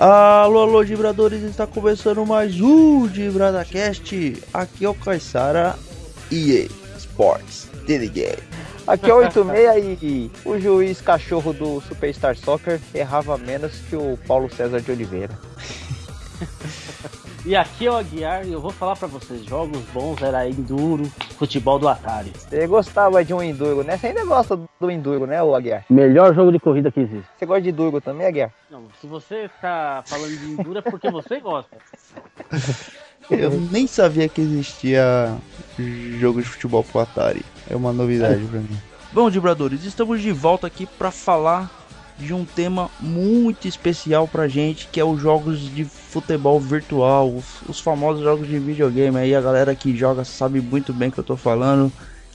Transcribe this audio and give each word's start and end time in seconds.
Alô, 0.00 0.60
alô, 0.60 0.82
Dibradores, 0.82 1.42
está 1.42 1.66
começando 1.66 2.24
mais 2.24 2.58
um 2.58 3.06
DibradaCast. 3.06 4.42
Aqui 4.50 4.86
é 4.86 4.88
o 4.88 4.94
Caissara 4.94 5.76
EA 6.32 6.68
Sports, 6.96 7.68
The 7.86 7.96
Aqui 8.86 9.10
é 9.10 9.14
86 9.14 9.98
e 10.00 10.30
o 10.42 10.58
juiz 10.58 11.02
cachorro 11.02 11.52
do 11.52 11.82
Superstar 11.82 12.34
Soccer 12.34 12.80
errava 12.94 13.36
menos 13.36 13.72
que 13.90 13.94
o 13.94 14.18
Paulo 14.26 14.50
César 14.50 14.80
de 14.80 14.90
Oliveira. 14.90 15.38
E 17.44 17.56
aqui 17.56 17.86
é 17.86 17.90
o 17.90 17.96
Aguiar 17.96 18.46
e 18.46 18.52
eu 18.52 18.60
vou 18.60 18.70
falar 18.70 18.94
para 18.96 19.08
vocês, 19.08 19.42
jogos 19.46 19.80
bons 19.94 20.20
era 20.20 20.46
Enduro, 20.46 21.06
futebol 21.38 21.78
do 21.78 21.88
Atari. 21.88 22.30
Você 22.36 22.66
gostava 22.66 23.24
de 23.24 23.32
um 23.32 23.42
Enduro, 23.42 23.82
né? 23.82 23.96
Você 23.96 24.08
ainda 24.08 24.26
gosta 24.26 24.60
do 24.78 24.90
Enduro, 24.90 25.26
né, 25.26 25.42
o 25.42 25.54
Aguiar? 25.54 25.86
Melhor 25.88 26.34
jogo 26.34 26.52
de 26.52 26.60
corrida 26.60 26.92
que 26.92 27.00
existe. 27.00 27.26
Você 27.38 27.46
gosta 27.46 27.62
de 27.62 27.70
Enduro 27.70 27.98
também, 27.98 28.26
Aguiar? 28.26 28.52
Não, 28.70 28.82
se 29.00 29.06
você 29.06 29.48
tá 29.58 30.02
falando 30.06 30.36
de 30.36 30.52
Enduro 30.52 30.78
é 30.80 30.82
porque 30.82 31.10
você 31.10 31.40
gosta. 31.40 31.76
Eu 33.30 33.50
nem 33.72 33.86
sabia 33.86 34.28
que 34.28 34.40
existia 34.40 35.34
jogo 36.18 36.42
de 36.42 36.48
futebol 36.48 36.84
pro 36.84 37.00
Atari. 37.00 37.42
É 37.70 37.74
uma 37.74 37.92
novidade 37.92 38.44
para 38.44 38.60
mim. 38.60 38.76
Bom, 39.12 39.30
Dibradores, 39.30 39.84
estamos 39.84 40.20
de 40.20 40.30
volta 40.30 40.66
aqui 40.66 40.84
para 40.84 41.10
falar 41.10 41.79
de 42.20 42.34
um 42.34 42.44
tema 42.44 42.90
muito 43.00 43.66
especial 43.66 44.28
pra 44.28 44.46
gente, 44.46 44.88
que 44.92 45.00
é 45.00 45.04
os 45.04 45.20
jogos 45.20 45.60
de 45.74 45.84
futebol 45.84 46.60
virtual, 46.60 47.28
os, 47.34 47.62
os, 47.68 47.80
famosos 47.80 48.22
jogos 48.22 48.46
de 48.46 48.58
videogame 48.58 49.16
aí, 49.16 49.34
a 49.34 49.40
galera 49.40 49.74
que 49.74 49.96
joga 49.96 50.24
sabe 50.24 50.60
muito 50.60 50.92
bem 50.92 51.10
que 51.10 51.18
eu 51.18 51.24
tô 51.24 51.36
falando, 51.36 51.90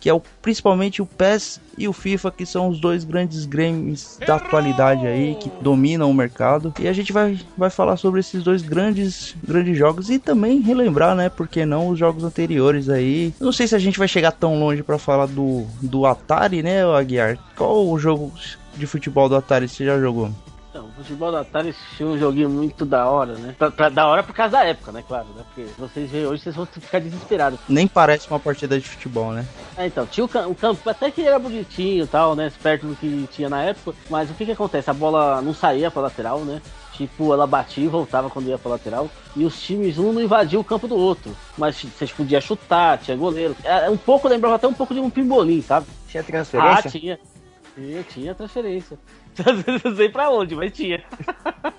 que 0.06 0.10
é 0.10 0.14
o, 0.14 0.22
principalmente 0.40 1.02
o 1.02 1.06
PES 1.06 1.60
e 1.78 1.88
o 1.88 1.94
FIFA, 1.94 2.30
que 2.32 2.46
são 2.46 2.70
os 2.70 2.80
dois 2.80 3.04
grandes 3.04 3.44
games 3.46 4.20
da 4.26 4.36
atualidade 4.36 5.08
aí, 5.08 5.34
que 5.34 5.52
dominam 5.62 6.12
o 6.12 6.14
mercado. 6.14 6.72
E 6.80 6.88
a 6.88 6.94
gente 6.94 7.12
vai, 7.12 7.40
vai 7.58 7.72
falar 7.72 7.98
sobre 7.98 8.20
esses 8.20 8.44
dois 8.44 8.62
grandes, 8.62 9.36
grandes 9.44 9.76
jogos 9.76 10.12
e 10.12 10.20
também 10.20 10.62
relembrar, 10.62 11.16
né, 11.16 11.28
porque 11.28 11.66
não 11.66 11.88
os 11.88 11.98
jogos 11.98 12.24
anteriores 12.24 12.88
aí. 12.88 13.34
Não 13.40 13.52
sei 13.52 13.68
se 13.68 13.76
a 13.76 13.80
gente 13.80 13.98
vai 13.98 14.08
chegar 14.08 14.32
tão 14.32 14.60
longe 14.60 14.84
para 14.84 15.00
falar 15.00 15.26
do, 15.26 15.66
do 15.82 16.06
Atari, 16.06 16.62
né, 16.62 16.86
Aguiar? 16.86 17.40
Qual 17.56 17.88
o 17.90 17.98
jogo 17.98 18.32
de 18.76 18.86
futebol 18.88 19.30
do 19.30 19.36
Atari 19.36 19.68
você 19.68 19.86
já 19.86 20.00
jogou? 20.00 20.32
Então, 20.70 20.90
futebol 20.98 21.32
do 21.32 21.38
Atari 21.38 21.74
tinha 21.96 22.10
um 22.10 22.18
joguinho 22.18 22.50
muito 22.50 22.86
da 22.86 23.10
hora, 23.10 23.36
né? 23.36 23.56
Pra, 23.58 23.72
pra, 23.72 23.88
da 23.88 24.08
hora 24.08 24.22
por 24.22 24.36
causa 24.36 24.58
da 24.58 24.66
época, 24.66 24.92
né? 24.92 25.02
Claro, 25.08 25.28
né? 25.34 25.44
Porque 25.48 25.70
vocês 25.78 26.12
veem 26.12 26.26
hoje, 26.26 26.44
vocês 26.44 26.56
vão 26.56 26.66
ficar 26.66 27.00
desesperados. 27.00 27.60
Nem 27.70 27.88
parece 27.88 28.30
uma 28.30 28.40
partida 28.42 28.78
de 28.78 28.86
futebol, 28.86 29.32
né? 29.32 29.46
É, 29.78 29.88
então, 29.88 30.06
tinha 30.06 30.26
o, 30.26 30.52
o 30.52 30.56
campo, 30.56 30.90
até 30.90 31.10
que 31.10 31.26
era 31.26 31.40
bonitinho 31.40 32.04
e 32.04 32.08
tal, 32.08 32.36
né? 32.36 32.52
Perto 32.62 32.88
do 32.88 32.96
que 32.96 33.26
tinha 33.32 33.50
na 33.50 33.64
época. 33.64 33.98
Mas 34.10 34.30
o 34.30 34.34
que 34.34 34.46
que 34.46 34.52
acontece? 34.52 34.90
A 34.90 34.94
bola 34.94 35.42
não 35.42 35.54
saía 35.54 35.90
pra 35.90 36.02
lateral, 36.02 36.40
né? 36.40 36.62
Tipo, 36.92 37.34
ela 37.34 37.48
batia 37.48 37.86
e 37.86 37.88
voltava 37.88 38.30
quando 38.30 38.48
ia 38.48 38.58
pra 38.58 38.72
lateral. 38.72 39.10
E 39.34 39.46
os 39.46 39.62
times, 39.62 39.98
um 39.98 40.12
não 40.12 40.22
invadiam 40.22 40.62
o 40.62 40.66
campo 40.66 40.90
do 40.90 40.96
outro. 40.96 41.36
Mas 41.58 41.78
vocês 41.78 42.12
podiam 42.12 42.42
chutar, 42.42 42.98
tinha 42.98 43.16
goleiro. 43.16 43.56
É, 43.64 43.90
um 43.90 43.98
pouco, 43.98 44.28
lembrava 44.28 44.56
até 44.56 44.68
um 44.68 44.74
pouco 44.74 44.94
de 44.94 45.00
um 45.00 45.10
pimbolim, 45.10 45.62
sabe? 45.62 45.88
Tinha 46.10 46.24
transferência? 46.24 46.84
Ah, 46.86 46.92
tinha. 46.92 47.20
Tinha, 47.76 48.04
tinha 48.04 48.36
transferência. 48.36 48.98
Não 49.84 49.96
sei 49.96 50.10
pra 50.10 50.30
onde, 50.30 50.56
mas 50.56 50.72
tinha. 50.72 51.04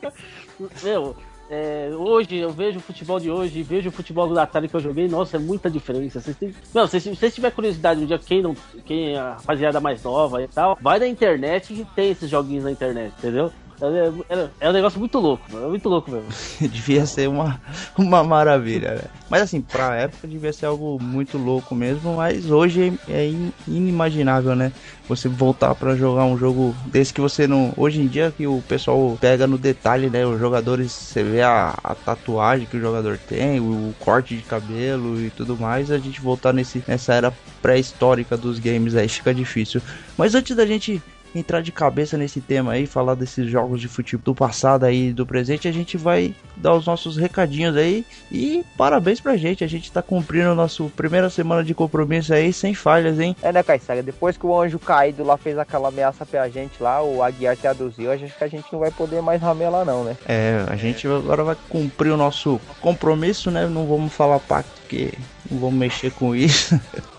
Meu, 0.84 1.16
é, 1.48 1.90
hoje 1.96 2.36
eu 2.36 2.50
vejo 2.50 2.78
o 2.78 2.82
futebol 2.82 3.20
de 3.20 3.30
hoje, 3.30 3.62
vejo 3.62 3.88
o 3.88 3.92
futebol 3.92 4.28
do 4.28 4.38
Atari 4.38 4.68
que 4.68 4.74
eu 4.74 4.80
joguei, 4.80 5.08
nossa, 5.08 5.36
é 5.36 5.40
muita 5.40 5.70
diferença. 5.70 6.20
Vocês. 6.20 6.54
Não, 6.74 6.86
se 6.86 7.00
vocês 7.00 7.34
tiver 7.34 7.50
curiosidade 7.50 8.02
um 8.02 8.06
dia, 8.06 8.18
quem 8.18 8.42
não. 8.42 8.54
Quem 8.84 9.14
é 9.14 9.18
a 9.18 9.34
rapaziada 9.34 9.80
mais 9.80 10.02
nova 10.02 10.42
e 10.42 10.48
tal, 10.48 10.76
vai 10.80 10.98
na 10.98 11.06
internet 11.06 11.72
e 11.72 11.84
tem 11.94 12.10
esses 12.10 12.28
joguinhos 12.28 12.64
na 12.64 12.72
internet, 12.72 13.14
entendeu? 13.18 13.50
É, 13.80 14.34
é, 14.34 14.48
é, 14.60 14.70
um 14.70 14.72
negócio 14.72 14.98
muito 14.98 15.18
louco. 15.18 15.44
É 15.52 15.66
muito 15.66 15.88
louco 15.88 16.10
mesmo. 16.10 16.28
devia 16.68 17.04
ser 17.06 17.28
uma, 17.28 17.60
uma 17.96 18.24
maravilha, 18.24 18.94
né? 18.94 19.02
Mas 19.28 19.42
assim, 19.42 19.60
pra 19.60 19.94
época 19.96 20.26
devia 20.26 20.52
ser 20.52 20.66
algo 20.66 20.98
muito 21.02 21.36
louco 21.36 21.74
mesmo, 21.74 22.16
mas 22.16 22.50
hoje 22.50 22.98
é 23.08 23.30
inimaginável, 23.66 24.54
né? 24.54 24.72
Você 25.08 25.28
voltar 25.28 25.74
para 25.74 25.94
jogar 25.94 26.24
um 26.24 26.36
jogo 26.36 26.74
desse 26.86 27.12
que 27.12 27.20
você 27.20 27.46
não. 27.46 27.72
Hoje 27.76 28.00
em 28.00 28.06
dia 28.06 28.32
que 28.36 28.46
o 28.46 28.62
pessoal 28.68 29.16
pega 29.20 29.46
no 29.46 29.58
detalhe, 29.58 30.08
né? 30.08 30.26
Os 30.26 30.38
jogadores, 30.38 30.90
você 30.90 31.22
vê 31.22 31.42
a, 31.42 31.74
a 31.82 31.94
tatuagem 31.94 32.66
que 32.66 32.76
o 32.76 32.80
jogador 32.80 33.18
tem, 33.18 33.60
o, 33.60 33.90
o, 33.90 33.94
corte 34.00 34.36
de 34.36 34.42
cabelo 34.42 35.20
e 35.20 35.30
tudo 35.30 35.56
mais, 35.56 35.90
a 35.90 35.98
gente 35.98 36.20
voltar 36.20 36.52
nesse, 36.52 36.82
nessa 36.86 37.14
era 37.14 37.32
pré-histórica 37.62 38.36
dos 38.36 38.58
games 38.58 38.94
aí 38.94 39.08
fica 39.08 39.34
difícil. 39.34 39.80
Mas 40.16 40.34
antes 40.34 40.56
da 40.56 40.66
gente 40.66 41.02
entrar 41.34 41.60
de 41.60 41.72
cabeça 41.72 42.16
nesse 42.16 42.40
tema 42.40 42.72
aí, 42.72 42.86
falar 42.86 43.14
desses 43.14 43.48
jogos 43.48 43.80
de 43.80 43.88
futebol 43.88 44.16
do 44.24 44.34
passado 44.34 44.84
aí 44.84 45.12
do 45.12 45.26
presente, 45.26 45.68
a 45.68 45.72
gente 45.72 45.96
vai 45.96 46.34
dar 46.56 46.74
os 46.74 46.86
nossos 46.86 47.16
recadinhos 47.16 47.76
aí 47.76 48.04
e 48.32 48.64
parabéns 48.76 49.20
pra 49.20 49.36
gente, 49.36 49.62
a 49.62 49.66
gente 49.66 49.92
tá 49.92 50.02
cumprindo 50.02 50.50
a 50.50 50.54
nossa 50.54 50.82
primeira 50.96 51.28
semana 51.28 51.62
de 51.62 51.74
compromisso 51.74 52.32
aí 52.32 52.52
sem 52.52 52.74
falhas, 52.74 53.20
hein? 53.20 53.36
É, 53.42 53.52
né, 53.52 53.62
Caissara? 53.62 54.02
Depois 54.02 54.36
que 54.36 54.46
o 54.46 54.58
anjo 54.58 54.78
caído 54.78 55.22
lá 55.22 55.36
fez 55.36 55.58
aquela 55.58 55.88
ameaça 55.88 56.24
pra 56.24 56.48
gente 56.48 56.82
lá, 56.82 57.02
o 57.02 57.22
Aguiar 57.22 57.56
traduziu, 57.56 58.10
acho 58.10 58.26
que 58.26 58.44
a 58.44 58.48
gente 58.48 58.66
não 58.72 58.80
vai 58.80 58.90
poder 58.90 59.20
mais 59.20 59.40
ramelar 59.40 59.84
não, 59.84 60.04
né? 60.04 60.16
É, 60.26 60.64
a 60.68 60.76
gente 60.76 61.06
agora 61.06 61.44
vai 61.44 61.56
cumprir 61.68 62.10
o 62.10 62.16
nosso 62.16 62.60
compromisso, 62.80 63.50
né? 63.50 63.66
Não 63.66 63.86
vamos 63.86 64.12
falar 64.12 64.40
pacto 64.40 64.80
porque 64.80 65.12
não 65.50 65.58
vamos 65.58 65.78
mexer 65.78 66.10
com 66.12 66.34
isso. 66.34 66.80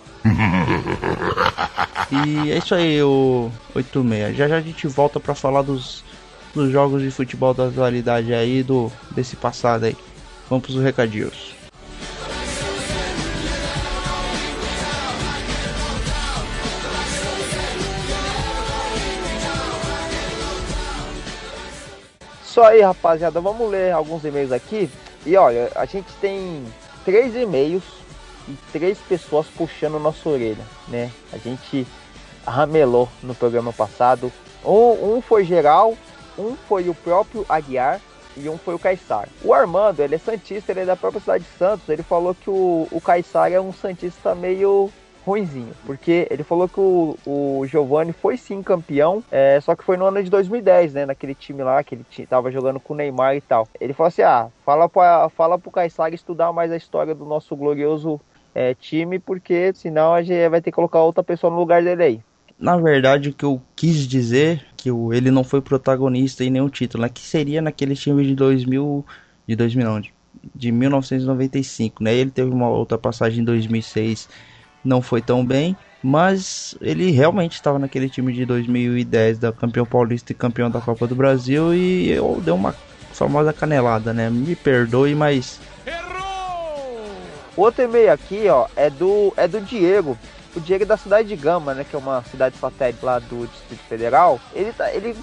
e 2.12 2.52
é 2.52 2.58
isso 2.58 2.74
aí, 2.76 3.02
o 3.02 3.52
86. 3.76 4.36
Já 4.36 4.48
já 4.48 4.58
a 4.58 4.62
gente 4.62 4.88
volta 4.88 5.20
para 5.20 5.36
falar 5.36 5.62
dos, 5.62 6.04
dos 6.54 6.72
jogos 6.72 7.02
de 7.02 7.12
futebol 7.12 7.54
da 7.54 7.68
atualidade 7.68 8.34
aí, 8.34 8.64
do, 8.64 8.92
desse 9.12 9.36
passado 9.36 9.86
aí. 9.86 9.96
Vamos 10.50 10.66
pros 10.66 10.82
recadinhos. 10.82 11.56
Isso 22.58 22.62
aí, 22.62 22.82
rapaziada. 22.82 23.40
Vamos 23.40 23.70
ler 23.70 23.92
alguns 23.92 24.26
e-mails 24.26 24.52
aqui. 24.52 24.90
E 25.26 25.36
olha, 25.36 25.72
a 25.76 25.86
gente 25.86 26.12
tem 26.20 26.64
três 27.06 27.36
e-mails 27.36 27.84
e 28.48 28.58
três 28.72 28.98
pessoas 29.00 29.48
puxando 29.48 30.00
nossa 30.00 30.28
orelha, 30.30 30.64
né? 30.88 31.12
A 31.34 31.38
gente 31.38 31.86
ramelou 32.46 33.10
no 33.22 33.36
programa 33.36 33.74
passado. 33.74 34.32
Um, 34.66 35.22
foi 35.22 35.44
geral, 35.44 35.96
um 36.38 36.56
foi 36.56 36.90
o 36.90 36.96
próprio 36.96 37.46
Aguiar 37.48 38.02
e 38.36 38.48
um 38.50 38.58
foi 38.58 38.76
o 38.76 38.80
Caissar. 38.80 39.28
O 39.44 39.54
Armando, 39.54 40.02
ele 40.02 40.16
é 40.16 40.18
santista, 40.18 40.72
ele 40.72 40.82
é 40.82 40.86
da 40.86 40.96
própria 40.96 41.22
cidade 41.22 41.44
de 41.44 41.58
Santos. 41.58 41.90
Ele 41.90 42.04
falou 42.04 42.36
que 42.36 42.50
o, 42.50 42.88
o 42.92 43.02
Caissar 43.02 43.52
é 43.52 43.60
um 43.60 43.74
santista 43.74 44.36
meio 44.36 44.92
ruinzinho, 45.28 45.74
porque 45.86 46.26
ele 46.32 46.42
falou 46.42 46.70
que 46.70 46.80
o, 46.80 47.18
o 47.26 47.66
Giovanni 47.68 48.14
foi 48.14 48.38
sim 48.38 48.64
campeão, 48.64 49.22
é, 49.30 49.60
só 49.60 49.76
que 49.76 49.84
foi 49.84 49.98
no 49.98 50.06
ano 50.06 50.24
de 50.24 50.30
2010, 50.30 50.94
né, 50.94 51.06
naquele 51.06 51.36
time 51.36 51.64
lá 51.64 51.84
que 51.84 51.96
ele 51.96 52.28
tava 52.28 52.50
jogando 52.50 52.80
com 52.80 52.94
o 52.94 52.96
Neymar 52.96 53.36
e 53.36 53.42
tal. 53.42 53.68
Ele 53.78 53.92
falou 53.92 54.08
assim: 54.08 54.22
"Ah, 54.22 54.48
fala 54.66 54.88
para 54.88 55.28
fala 55.28 55.60
pro 55.60 55.70
Caissar 55.70 56.14
estudar 56.14 56.54
mais 56.54 56.72
a 56.72 56.78
história 56.78 57.14
do 57.14 57.26
nosso 57.26 57.58
glorioso 57.58 58.22
é, 58.58 58.74
time, 58.74 59.20
porque 59.20 59.72
senão 59.76 60.16
a 60.16 60.24
gente 60.24 60.50
vai 60.50 60.60
ter 60.60 60.72
que 60.72 60.76
colocar 60.76 61.00
outra 61.00 61.24
pessoa 61.24 61.54
no 61.54 61.60
lugar 61.60 61.84
dele 61.84 62.04
aí. 62.04 62.20
Na 62.60 62.76
verdade, 62.76 63.30
o 63.30 63.34
que 63.34 63.46
eu 63.46 63.62
quis 63.76 64.08
dizer 64.08 64.66
que 64.76 64.90
ele 64.90 65.30
não 65.30 65.44
foi 65.44 65.62
protagonista 65.62 66.44
em 66.44 66.50
nenhum 66.50 66.68
título, 66.68 67.04
né? 67.04 67.10
Que 67.10 67.22
seria 67.22 67.62
naquele 67.62 67.96
time 67.96 68.26
de 68.26 68.34
2000, 68.34 69.06
de 69.48 69.56
2000 69.56 69.86
não, 69.86 70.02
de, 70.02 70.12
de 70.56 70.72
1995, 70.72 72.04
né? 72.04 72.16
Ele 72.16 72.32
teve 72.32 72.50
uma 72.50 72.68
outra 72.68 72.98
passagem 72.98 73.42
em 73.42 73.46
2006, 73.46 74.28
não 74.84 75.04
foi 75.04 75.22
tão 75.22 75.46
bem, 75.46 75.78
mas 76.02 76.76
ele 76.82 77.12
realmente 77.12 77.54
estava 77.54 77.78
naquele 77.78 78.10
time 78.10 78.34
de 78.34 78.44
2010 78.44 79.38
da 79.38 79.52
campeão 79.52 79.86
paulista 79.86 80.32
e 80.32 80.36
campeão 80.36 80.72
da 80.72 80.82
Copa 80.82 81.06
do 81.06 81.14
Brasil 81.14 81.76
e 81.76 82.10
eu 82.10 82.42
dei 82.44 82.54
uma 82.56 82.74
famosa 83.14 83.54
canelada, 83.54 84.12
né? 84.16 84.32
Me 84.32 84.56
perdoe, 84.56 85.14
mas 85.14 85.60
Outro 87.58 87.84
e-mail 87.84 88.14
aqui, 88.14 88.48
ó, 88.48 88.68
é 88.76 88.88
do, 88.88 89.34
é 89.36 89.48
do 89.48 89.60
Diego. 89.60 90.16
O 90.56 90.60
Diego 90.60 90.84
é 90.84 90.88
da 90.88 90.96
cidade 90.96 91.28
de 91.28 91.36
Gama, 91.36 91.74
né? 91.74 91.84
Que 91.84 91.96
é 91.96 92.00
uma 92.00 92.24
cidade 92.24 92.56
satélite 92.58 93.04
lá 93.04 93.18
do 93.18 93.48
Distrito 93.48 93.82
Federal. 93.84 94.40
Ele 94.54 94.72
tá, 94.72 94.94
ele 94.94 95.16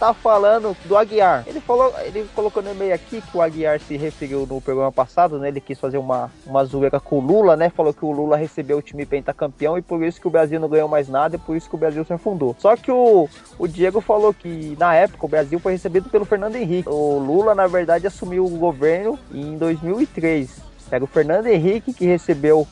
tá 0.00 0.14
falando 0.14 0.74
do 0.86 0.96
Aguiar. 0.96 1.44
Ele 1.46 1.60
falou, 1.60 1.92
ele 2.04 2.26
colocou 2.34 2.62
no 2.62 2.70
e-mail 2.70 2.94
aqui 2.94 3.20
que 3.20 3.36
o 3.36 3.42
Aguiar 3.42 3.78
se 3.80 3.96
referiu 3.96 4.46
no 4.46 4.60
programa 4.60 4.90
passado, 4.90 5.38
né? 5.38 5.48
Ele 5.48 5.60
quis 5.60 5.78
fazer 5.78 5.98
uma, 5.98 6.30
uma 6.46 6.64
zoeira 6.64 6.98
com 6.98 7.18
o 7.18 7.20
Lula, 7.20 7.56
né? 7.56 7.68
Falou 7.68 7.92
que 7.92 8.04
o 8.04 8.10
Lula 8.10 8.36
recebeu 8.36 8.78
o 8.78 8.82
time 8.82 9.04
pentacampeão 9.04 9.76
e 9.76 9.82
por 9.82 10.02
isso 10.02 10.20
que 10.20 10.26
o 10.26 10.30
Brasil 10.30 10.58
não 10.58 10.68
ganhou 10.68 10.88
mais 10.88 11.08
nada 11.08 11.36
e 11.36 11.38
por 11.38 11.54
isso 11.54 11.68
que 11.68 11.74
o 11.74 11.78
Brasil 11.78 12.04
se 12.04 12.12
afundou. 12.12 12.56
Só 12.58 12.76
que 12.76 12.90
o, 12.90 13.28
o 13.58 13.68
Diego 13.68 14.00
falou 14.00 14.32
que 14.32 14.74
na 14.78 14.94
época 14.94 15.26
o 15.26 15.28
Brasil 15.28 15.58
foi 15.58 15.72
recebido 15.72 16.08
pelo 16.08 16.24
Fernando 16.24 16.56
Henrique. 16.56 16.88
O 16.88 17.18
Lula, 17.18 17.54
na 17.54 17.66
verdade, 17.66 18.06
assumiu 18.06 18.46
o 18.46 18.58
governo 18.58 19.18
em 19.32 19.58
2003. 19.58 20.69
Era 20.90 21.04
o 21.04 21.06
Fernando 21.06 21.46
Henrique 21.46 21.92
que 21.92 22.06
recebeu 22.06 22.66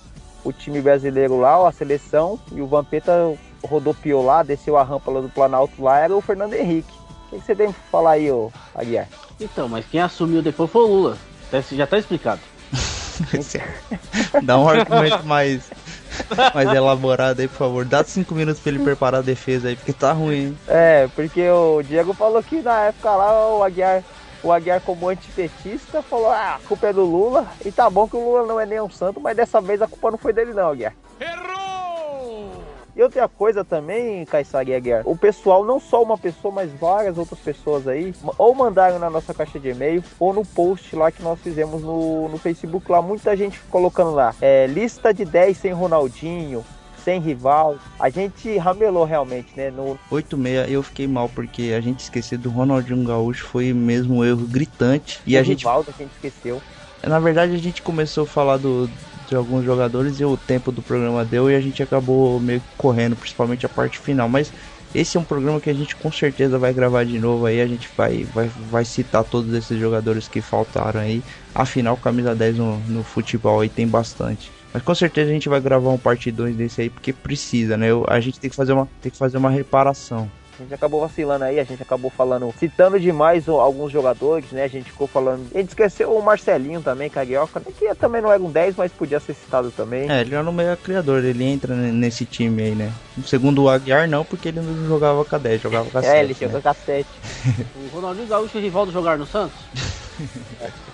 o 0.45 0.53
time 0.53 0.81
brasileiro 0.81 1.39
lá, 1.39 1.69
a 1.69 1.73
seleção, 1.73 2.39
e 2.53 2.61
o 2.61 2.67
Vampeta 2.67 3.35
rodopiou 3.65 4.25
lá, 4.25 4.43
desceu 4.43 4.77
a 4.77 4.83
rampa 4.83 5.11
lá 5.11 5.21
do 5.21 5.29
Planalto 5.29 5.83
lá, 5.83 5.99
era 5.99 6.15
o 6.15 6.21
Fernando 6.21 6.55
Henrique. 6.55 6.93
O 7.31 7.39
que 7.39 7.45
você 7.45 7.55
tem 7.55 7.71
pra 7.71 7.83
falar 7.91 8.13
aí, 8.13 8.31
ô 8.31 8.51
Aguiar? 8.75 9.07
Então, 9.39 9.69
mas 9.69 9.85
quem 9.87 10.01
assumiu 10.01 10.43
depois 10.43 10.71
foi 10.71 10.83
o 10.83 10.87
Lula. 10.87 11.19
Já 11.73 11.87
tá 11.87 11.99
explicado. 11.99 12.41
Dá 14.43 14.59
um 14.59 14.69
argumento 14.69 15.25
mais, 15.27 15.71
mais 16.55 16.73
elaborado 16.73 17.41
aí, 17.41 17.49
por 17.49 17.57
favor. 17.57 17.85
Dá 17.85 18.03
cinco 18.05 18.35
minutos 18.35 18.63
pra 18.63 18.73
ele 18.73 18.83
preparar 18.83 19.21
a 19.21 19.25
defesa 19.25 19.69
aí, 19.69 19.77
porque 19.77 19.93
tá 19.93 20.13
ruim. 20.13 20.35
Hein? 20.35 20.59
É, 20.67 21.09
porque 21.15 21.49
o 21.49 21.83
Diego 21.83 22.15
falou 22.15 22.43
que 22.43 22.63
na 22.63 22.87
época 22.87 23.15
lá 23.15 23.57
o 23.57 23.63
Aguiar 23.63 24.03
o 24.43 24.53
Aguiar 24.53 24.81
como 24.81 25.09
antipetista 25.09 26.03
falou, 26.03 26.31
ah, 26.31 26.57
a 26.57 26.69
culpa 26.69 26.89
é 26.89 26.93
do 26.93 27.05
Lula, 27.05 27.47
e 27.65 27.73
tá 27.73 27.89
bom 27.91 28.09
que 28.09 28.17
o 28.17 28.25
Lula 28.25 28.47
não 28.47 28.61
é 28.61 28.67
nem 28.67 28.81
um 28.81 28.91
santo, 28.91 29.21
mas 29.21 29.37
dessa 29.37 29.61
vez 29.61 29.83
a 29.83 29.89
culpa 29.89 30.11
não 30.11 30.19
foi 30.19 30.33
dele 30.33 30.53
não, 30.53 30.71
Aguiar. 30.71 30.95
Errou! 31.21 31.59
E 32.99 33.03
outra 33.03 33.29
coisa 33.29 33.65
também, 33.65 34.25
Caissari 34.25 34.75
Aguiar, 34.75 35.03
o 35.05 35.17
pessoal, 35.17 35.65
não 35.65 35.79
só 35.79 36.03
uma 36.03 36.19
pessoa, 36.19 36.53
mas 36.53 36.73
várias 36.73 37.17
outras 37.17 37.39
pessoas 37.39 37.87
aí, 37.87 38.13
ou 38.37 38.53
mandaram 38.55 38.99
na 38.99 39.09
nossa 39.09 39.33
caixa 39.33 39.59
de 39.61 39.69
e-mail, 39.69 40.03
ou 40.19 40.33
no 40.33 40.45
post 40.45 40.97
lá 40.97 41.13
que 41.13 41.23
nós 41.23 41.39
fizemos 41.39 41.81
no, 41.81 42.29
no 42.29 42.39
Facebook 42.39 42.91
lá, 42.91 43.01
muita 43.01 43.37
gente 43.37 43.61
colocando 43.71 44.11
lá, 44.11 44.35
é, 44.41 44.67
lista 44.67 45.15
de 45.15 45.25
10 45.25 45.57
sem 45.57 45.73
Ronaldinho, 45.73 46.65
sem 47.09 47.21
rival. 47.21 47.79
A 47.99 48.11
gente 48.11 48.59
ramelou 48.59 49.05
realmente, 49.05 49.49
né? 49.57 49.71
No 49.71 49.99
8-6 50.13 50.69
eu 50.69 50.83
fiquei 50.83 51.07
mal 51.07 51.27
porque 51.27 51.75
a 51.75 51.81
gente 51.81 52.01
esqueceu 52.01 52.39
do 52.39 52.51
Ronaldinho 52.51 53.03
Gaúcho, 53.03 53.47
foi 53.47 53.73
mesmo 53.73 54.17
um 54.17 54.25
erro 54.25 54.47
gritante. 54.47 55.19
E 55.27 55.39
a 55.39 55.43
gente. 55.43 55.67
a 55.67 55.81
gente 55.81 56.11
esqueceu. 56.13 56.61
Na 57.03 57.19
verdade, 57.19 57.55
a 57.55 57.59
gente 57.59 57.81
começou 57.81 58.25
a 58.25 58.27
falar 58.27 58.59
do, 58.59 58.91
de 59.27 59.35
alguns 59.35 59.65
jogadores 59.65 60.21
e 60.21 60.25
o 60.25 60.37
tempo 60.37 60.71
do 60.71 60.83
programa 60.83 61.25
deu 61.25 61.51
e 61.51 61.55
a 61.55 61.61
gente 61.61 61.83
acabou 61.83 62.39
meio 62.41 62.61
que 62.61 62.67
correndo, 62.77 63.17
principalmente 63.17 63.65
a 63.65 63.69
parte 63.71 63.99
final. 63.99 64.29
Mas 64.29 64.53
esse 64.95 65.17
é 65.17 65.21
um 65.21 65.25
programa 65.25 65.61
que 65.61 65.71
a 65.71 65.75
gente 65.75 65.97
com 65.97 66.13
certeza 66.13 66.59
vai 66.59 66.75
gravar 66.75 67.05
de 67.05 67.19
novo 67.19 67.47
aí. 67.47 67.63
A 67.63 67.67
gente 67.67 67.89
vai, 67.97 68.25
vai, 68.35 68.51
vai 68.71 68.85
citar 68.85 69.25
todos 69.25 69.55
esses 69.55 69.81
jogadores 69.81 70.29
que 70.29 70.43
faltaram 70.43 71.01
aí. 71.01 71.23
Afinal, 71.55 71.97
camisa 71.97 72.35
10 72.35 72.59
no, 72.59 72.79
no 72.81 73.03
futebol 73.03 73.61
aí 73.61 73.69
tem 73.71 73.89
bastante. 73.89 74.58
Mas 74.73 74.83
com 74.83 74.95
certeza 74.95 75.31
a 75.31 75.33
gente 75.33 75.49
vai 75.49 75.61
gravar 75.61 75.91
um 75.91 75.99
parte 75.99 76.31
2 76.31 76.57
desse 76.57 76.83
aí, 76.83 76.91
porque 76.91 77.13
precisa, 77.13 77.77
né? 77.77 77.91
Eu, 77.91 78.05
a 78.09 78.21
gente 78.21 78.39
tem 78.39 78.51
que 78.51 78.57
fazer 78.57 78.73
uma, 78.73 78.89
tem 79.01 79.11
que 79.11 79.19
fazer 79.19 79.39
uma 79.39 79.51
reparação. 79.51 80.31
A 80.59 80.63
gente 80.63 80.75
acabou 80.75 81.01
vacilando 81.01 81.45
aí, 81.45 81.61
a 81.61 81.65
gente 81.65 81.81
acabou 81.81 82.11
falando, 82.11 82.53
citando 82.59 82.99
demais 82.99 83.49
alguns 83.49 83.93
jogadores, 83.93 84.51
né? 84.51 84.65
A 84.65 84.69
gente 84.69 84.91
ficou 84.91 85.07
falando. 85.07 85.47
A 85.55 85.59
gente 85.59 85.69
esqueceu 85.69 86.13
o 86.13 86.21
Marcelinho 86.21 86.83
também, 86.83 87.09
Carioca, 87.09 87.61
né? 87.61 87.67
que 87.79 87.95
também 87.95 88.21
não 88.21 88.33
era 88.33 88.43
um 88.43 88.51
10, 88.51 88.75
mas 88.75 88.91
podia 88.91 89.21
ser 89.21 89.35
citado 89.35 89.71
também. 89.71 90.11
É, 90.11 90.21
ele 90.21 90.35
era 90.35 90.43
no 90.43 90.53
meio 90.53 90.77
criador, 90.79 91.25
ele 91.25 91.45
entra 91.45 91.77
nesse 91.77 92.25
time 92.25 92.61
aí, 92.61 92.75
né? 92.75 92.93
Segundo 93.25 93.63
o 93.63 93.71
Aguiar, 93.71 94.09
não, 94.09 94.25
porque 94.25 94.49
ele 94.49 94.61
não 94.61 94.89
jogava 94.89 95.25
com 95.25 95.37
a 95.37 95.39
10, 95.39 95.63
jogava 95.63 95.91
com 95.91 95.99
a 95.99 96.03
7. 96.03 96.13
É, 96.13 96.25
ele 96.25 96.35
jogava 96.35 96.55
né? 96.55 96.63
com 96.63 96.69
a 96.69 96.75
7. 96.75 97.09
o 97.77 97.95
Ronaldinho 97.95 98.27
Gaúcho 98.27 98.59
é 98.59 98.61
rival 98.61 98.85
do 98.85 98.91
jogar 98.91 99.17
no 99.17 99.27
Santos? 99.27 99.57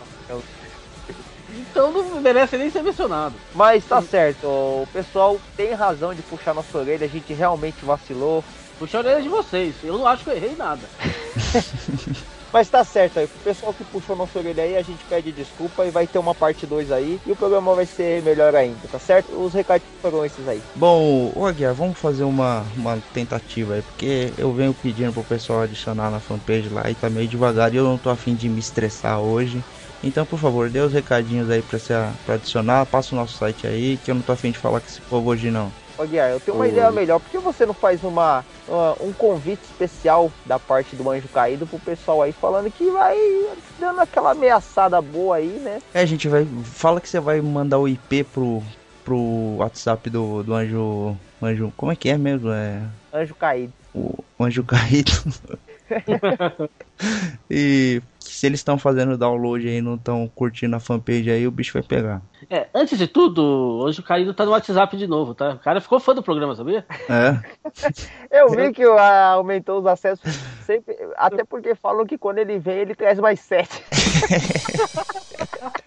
então 1.75 1.91
não 1.91 2.21
merece 2.21 2.57
nem 2.57 2.71
ser 2.71 2.85
mencionado. 2.85 3.35
Mas 3.53 3.85
tá 3.85 4.01
certo, 4.01 4.47
o 4.47 4.89
pessoal 4.93 5.41
tem 5.57 5.73
razão 5.73 6.15
de 6.15 6.23
puxar 6.23 6.55
nossa 6.55 6.79
orelha, 6.79 7.05
a 7.05 7.11
gente 7.11 7.35
realmente 7.35 7.85
vacilou. 7.85 8.45
Puxar 8.79 8.99
a 8.99 9.01
orelha 9.01 9.23
de 9.23 9.29
vocês, 9.29 9.75
eu 9.83 9.99
não 9.99 10.07
acho 10.07 10.23
que 10.23 10.31
eu 10.31 10.37
errei 10.37 10.55
nada. 10.57 10.83
Mas 12.53 12.69
tá 12.69 12.85
certo 12.85 13.19
aí, 13.19 13.25
o 13.25 13.43
pessoal 13.43 13.75
que 13.75 13.83
puxou 13.83 14.15
nossa 14.15 14.39
orelha 14.39 14.63
aí, 14.63 14.77
a 14.77 14.83
gente 14.83 15.03
pede 15.09 15.33
desculpa 15.33 15.85
e 15.85 15.91
vai 15.91 16.07
ter 16.07 16.21
uma 16.21 16.33
parte 16.33 16.65
2 16.65 16.93
aí. 16.93 17.21
E 17.27 17.33
o 17.33 17.35
programa 17.35 17.75
vai 17.75 17.85
ser 17.85 18.23
melhor 18.23 18.55
ainda, 18.55 18.79
tá 18.93 19.01
certo? 19.01 19.33
Os 19.33 19.53
recados 19.53 19.85
foram 20.01 20.25
esses 20.25 20.47
aí. 20.47 20.63
Bom, 20.77 21.33
ô 21.35 21.45
Aguiar, 21.45 21.75
vamos 21.75 21.99
fazer 21.99 22.23
uma, 22.23 22.65
uma 22.77 22.97
tentativa 23.13 23.75
aí, 23.75 23.83
porque 23.83 24.33
eu 24.39 24.53
venho 24.53 24.73
pedindo 24.73 25.13
pro 25.13 25.25
pessoal 25.25 25.63
adicionar 25.63 26.13
na 26.13 26.21
fanpage 26.21 26.69
lá 26.69 26.89
e 26.89 26.95
tá 26.95 27.11
meio 27.11 27.27
devagar 27.27 27.75
e 27.75 27.77
eu 27.79 27.85
não 27.85 27.99
tô 27.99 28.09
afim 28.09 28.37
de 28.37 28.49
me 28.49 28.61
estressar 28.61 29.19
hoje. 29.19 29.61
Então, 30.05 30.27
por 30.27 30.39
favor, 30.39 30.69
dê 30.69 30.81
os 30.81 30.93
recadinhos 30.93 31.49
aí 31.51 31.63
pra, 31.63 31.79
se, 31.79 31.95
pra 32.27 32.35
adicionar, 32.35 32.85
passa 32.85 33.15
o 33.15 33.19
nosso 33.19 33.39
site 33.39 33.67
aí, 33.67 33.97
que 33.97 34.11
eu 34.11 34.15
não 34.15 34.21
tô 34.21 34.33
afim 34.33 34.51
de 34.51 34.59
falar 34.59 34.81
com 34.81 34.87
esse 34.87 35.01
povo 35.01 35.31
hoje 35.31 35.51
não. 35.51 35.73
Ô 35.97 36.05
Guiar, 36.05 36.31
eu 36.31 36.41
tenho 36.41 36.57
uma 36.57 36.65
Oi. 36.65 36.71
ideia 36.71 36.91
melhor. 36.91 37.21
Por 37.21 37.31
que 37.31 37.39
você 37.39 37.65
não 37.65 37.73
faz 37.73 38.03
uma, 38.03 38.45
uma, 38.69 38.97
um 39.01 39.13
convite 39.13 39.63
especial 39.63 40.31
da 40.45 40.59
parte 40.59 40.95
do 40.95 41.09
Anjo 41.09 41.29
Caído 41.29 41.67
pro 41.67 41.79
pessoal 41.79 42.21
aí 42.21 42.33
falando 42.33 42.71
que 42.71 42.91
vai 42.91 43.17
dando 43.79 44.01
aquela 44.01 44.33
ameaçada 44.33 45.01
boa 45.01 45.37
aí, 45.37 45.61
né? 45.63 45.81
É, 45.95 46.01
a 46.01 46.07
gente 46.07 46.29
vai. 46.29 46.47
Fala 46.65 47.01
que 47.01 47.09
você 47.09 47.21
vai 47.21 47.41
mandar 47.41 47.79
o 47.79 47.89
IP 47.89 48.25
pro, 48.25 48.61
pro 49.05 49.57
WhatsApp 49.59 50.11
do, 50.11 50.43
do 50.43 50.53
Anjo. 50.53 51.17
Anjo. 51.41 51.73
Como 51.77 51.93
é 51.93 51.97
que 51.97 52.09
é 52.09 52.19
mesmo? 52.19 52.51
É... 52.51 52.83
Anjo 53.13 53.35
Caído. 53.37 53.73
O 53.95 54.25
Anjo 54.41 54.65
Caído. 54.65 55.13
e 57.49 58.03
se 58.31 58.47
eles 58.47 58.61
estão 58.61 58.79
fazendo 58.79 59.17
download 59.17 59.67
aí 59.67 59.81
não 59.81 59.95
estão 59.95 60.31
curtindo 60.35 60.77
a 60.77 60.81
fanpage 60.81 61.31
aí, 61.31 61.47
o 61.47 61.51
bicho 61.51 61.73
vai 61.73 61.83
pegar. 61.83 62.23
É, 62.51 62.67
antes 62.75 62.99
de 62.99 63.07
tudo, 63.07 63.43
hoje 63.43 64.01
o 64.01 64.03
Caído 64.03 64.35
tá 64.35 64.45
no 64.45 64.51
WhatsApp 64.51 64.97
de 64.97 65.07
novo, 65.07 65.35
tá? 65.35 65.51
O 65.51 65.59
cara 65.59 65.81
ficou 65.81 66.01
fã 66.01 66.15
do 66.15 66.23
programa, 66.23 66.55
sabia? 66.55 66.85
É. 67.09 67.39
Eu 68.39 68.51
vi 68.51 68.73
que 68.73 68.87
uh, 68.87 68.99
aumentou 68.99 69.81
os 69.81 69.87
acessos 69.87 70.35
sempre, 70.65 70.97
até 71.17 71.45
porque 71.45 71.75
falam 71.75 72.07
que 72.07 72.19
quando 72.19 72.39
ele 72.39 72.59
vem 72.59 72.79
ele 72.79 72.95
traz 72.95 73.19
mais 73.19 73.41
sete. 73.41 73.83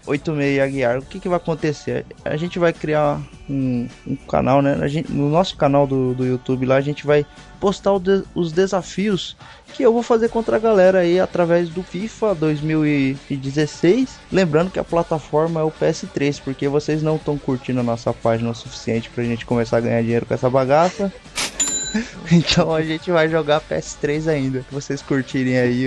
86 0.06 0.60
Aguiar, 0.60 1.00
o 1.00 1.02
que, 1.02 1.20
que 1.20 1.30
vai 1.30 1.38
acontecer? 1.38 2.06
A 2.26 2.36
gente 2.36 2.58
vai 2.58 2.74
criar 2.74 3.22
um, 3.50 3.88
um 4.08 4.16
canal, 4.16 4.62
né? 4.62 4.88
Gente, 4.88 5.12
no 5.12 5.30
nosso 5.30 5.56
canal 5.56 5.86
do, 5.86 6.14
do 6.14 6.26
YouTube 6.26 6.66
lá, 6.66 6.76
a 6.76 6.82
gente 6.82 7.06
vai 7.06 7.26
postar 7.60 7.98
de, 8.00 8.24
os 8.34 8.52
desafios 8.52 9.36
que 9.74 9.84
eu 9.84 9.94
vou 9.94 10.04
fazer 10.04 10.30
contra 10.30 10.56
a 10.58 10.60
galera 10.60 11.00
aí 11.00 11.20
através 11.20 11.70
do 11.70 11.84
FIFA 11.84 12.36
2016. 12.36 14.20
Lembrando 14.32 14.72
que 14.72 14.80
a 14.80 14.84
plataforma 14.84 15.62
é 15.62 15.64
o 15.64 15.72
PS3, 15.72 16.42
porque 16.44 16.68
vocês 16.68 17.02
não 17.02 17.16
estão 17.16 17.38
curtindo 17.38 17.80
a 17.80 17.84
nossa 17.84 18.12
página 18.12 18.50
o 18.50 18.56
suficiente 18.56 19.10
pra 19.10 19.24
gente 19.24 19.46
começar 19.46 19.78
a 19.78 19.82
ganhar 19.82 20.02
dinheiro 20.02 20.26
com 20.26 20.34
essa 20.34 20.50
bagaça. 20.50 21.12
então 22.32 22.74
a 22.74 22.82
gente 22.82 23.12
vai 23.12 23.28
jogar 23.30 23.62
PS3 23.62 24.28
ainda. 24.28 24.60
Se 24.62 24.74
vocês 24.74 25.02
curtirem 25.02 25.58
aí 25.58 25.86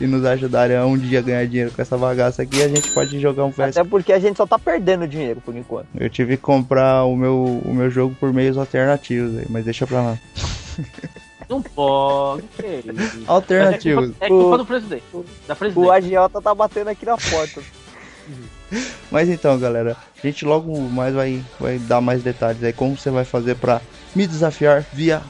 e, 0.00 0.06
nos 0.06 0.24
ajudarem 0.24 0.76
a 0.76 0.84
um 0.84 0.96
dia 0.96 1.22
ganhar 1.22 1.46
dinheiro 1.46 1.70
com 1.70 1.80
essa 1.80 1.96
bagaça 1.96 2.42
aqui, 2.42 2.62
a 2.62 2.68
gente 2.68 2.90
pode 2.90 3.18
jogar 3.20 3.44
um 3.44 3.52
PS. 3.52 3.76
Até 3.76 3.84
porque 3.84 4.12
a 4.12 4.18
gente 4.18 4.36
só 4.36 4.46
tá 4.46 4.58
perdendo 4.58 5.06
dinheiro 5.06 5.40
por 5.40 5.56
enquanto. 5.56 5.88
Eu 5.98 6.10
tive 6.10 6.36
que 6.36 6.42
comprar 6.42 7.04
o 7.04 7.16
meu, 7.16 7.60
o 7.64 7.74
meu 7.74 7.90
jogo 7.90 8.14
por 8.18 8.32
meios 8.32 8.58
alternativos 8.58 9.38
aí, 9.38 9.46
mas 9.48 9.64
deixa 9.64 9.86
pra 9.86 10.02
lá. 10.02 10.18
Não 11.48 11.60
pode. 11.60 12.44
Alternativos. 13.26 14.10
É, 14.10 14.12
culpa, 14.12 14.24
é 14.24 14.28
culpa 14.28 14.58
do 14.58 14.66
presidente. 14.66 15.04
Da 15.48 15.56
presidente. 15.56 15.84
O 15.84 15.90
agiota 15.90 16.40
tá 16.40 16.54
batendo 16.54 16.88
aqui 16.88 17.04
na 17.04 17.16
porta. 17.16 17.60
Mas 19.10 19.28
então, 19.28 19.58
galera, 19.58 19.96
a 20.22 20.26
gente 20.26 20.44
logo 20.44 20.78
mais 20.80 21.12
vai, 21.12 21.42
vai 21.58 21.78
dar 21.78 22.00
mais 22.00 22.22
detalhes 22.22 22.62
aí 22.62 22.72
como 22.72 22.96
você 22.96 23.10
vai 23.10 23.24
fazer 23.24 23.56
para 23.56 23.80
me 24.14 24.26
desafiar 24.26 24.84
via 24.92 25.22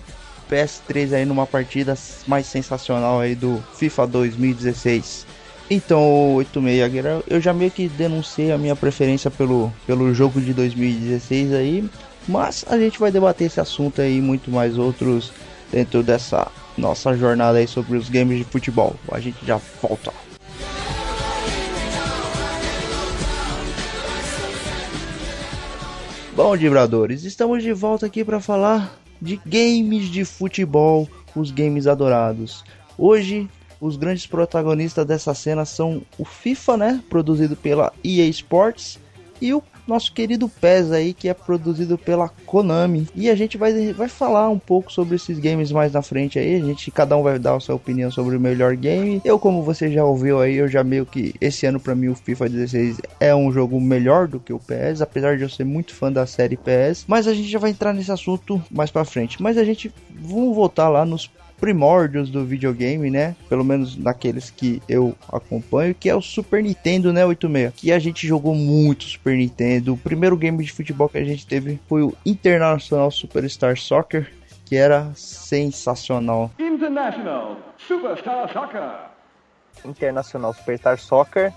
PS3 0.50 1.12
aí 1.12 1.24
numa 1.24 1.46
partida 1.46 1.96
mais 2.26 2.46
sensacional 2.46 3.20
aí 3.20 3.34
do 3.34 3.62
FIFA 3.76 4.06
2016. 4.06 5.26
Então, 5.70 6.34
86 6.34 6.92
Guerra, 6.92 7.22
eu 7.28 7.40
já 7.40 7.54
meio 7.54 7.70
que 7.70 7.88
denunciei 7.88 8.50
a 8.50 8.58
minha 8.58 8.74
preferência 8.74 9.30
pelo, 9.30 9.72
pelo 9.86 10.12
jogo 10.12 10.40
de 10.40 10.52
2016 10.52 11.52
aí, 11.52 11.88
mas 12.26 12.64
a 12.68 12.76
gente 12.76 12.98
vai 12.98 13.12
debater 13.12 13.46
esse 13.46 13.60
assunto 13.60 14.00
aí 14.00 14.18
e 14.18 14.20
muito 14.20 14.50
mais 14.50 14.76
outros 14.76 15.32
dentro 15.70 16.02
dessa 16.02 16.50
nossa 16.76 17.16
jornada 17.16 17.58
aí 17.58 17.68
sobre 17.68 17.96
os 17.96 18.08
games 18.08 18.38
de 18.38 18.44
futebol. 18.44 18.96
A 19.12 19.20
gente 19.20 19.46
já 19.46 19.60
volta. 19.80 20.12
Bom, 26.42 26.56
vibradores, 26.56 27.24
estamos 27.24 27.62
de 27.62 27.70
volta 27.70 28.06
aqui 28.06 28.24
para 28.24 28.40
falar 28.40 28.98
de 29.20 29.38
games 29.44 30.06
de 30.06 30.24
futebol, 30.24 31.06
os 31.36 31.50
games 31.50 31.86
adorados. 31.86 32.64
Hoje, 32.96 33.46
os 33.78 33.98
grandes 33.98 34.26
protagonistas 34.26 35.04
dessa 35.04 35.34
cena 35.34 35.66
são 35.66 36.00
o 36.16 36.24
FIFA, 36.24 36.76
né, 36.78 37.04
produzido 37.10 37.54
pela 37.54 37.92
EA 38.02 38.24
Sports, 38.28 38.98
e 39.38 39.52
o 39.52 39.62
nosso 39.90 40.12
querido 40.12 40.48
PES 40.48 40.92
aí, 40.92 41.12
que 41.12 41.28
é 41.28 41.34
produzido 41.34 41.98
pela 41.98 42.28
Konami. 42.46 43.08
E 43.14 43.28
a 43.28 43.34
gente 43.34 43.58
vai, 43.58 43.92
vai 43.92 44.08
falar 44.08 44.48
um 44.48 44.58
pouco 44.58 44.92
sobre 44.92 45.16
esses 45.16 45.38
games 45.38 45.72
mais 45.72 45.92
na 45.92 46.00
frente 46.00 46.38
aí. 46.38 46.54
A 46.54 46.64
gente, 46.64 46.90
cada 46.90 47.16
um 47.16 47.22
vai 47.22 47.38
dar 47.38 47.56
a 47.56 47.60
sua 47.60 47.74
opinião 47.74 48.10
sobre 48.10 48.36
o 48.36 48.40
melhor 48.40 48.76
game. 48.76 49.20
Eu, 49.24 49.38
como 49.38 49.62
você 49.62 49.90
já 49.90 50.04
ouviu 50.04 50.40
aí, 50.40 50.54
eu 50.54 50.68
já 50.68 50.84
meio 50.84 51.04
que 51.04 51.34
esse 51.40 51.66
ano 51.66 51.80
para 51.80 51.94
mim 51.94 52.08
o 52.08 52.14
FIFA 52.14 52.48
16 52.48 53.00
é 53.18 53.34
um 53.34 53.52
jogo 53.52 53.80
melhor 53.80 54.28
do 54.28 54.38
que 54.38 54.52
o 54.52 54.58
PS, 54.58 55.00
apesar 55.02 55.36
de 55.36 55.42
eu 55.42 55.48
ser 55.48 55.64
muito 55.64 55.94
fã 55.94 56.10
da 56.10 56.26
série 56.26 56.56
PS. 56.56 57.04
Mas 57.06 57.26
a 57.26 57.34
gente 57.34 57.48
já 57.48 57.58
vai 57.58 57.70
entrar 57.70 57.92
nesse 57.92 58.12
assunto 58.12 58.62
mais 58.70 58.90
para 58.90 59.04
frente. 59.04 59.42
Mas 59.42 59.58
a 59.58 59.64
gente 59.64 59.92
vamos 60.10 60.54
voltar 60.54 60.88
lá 60.88 61.04
nos 61.04 61.28
primórdios 61.60 62.30
do 62.30 62.44
videogame, 62.44 63.10
né? 63.10 63.36
Pelo 63.48 63.64
menos 63.64 63.96
naqueles 63.96 64.50
que 64.50 64.82
eu 64.88 65.14
acompanho, 65.30 65.94
que 65.94 66.08
é 66.08 66.16
o 66.16 66.22
Super 66.22 66.62
Nintendo, 66.62 67.12
né, 67.12 67.24
86. 67.24 67.74
Que 67.76 67.92
a 67.92 67.98
gente 67.98 68.26
jogou 68.26 68.54
muito 68.54 69.04
Super 69.04 69.36
Nintendo. 69.36 69.92
O 69.92 69.96
primeiro 69.96 70.36
game 70.36 70.64
de 70.64 70.72
futebol 70.72 71.08
que 71.08 71.18
a 71.18 71.24
gente 71.24 71.46
teve 71.46 71.78
foi 71.88 72.02
o 72.02 72.14
International 72.24 73.10
Superstar 73.10 73.76
Soccer, 73.76 74.32
que 74.64 74.74
era 74.74 75.10
sensacional. 75.14 76.50
International 76.58 77.56
Superstar 77.76 78.50
Soccer. 78.52 78.82
International 79.84 80.54
Superstar 80.54 80.98
Soccer. 80.98 81.52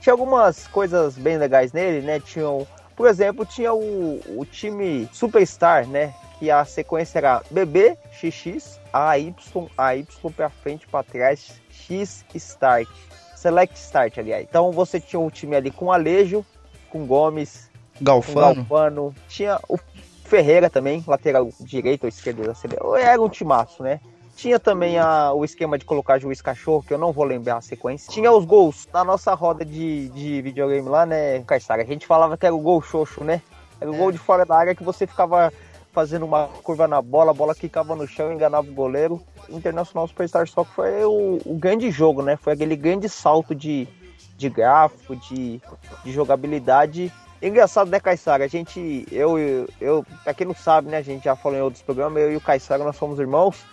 Tinha 0.00 0.12
algumas 0.12 0.68
coisas 0.68 1.18
bem 1.18 1.36
legais 1.36 1.72
nele, 1.72 2.06
né? 2.06 2.20
Tinha, 2.20 2.46
por 2.94 3.08
exemplo, 3.08 3.44
tinha 3.44 3.72
o, 3.72 4.20
o 4.36 4.44
time 4.44 5.08
Superstar, 5.12 5.86
né? 5.88 6.14
Que 6.38 6.50
a 6.50 6.64
sequência 6.64 7.18
era 7.18 7.42
BB, 7.50 7.96
XX, 8.12 8.78
AY, 8.92 9.34
AY 9.76 10.06
para 10.36 10.48
frente, 10.48 10.86
para 10.86 11.02
trás, 11.02 11.60
X 11.70 12.24
Start. 12.34 12.88
Select 13.34 13.76
Start, 13.78 14.18
aliás. 14.18 14.46
Então 14.48 14.70
você 14.72 15.00
tinha 15.00 15.18
um 15.18 15.30
time 15.30 15.56
ali 15.56 15.70
com 15.70 15.92
Alejo, 15.92 16.44
com 16.90 17.06
Gomes, 17.06 17.70
Galfano. 18.00 18.34
Com 18.34 18.62
Galfano. 18.62 19.14
Tinha 19.28 19.58
o 19.68 19.78
Ferreira 20.24 20.68
também, 20.68 21.02
lateral 21.06 21.48
direito 21.60 22.04
ou 22.04 22.08
esquerdo 22.08 22.42
da 22.42 22.98
Era 23.00 23.20
um 23.20 23.28
timaço, 23.28 23.82
né? 23.82 24.00
Tinha 24.36 24.60
também 24.60 24.98
a, 24.98 25.32
o 25.32 25.44
esquema 25.44 25.76
de 25.76 25.84
colocar 25.84 26.18
juiz 26.18 26.40
cachorro, 26.40 26.84
que 26.86 26.94
eu 26.94 26.98
não 26.98 27.12
vou 27.12 27.24
lembrar 27.24 27.56
a 27.56 27.60
sequência. 27.60 28.12
Tinha 28.12 28.30
os 28.30 28.44
gols 28.44 28.86
na 28.92 29.02
nossa 29.02 29.34
roda 29.34 29.64
de, 29.64 30.08
de 30.10 30.40
videogame 30.42 30.88
lá, 30.88 31.04
né, 31.04 31.40
Caissara? 31.40 31.82
A 31.82 31.84
gente 31.84 32.06
falava 32.06 32.36
que 32.36 32.46
era 32.46 32.54
o 32.54 32.60
gol 32.60 32.80
xoxo, 32.80 33.24
né? 33.24 33.42
Era 33.80 33.90
o 33.90 33.94
é. 33.94 33.98
gol 33.98 34.12
de 34.12 34.18
fora 34.18 34.44
da 34.44 34.56
área 34.56 34.74
que 34.76 34.84
você 34.84 35.08
ficava 35.08 35.52
fazendo 35.92 36.24
uma 36.24 36.48
curva 36.62 36.86
na 36.86 37.00
bola, 37.00 37.30
a 37.30 37.34
bola 37.34 37.54
quicava 37.54 37.94
no 37.96 38.06
chão, 38.06 38.32
enganava 38.32 38.68
o 38.68 38.74
goleiro. 38.74 39.20
Internacional 39.48 40.06
Superstar 40.06 40.46
Soccer 40.46 40.74
foi 40.74 41.04
o, 41.04 41.40
o 41.44 41.54
grande 41.58 41.90
jogo, 41.90 42.22
né? 42.22 42.36
Foi 42.36 42.52
aquele 42.52 42.76
grande 42.76 43.08
salto 43.08 43.54
de, 43.54 43.88
de 44.36 44.48
gráfico, 44.48 45.16
de, 45.16 45.60
de 46.04 46.12
jogabilidade. 46.12 47.12
Engraçado, 47.40 47.90
né, 47.90 48.00
Caissara? 48.00 48.44
A 48.44 48.48
gente, 48.48 49.06
eu, 49.12 49.38
eu, 49.38 49.68
eu, 49.80 50.06
pra 50.24 50.34
quem 50.34 50.46
não 50.46 50.54
sabe, 50.54 50.90
né, 50.90 50.98
a 50.98 51.02
gente 51.02 51.24
já 51.24 51.36
falou 51.36 51.56
em 51.56 51.62
outros 51.62 51.82
programas, 51.82 52.22
eu 52.22 52.32
e 52.32 52.36
o 52.36 52.40
Caissara, 52.40 52.82
nós 52.82 52.96
somos 52.96 53.18
irmãos. 53.18 53.64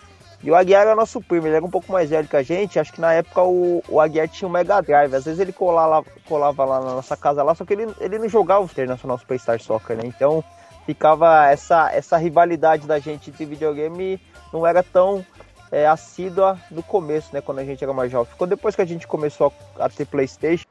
E 0.42 0.50
o 0.50 0.54
Aguiar 0.54 0.82
era 0.82 0.94
nosso 0.94 1.20
primo, 1.20 1.46
ele 1.46 1.56
era 1.56 1.64
um 1.64 1.70
pouco 1.70 1.90
mais 1.90 2.10
velho 2.10 2.28
que 2.28 2.36
a 2.36 2.42
gente. 2.42 2.78
Acho 2.78 2.92
que 2.92 3.00
na 3.00 3.12
época 3.12 3.42
o, 3.42 3.82
o 3.88 4.00
Aguiar 4.00 4.28
tinha 4.28 4.48
um 4.48 4.52
Mega 4.52 4.80
Drive. 4.80 5.14
Às 5.14 5.24
vezes 5.24 5.40
ele 5.40 5.52
colava, 5.52 6.04
colava 6.28 6.64
lá 6.64 6.80
na 6.80 6.94
nossa 6.94 7.16
casa 7.16 7.42
lá, 7.42 7.54
só 7.54 7.64
que 7.64 7.72
ele, 7.72 7.92
ele 7.98 8.18
não 8.18 8.28
jogava 8.28 8.60
o 8.62 8.66
Internacional 8.66 9.18
Superstar 9.18 9.60
Soccer, 9.60 9.96
né? 9.96 10.02
Então 10.04 10.44
ficava 10.86 11.46
essa, 11.46 11.90
essa 11.92 12.16
rivalidade 12.16 12.86
da 12.86 12.98
gente 12.98 13.30
de 13.30 13.44
videogame 13.44 14.20
não 14.52 14.64
era 14.64 14.82
tão 14.82 15.26
é, 15.70 15.86
assídua 15.86 16.58
no 16.70 16.82
começo, 16.82 17.34
né? 17.34 17.40
Quando 17.40 17.58
a 17.58 17.64
gente 17.64 17.82
era 17.82 17.92
mais 17.92 18.10
jovem. 18.10 18.30
Ficou 18.32 18.46
depois 18.46 18.76
que 18.76 18.82
a 18.82 18.86
gente 18.86 19.06
começou 19.06 19.52
a, 19.78 19.86
a 19.86 19.88
ter 19.88 20.06
Playstation. 20.06 20.64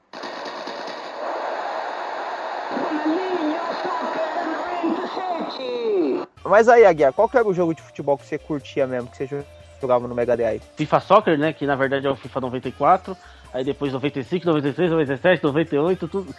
Mas 6.44 6.70
aí, 6.70 6.86
Aguiar, 6.86 7.12
qual 7.12 7.28
que 7.28 7.38
era 7.38 7.48
o 7.48 7.54
jogo 7.54 7.74
de 7.74 7.82
futebol 7.82 8.18
que 8.18 8.26
você 8.26 8.38
curtia 8.38 8.86
mesmo, 8.86 9.10
que 9.10 9.18
você 9.18 9.44
jogava 9.82 10.08
no 10.08 10.14
Mega 10.14 10.38
Drive? 10.38 10.62
FIFA 10.78 11.00
Soccer, 11.00 11.38
né? 11.38 11.52
Que 11.52 11.66
na 11.66 11.76
verdade 11.76 12.08
é 12.08 12.10
o 12.10 12.16
FIFA 12.16 12.42
94. 12.42 13.18
Aí 13.52 13.64
depois 13.64 13.92
95, 13.92 14.46
96, 14.46 14.92
97, 14.92 15.44
98, 15.44 16.08
tudo. 16.08 16.36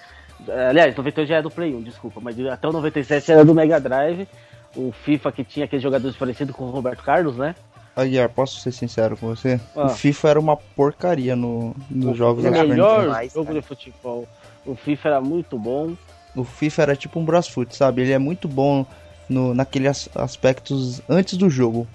Aliás, 0.69 0.95
98 0.95 1.29
já 1.29 1.37
é 1.37 1.43
do 1.43 1.51
Play 1.51 1.75
1, 1.75 1.83
desculpa, 1.83 2.21
mas 2.23 2.39
até 2.47 2.69
o 2.69 2.73
97 2.73 3.33
era 3.33 3.45
do 3.45 3.55
Mega 3.55 3.81
Drive. 3.81 4.29
O 4.75 4.93
FIFA 4.93 5.33
que 5.33 5.45
tinha 5.45 5.65
aqueles 5.65 5.83
jogadores 5.83 6.17
parecidos 6.17 6.55
com 6.55 6.65
o 6.65 6.71
Roberto 6.71 7.03
Carlos, 7.03 7.37
né? 7.37 7.55
Aguiar, 7.97 8.29
posso 8.29 8.61
ser 8.61 8.73
sincero 8.73 9.17
com 9.17 9.29
você? 9.29 9.59
Ah. 9.75 9.87
O 9.87 9.89
FIFA 9.89 10.29
era 10.29 10.41
uma 10.41 10.55
porcaria 10.55 11.35
no, 11.35 11.75
nos 11.91 12.13
o 12.13 12.15
jogos 12.15 12.45
da 12.45 12.51
Super 12.51 12.69
melhor 12.69 13.05
jogo 13.31 13.47
cara. 13.47 13.61
de 13.61 13.67
futebol. 13.67 14.29
O 14.67 14.77
FIFA 14.77 15.09
era 15.09 15.21
muito 15.23 15.59
bom. 15.59 15.97
O 16.35 16.45
FIFA 16.45 16.83
era 16.83 16.97
tipo 16.97 17.19
um 17.19 17.25
Brasfoot, 17.25 17.75
sabe? 17.75 18.03
Ele 18.03 18.13
é 18.13 18.19
muito 18.19 18.47
bom 18.47 18.85
no, 19.27 19.55
naqueles 19.55 20.11
aspectos 20.15 21.01
antes 21.09 21.39
do 21.39 21.49
jogo. 21.49 21.87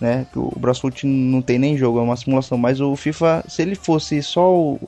Né? 0.00 0.26
O 0.34 0.58
Brasfoot 0.58 1.06
não 1.06 1.42
tem 1.42 1.58
nem 1.58 1.76
jogo, 1.76 1.98
é 1.98 2.02
uma 2.02 2.16
simulação. 2.16 2.56
Mas 2.56 2.80
o 2.80 2.96
FIFA, 2.96 3.44
se 3.46 3.60
ele 3.60 3.74
fosse 3.74 4.22
só 4.22 4.50
o, 4.50 4.80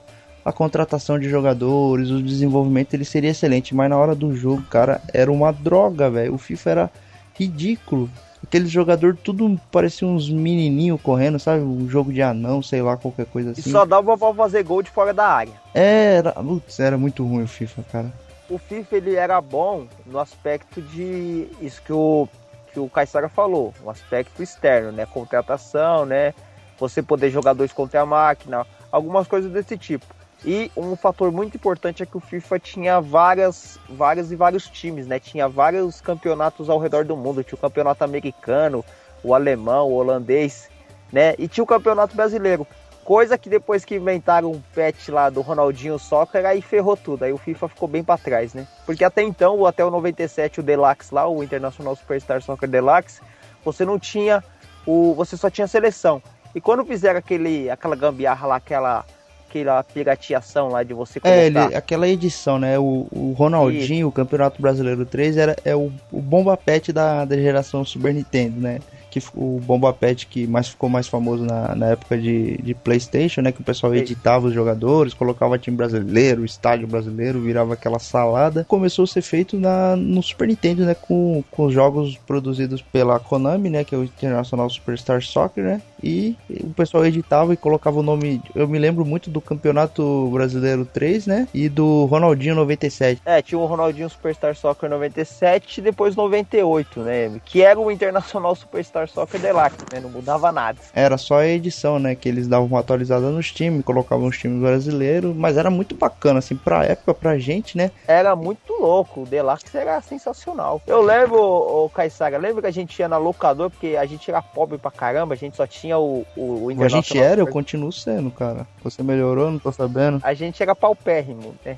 a 0.45 0.53
contratação 0.53 1.19
de 1.19 1.29
jogadores, 1.29 2.11
o 2.11 2.23
desenvolvimento, 2.23 2.95
ele 2.95 3.05
seria 3.05 3.31
excelente. 3.31 3.75
Mas 3.75 3.89
na 3.89 3.97
hora 3.97 4.15
do 4.15 4.37
jogo, 4.37 4.63
cara, 4.63 5.01
era 5.13 5.33
uma 5.33 5.53
droga, 5.53 6.11
velho. 6.11 6.35
O 6.35 6.39
FIFA 6.39 6.71
era 6.71 6.91
ritículo. 7.33 8.11
Aqueles 8.43 8.71
jogadores 8.71 9.19
tudo 9.25 9.59
parecia 9.73 10.07
uns 10.07 10.29
menininhos 10.29 11.01
correndo, 11.01 11.39
sabe? 11.39 11.63
Um 11.63 11.89
jogo 11.89 12.13
de 12.13 12.21
anão, 12.21 12.63
sei 12.63 12.83
lá, 12.83 12.97
qualquer 12.97 13.25
coisa 13.25 13.53
assim. 13.53 13.71
E 13.71 13.73
só 13.73 13.87
dava 13.87 14.19
pra 14.19 14.35
fazer 14.35 14.63
gol 14.63 14.83
de 14.83 14.91
fora 14.91 15.15
da 15.15 15.27
área. 15.27 15.55
Era, 15.73 16.33
putz, 16.33 16.79
era 16.79 16.99
muito 16.99 17.27
ruim 17.27 17.45
o 17.45 17.49
FIFA, 17.49 17.83
cara. 17.91 18.13
O 18.51 18.59
FIFA 18.59 18.97
ele 18.97 19.15
era 19.15 19.41
bom 19.41 19.87
no 20.05 20.19
aspecto 20.19 20.83
de 20.83 21.49
isso 21.63 21.81
que 21.83 21.93
o 21.93 22.29
que 22.75 22.81
o 22.81 22.89
Caissara 22.89 23.29
falou, 23.29 23.73
um 23.85 23.89
aspecto 23.89 24.43
externo, 24.43 24.91
né? 24.91 25.07
Contratação, 25.07 26.05
né? 26.05 26.35
Você 26.79 27.01
poder 27.01 27.31
jogar 27.31 27.53
dois 27.53 27.73
contra 27.73 28.01
a 28.01 28.07
máquina, 28.07 28.67
algumas 28.91 29.29
coisas 29.29 29.51
desse 29.51 29.79
tipo. 29.79 30.05
E 30.45 30.71
um 30.77 30.95
fator 30.95 31.33
muito 31.33 31.57
importante 31.57 32.03
é 32.03 32.07
que 32.07 32.19
o 32.19 32.21
FIFA 32.21 32.59
tinha 32.59 33.01
várias, 33.01 33.79
várias 33.89 34.31
e 34.31 34.37
vários 34.37 34.69
times, 34.69 35.07
né? 35.07 35.19
Tinha 35.19 35.49
vários 35.49 36.03
campeonatos 36.03 36.69
ao 36.69 36.79
redor 36.79 37.05
do 37.05 37.17
mundo. 37.17 37.43
Tinha 37.43 37.57
o 37.57 37.61
campeonato 37.61 38.05
americano, 38.05 38.85
o 39.23 39.35
alemão, 39.35 39.89
o 39.89 39.95
holandês, 39.95 40.69
né? 41.11 41.35
E 41.39 41.49
tinha 41.49 41.65
o 41.65 41.67
campeonato 41.67 42.15
brasileiro. 42.15 42.67
Coisa 43.05 43.39
que 43.39 43.49
depois 43.49 43.87
que 43.87 43.97
inventaram 43.97 44.51
um 44.51 44.63
patch 44.75 45.09
lá 45.09 45.31
do 45.31 45.41
Ronaldinho 45.41 45.99
Soccer, 45.99 46.45
aí 46.45 46.61
ferrou 46.61 46.97
tudo. 46.97 47.25
Aí 47.25 47.33
o 47.33 47.39
FIFA 47.39 47.69
ficou 47.69 47.89
bem 47.89 48.05
para 48.05 48.19
trás, 48.19 48.53
né? 48.53 48.67
Porque 48.85 49.05
até 49.05 49.23
então, 49.23 49.65
até 49.65 49.83
o 49.83 49.91
97, 49.91 50.61
o 50.61 50.63
Deluxe 50.63 51.15
lá, 51.15 51.27
o 51.27 51.43
International 51.43 51.97
Superstar 51.97 52.43
Soccer 52.43 52.69
Deluxe, 52.69 53.23
você 53.65 53.85
não 53.85 53.99
tinha 53.99 54.45
o. 54.87 55.15
Você 55.15 55.39
só 55.39 55.49
tinha 55.49 55.67
seleção. 55.67 56.23
E 56.55 56.61
quando 56.61 56.85
fizeram 56.85 57.19
aquele, 57.19 57.71
aquela 57.71 57.97
gambiarra 57.97 58.47
lá, 58.47 58.57
aquela 58.57 59.05
aquela 59.55 59.83
pirateação 59.83 60.69
lá 60.69 60.83
de 60.83 60.93
você 60.93 61.21
colocar. 61.21 61.39
É, 61.39 61.47
ele, 61.47 61.59
aquela 61.59 62.09
edição, 62.09 62.59
né? 62.59 62.79
O, 62.79 63.07
o 63.13 63.35
Ronaldinho, 63.37 64.09
o 64.09 64.13
Campeonato 64.13 64.61
Brasileiro 64.61 65.07
3, 65.07 65.37
era, 65.37 65.57
é 65.65 65.77
o, 65.77 65.93
o 66.11 66.21
bomba 66.21 66.57
pet 66.57 66.93
da, 66.93 67.25
da 67.25 67.37
geração 67.37 67.85
Super 67.85 68.13
Nintendo, 68.13 68.61
né? 68.61 68.81
que 69.15 69.23
o 69.37 69.61
Bomba 69.61 69.93
Pet 69.93 70.27
que 70.27 70.45
mais 70.45 70.69
ficou 70.69 70.89
mais 70.89 71.07
famoso 71.07 71.45
na, 71.45 71.73
na 71.77 71.87
época 71.91 72.19
de, 72.19 72.57
de 72.57 72.75
PlayStation, 72.75 73.43
né? 73.43 73.53
Que 73.53 73.61
o 73.61 73.65
pessoal 73.65 73.95
editava 73.95 74.49
os 74.49 74.53
jogadores, 74.53 75.15
colocava 75.15 75.57
time 75.57 75.77
brasileiro, 75.77 76.45
estádio 76.45 76.89
brasileiro, 76.89 77.41
virava 77.41 77.75
aquela 77.75 78.01
salada. 78.01 78.65
Começou 78.65 79.05
a 79.05 79.07
ser 79.07 79.23
feito 79.23 79.57
na, 79.57 79.95
no 79.95 80.21
Super 80.21 80.49
Nintendo, 80.49 80.85
né? 80.85 80.95
Com, 80.95 81.45
com 81.49 81.67
os 81.67 81.73
jogos 81.73 82.19
produzidos 82.27 82.83
pela 82.83 83.21
Konami, 83.21 83.71
né? 83.71 83.85
Que 83.85 83.95
é 83.95 83.99
o 83.99 84.03
International 84.03 84.69
Superstar 84.69 85.23
Soccer, 85.23 85.63
né? 85.63 85.81
E 86.05 86.37
o 86.63 86.75
pessoal 86.75 87.07
editava 87.07 87.55
e 87.55 87.57
colocava 87.57 87.99
o 87.99 88.03
nome. 88.03 88.43
Eu 88.55 88.69
me 88.69 88.79
lembro 88.79 89.05
muito 89.05 89.31
do 89.31 89.41
Campeonato 89.41 90.29
Brasileiro 90.31 90.85
3, 90.85 91.27
né? 91.27 91.49
E 91.55 91.69
do 91.69 92.05
Ronaldinho 92.05 92.55
97. 92.55 93.23
É, 93.25 93.41
tinha 93.41 93.59
o 93.59 93.65
Ronaldinho 93.65 94.11
Superstar 94.11 94.55
Soccer 94.55 94.91
97 94.91 95.79
e 95.79 95.83
depois 95.83 96.15
98, 96.15 97.01
né? 97.01 97.41
Que 97.45 97.63
era 97.63 97.81
o 97.81 97.91
Internacional 97.91 98.55
Superstar 98.55 99.09
Soccer 99.09 99.41
Deluxe, 99.41 99.79
né? 99.93 100.01
Não 100.01 100.11
mudava 100.11 100.53
nada. 100.53 100.79
Era 100.93 101.17
só 101.17 101.39
a 101.39 101.47
edição, 101.47 101.99
né? 101.99 102.15
Que 102.15 102.29
eles 102.29 102.47
davam 102.47 102.67
uma 102.67 102.81
atualizada 102.81 103.31
nos 103.31 103.51
times, 103.51 103.85
colocavam 103.85 104.27
os 104.27 104.37
times 104.37 104.61
brasileiros, 104.61 105.35
mas 105.35 105.57
era 105.57 105.71
muito 105.71 105.95
bacana, 105.95 106.41
assim, 106.41 106.57
pra 106.57 106.85
época, 106.85 107.15
pra 107.15 107.39
gente, 107.39 107.79
né? 107.79 107.91
Era 108.07 108.37
muito 108.37 108.75
louco, 108.75 109.23
o 109.23 109.27
Deluxe 109.27 109.65
era 109.75 110.01
sensacional. 110.03 110.83
Eu 110.87 111.01
lembro, 111.01 111.41
o 111.41 111.89
Caissara, 111.89 112.37
lembra 112.37 112.63
que 112.63 112.69
a 112.69 112.73
gente 112.73 112.99
ia 112.99 113.09
na 113.09 113.17
locador, 113.17 113.71
porque 113.71 113.97
a 113.97 114.05
gente 114.05 114.31
era 114.31 114.43
pobre 114.43 114.77
pra 114.77 114.91
caramba, 114.91 115.35
a 115.35 115.37
gente 115.37 115.57
só 115.57 115.67
tinha 115.67 115.94
o, 115.97 116.25
o, 116.37 116.73
o 116.73 116.83
A 116.83 116.89
gente 116.89 117.19
era, 117.19 117.41
eu 117.41 117.47
continuo 117.47 117.93
sendo, 117.93 118.31
cara. 118.31 118.67
Você 118.83 119.03
melhorou, 119.03 119.51
não 119.51 119.59
tô 119.59 119.73
sabendo. 119.73 120.21
A 120.23 120.35
gente 120.35 120.63
era 120.63 120.75
paupérrimo, 120.75 121.55
né? 121.65 121.75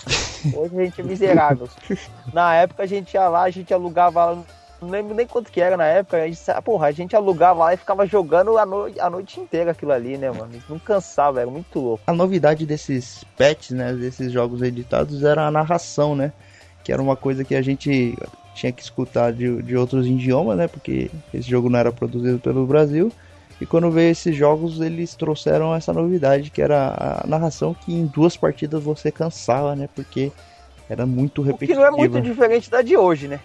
Hoje 0.54 0.78
a 0.78 0.84
gente 0.84 1.00
é 1.00 1.04
miserável. 1.04 1.68
na 2.32 2.54
época 2.54 2.82
a 2.82 2.86
gente 2.86 3.14
ia 3.14 3.28
lá, 3.28 3.42
a 3.42 3.50
gente 3.50 3.72
alugava 3.72 4.44
não 4.80 4.90
lembro 4.90 5.14
nem 5.14 5.26
quanto 5.26 5.50
que 5.50 5.60
era 5.60 5.76
na 5.76 5.86
época. 5.86 6.22
A 6.22 6.26
gente, 6.26 6.40
porra, 6.62 6.88
a 6.88 6.92
gente 6.92 7.16
alugava 7.16 7.64
lá 7.64 7.74
e 7.74 7.76
ficava 7.76 8.06
jogando 8.06 8.56
a, 8.58 8.66
no, 8.66 8.86
a 8.98 9.10
noite 9.10 9.40
inteira 9.40 9.70
aquilo 9.70 9.92
ali, 9.92 10.18
né, 10.18 10.30
mano? 10.30 10.52
Não 10.68 10.78
cansava, 10.78 11.40
era 11.40 11.50
muito 11.50 11.78
louco. 11.78 12.04
A 12.06 12.12
novidade 12.12 12.66
desses 12.66 13.24
pets, 13.36 13.70
né, 13.70 13.92
desses 13.92 14.30
jogos 14.30 14.62
editados, 14.62 15.24
era 15.24 15.46
a 15.46 15.50
narração, 15.50 16.14
né? 16.14 16.32
Que 16.84 16.92
era 16.92 17.00
uma 17.02 17.16
coisa 17.16 17.44
que 17.44 17.54
a 17.54 17.62
gente 17.62 18.16
tinha 18.54 18.72
que 18.72 18.82
escutar 18.82 19.32
de, 19.32 19.62
de 19.62 19.76
outros 19.76 20.06
idiomas, 20.06 20.56
né? 20.56 20.68
Porque 20.68 21.10
esse 21.32 21.48
jogo 21.48 21.68
não 21.68 21.78
era 21.78 21.92
produzido 21.92 22.38
pelo 22.38 22.66
Brasil. 22.66 23.12
E 23.60 23.66
quando 23.66 23.90
veio 23.90 24.10
esses 24.10 24.36
jogos, 24.36 24.80
eles 24.80 25.14
trouxeram 25.14 25.74
essa 25.74 25.92
novidade, 25.92 26.50
que 26.50 26.60
era 26.60 27.22
a 27.22 27.26
narração 27.26 27.74
que 27.74 27.92
em 27.92 28.06
duas 28.06 28.36
partidas 28.36 28.82
você 28.82 29.10
cansava, 29.10 29.74
né? 29.74 29.88
Porque 29.94 30.30
era 30.88 31.06
muito 31.06 31.42
repetitivo. 31.42 31.80
Que 31.80 31.84
não 31.84 31.86
é 31.86 31.96
muito 31.96 32.20
diferente 32.20 32.70
da 32.70 32.82
de 32.82 32.96
hoje, 32.96 33.28
né? 33.28 33.40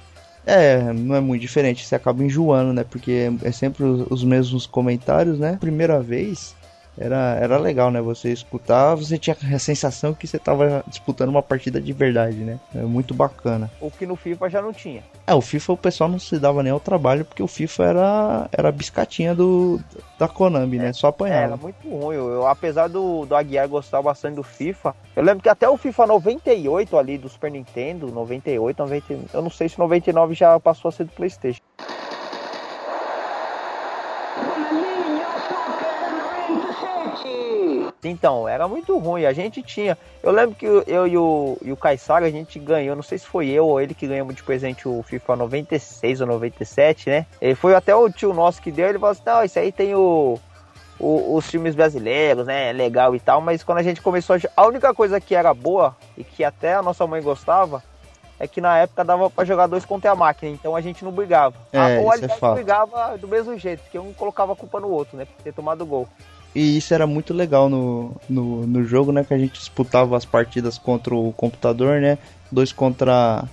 É, 0.45 0.81
não 0.93 1.15
é 1.15 1.21
muito 1.21 1.41
diferente, 1.41 1.85
você 1.85 1.95
acaba 1.95 2.23
enjoando, 2.23 2.73
né? 2.73 2.83
Porque 2.83 3.31
é 3.43 3.51
sempre 3.51 3.83
os 3.83 4.23
mesmos 4.23 4.65
comentários, 4.65 5.39
né? 5.39 5.57
Primeira 5.59 6.01
vez, 6.01 6.55
era, 6.97 7.37
era 7.39 7.57
legal, 7.57 7.89
né? 7.89 8.01
Você 8.01 8.31
escutar, 8.31 8.95
você 8.95 9.17
tinha 9.17 9.35
a 9.53 9.59
sensação 9.59 10.13
que 10.13 10.27
você 10.27 10.37
estava 10.37 10.83
disputando 10.87 11.29
uma 11.29 11.41
partida 11.41 11.79
de 11.79 11.93
verdade, 11.93 12.37
né? 12.37 12.59
É 12.75 12.81
muito 12.81 13.13
bacana. 13.13 13.71
O 13.79 13.89
que 13.89 14.05
no 14.05 14.15
FIFA 14.15 14.49
já 14.49 14.61
não 14.61 14.73
tinha. 14.73 15.03
É, 15.25 15.33
o 15.33 15.41
FIFA 15.41 15.73
o 15.73 15.77
pessoal 15.77 16.09
não 16.09 16.19
se 16.19 16.37
dava 16.37 16.61
nem 16.61 16.71
ao 16.71 16.79
trabalho, 16.79 17.23
porque 17.23 17.41
o 17.41 17.47
FIFA 17.47 17.83
era, 17.85 18.49
era 18.51 18.69
a 18.69 18.71
biscatinha 18.71 19.33
do, 19.33 19.79
da 20.19 20.27
Konami, 20.27 20.77
né? 20.77 20.93
Só 20.93 21.07
apanhava. 21.07 21.43
Era 21.43 21.57
muito 21.57 21.89
ruim. 21.89 22.15
Eu, 22.15 22.29
eu, 22.29 22.47
apesar 22.47 22.87
do, 22.87 23.25
do 23.25 23.35
Aguiar 23.35 23.67
gostar 23.67 24.01
bastante 24.01 24.35
do 24.35 24.43
FIFA, 24.43 24.95
eu 25.15 25.23
lembro 25.23 25.41
que 25.41 25.49
até 25.49 25.69
o 25.69 25.77
FIFA 25.77 26.07
98 26.07 26.97
ali 26.97 27.17
do 27.17 27.29
Super 27.29 27.51
Nintendo, 27.51 28.07
98, 28.07 28.79
99, 28.79 29.27
eu 29.33 29.41
não 29.41 29.49
sei 29.49 29.69
se 29.69 29.79
99 29.79 30.33
já 30.33 30.59
passou 30.59 30.89
a 30.89 30.91
ser 30.91 31.05
do 31.05 31.11
PlayStation. 31.11 31.61
Então, 38.03 38.47
era 38.47 38.67
muito 38.67 38.97
ruim. 38.97 39.25
A 39.25 39.33
gente 39.33 39.61
tinha. 39.61 39.97
Eu 40.23 40.31
lembro 40.31 40.55
que 40.55 40.65
eu 40.65 41.07
e 41.07 41.17
o, 41.17 41.57
e 41.61 41.71
o 41.71 41.77
a 41.81 42.29
gente 42.29 42.57
ganhou, 42.59 42.95
não 42.95 43.03
sei 43.03 43.17
se 43.17 43.27
foi 43.27 43.49
eu 43.49 43.67
ou 43.67 43.79
ele 43.79 43.93
que 43.93 44.07
ganhamos 44.07 44.35
de 44.35 44.43
presente 44.43 44.87
o 44.87 45.03
FIFA 45.03 45.35
96 45.35 46.21
ou 46.21 46.27
97, 46.27 47.09
né? 47.09 47.25
Ele 47.39 47.55
foi 47.55 47.75
até 47.75 47.95
o 47.95 48.09
tio 48.09 48.33
nosso 48.33 48.61
que 48.61 48.71
deu, 48.71 48.87
ele 48.87 48.99
falou 48.99 49.11
assim: 49.11 49.21
não, 49.25 49.43
isso 49.43 49.59
aí 49.59 49.71
tem 49.71 49.93
o, 49.93 50.39
o, 50.99 51.35
os 51.35 51.49
filmes 51.49 51.75
brasileiros, 51.75 52.47
né? 52.47 52.71
Legal 52.71 53.15
e 53.15 53.19
tal, 53.19 53.39
mas 53.39 53.63
quando 53.63 53.79
a 53.79 53.83
gente 53.83 54.01
começou 54.01 54.35
a. 54.35 54.39
A 54.61 54.67
única 54.67 54.93
coisa 54.93 55.21
que 55.21 55.35
era 55.35 55.53
boa 55.53 55.95
e 56.17 56.23
que 56.23 56.43
até 56.43 56.73
a 56.73 56.81
nossa 56.81 57.05
mãe 57.05 57.21
gostava 57.21 57.83
é 58.39 58.47
que 58.47 58.59
na 58.59 58.75
época 58.79 59.03
dava 59.03 59.29
para 59.29 59.45
jogar 59.45 59.67
dois 59.67 59.85
contra 59.85 60.09
a 60.09 60.15
máquina, 60.15 60.51
então 60.51 60.75
a 60.75 60.81
gente 60.81 61.05
não 61.05 61.11
brigava. 61.11 61.55
É, 61.71 61.99
ou 61.99 62.11
aliás, 62.11 62.41
é 62.41 62.53
brigava 62.53 63.15
do 63.15 63.27
mesmo 63.27 63.55
jeito, 63.55 63.83
porque 63.83 63.99
um 63.99 64.11
colocava 64.13 64.53
a 64.53 64.55
culpa 64.55 64.79
no 64.79 64.89
outro, 64.89 65.15
né? 65.15 65.25
Por 65.25 65.43
ter 65.43 65.53
tomado 65.53 65.85
gol. 65.85 66.07
E 66.53 66.77
isso 66.77 66.93
era 66.93 67.07
muito 67.07 67.33
legal 67.33 67.69
no, 67.69 68.15
no, 68.29 68.67
no 68.67 68.83
jogo, 68.83 69.11
né? 69.11 69.23
Que 69.23 69.33
a 69.33 69.37
gente 69.37 69.53
disputava 69.53 70.17
as 70.17 70.25
partidas 70.25 70.77
contra 70.77 71.15
o 71.15 71.31
computador, 71.33 72.01
né? 72.01 72.17
Dois 72.51 72.71
contra 72.71 73.47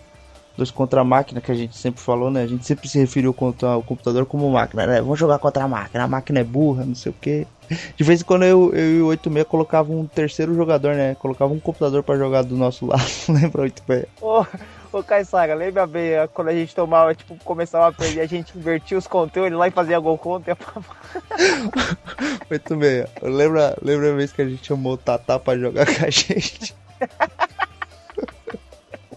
dois 0.58 0.72
contra 0.72 1.02
a 1.02 1.04
máquina, 1.04 1.40
que 1.40 1.52
a 1.52 1.54
gente 1.54 1.76
sempre 1.76 2.00
falou, 2.00 2.32
né? 2.32 2.42
A 2.42 2.46
gente 2.46 2.66
sempre 2.66 2.88
se 2.88 2.98
referiu 2.98 3.32
contra 3.32 3.76
o 3.76 3.82
computador 3.82 4.26
como 4.26 4.50
máquina, 4.50 4.87
né? 4.87 5.00
Vamos 5.00 5.16
jogar 5.16 5.38
contra 5.38 5.62
a 5.62 5.68
máquina, 5.68 6.02
a 6.02 6.08
máquina 6.08 6.40
é 6.40 6.44
burra, 6.44 6.84
não 6.84 6.96
sei 6.96 7.11
o 7.11 7.14
que. 7.14 7.46
De 7.96 8.02
vez 8.02 8.20
em 8.20 8.24
quando 8.24 8.42
eu, 8.42 8.74
eu 8.74 8.96
e 8.96 9.02
o 9.02 9.06
86 9.06 9.46
colocava 9.46 9.92
um 9.92 10.04
terceiro 10.04 10.52
jogador, 10.56 10.96
né? 10.96 11.14
Colocava 11.14 11.52
um 11.52 11.61
computador 11.61 12.02
para 12.02 12.18
jogar 12.18 12.42
do 12.42 12.56
nosso 12.56 12.84
lado, 12.90 13.04
lembra 13.28 13.62
86? 13.62 14.06
Oh. 14.20 14.44
Ô, 14.90 15.03
Caissara, 15.03 15.55
lembra 15.55 15.87
bem 15.87 16.12
quando 16.33 16.48
a 16.48 16.53
gente 16.53 16.74
tomava, 16.74 17.14
tipo, 17.14 17.37
começava 17.44 17.88
a 17.88 17.92
perder, 17.92 18.22
a 18.22 18.27
gente 18.27 18.57
invertia 18.57 18.96
os 18.96 19.07
controles 19.07 19.59
lá 19.59 19.68
e 19.68 19.70
fazia 19.70 19.98
gol 19.98 20.16
contra? 20.16 20.57
Muito 22.48 22.77
bem. 22.77 23.05
Lembra, 23.22 23.77
lembra 23.83 24.12
a 24.12 24.16
vez 24.16 24.33
que 24.33 24.40
a 24.40 24.48
gente 24.48 24.66
chamou 24.66 24.94
o 24.94 24.96
Tatá 24.96 25.38
pra 25.38 25.59
jogar 25.59 25.85
com 25.85 26.07
a 26.07 26.11
gente? 26.11 26.74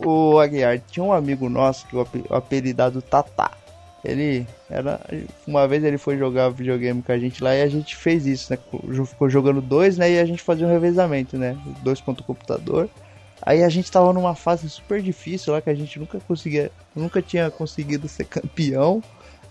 o 0.05 0.39
Aguiar 0.39 0.79
tinha 0.79 1.03
um 1.03 1.13
amigo 1.13 1.47
nosso 1.47 1.87
que 1.87 1.95
o 1.95 2.05
apelidado 2.29 3.01
Tatá. 3.01 3.51
Ele 4.03 4.47
era. 4.69 4.99
Uma 5.45 5.67
vez 5.67 5.83
ele 5.83 5.97
foi 5.97 6.17
jogar 6.17 6.49
videogame 6.49 7.03
com 7.03 7.11
a 7.11 7.19
gente 7.19 7.43
lá 7.43 7.55
e 7.55 7.61
a 7.61 7.67
gente 7.67 7.95
fez 7.95 8.25
isso, 8.25 8.51
né? 8.51 8.57
Ficou 9.05 9.29
jogando 9.29 9.61
dois, 9.61 9.97
né? 9.97 10.11
E 10.11 10.19
a 10.19 10.25
gente 10.25 10.41
fazia 10.41 10.65
um 10.65 10.71
revezamento, 10.71 11.37
né? 11.37 11.55
Dois 11.83 12.01
contra 12.01 12.23
o 12.23 12.25
computador. 12.25 12.89
Aí 13.41 13.63
a 13.63 13.69
gente 13.69 13.91
tava 13.91 14.13
numa 14.13 14.35
fase 14.35 14.69
super 14.69 15.01
difícil 15.01 15.53
lá 15.53 15.61
que 15.61 15.69
a 15.69 15.73
gente 15.73 15.99
nunca 15.99 16.19
conseguia, 16.19 16.71
nunca 16.95 17.21
tinha 17.21 17.49
conseguido 17.49 18.07
ser 18.07 18.25
campeão. 18.25 19.01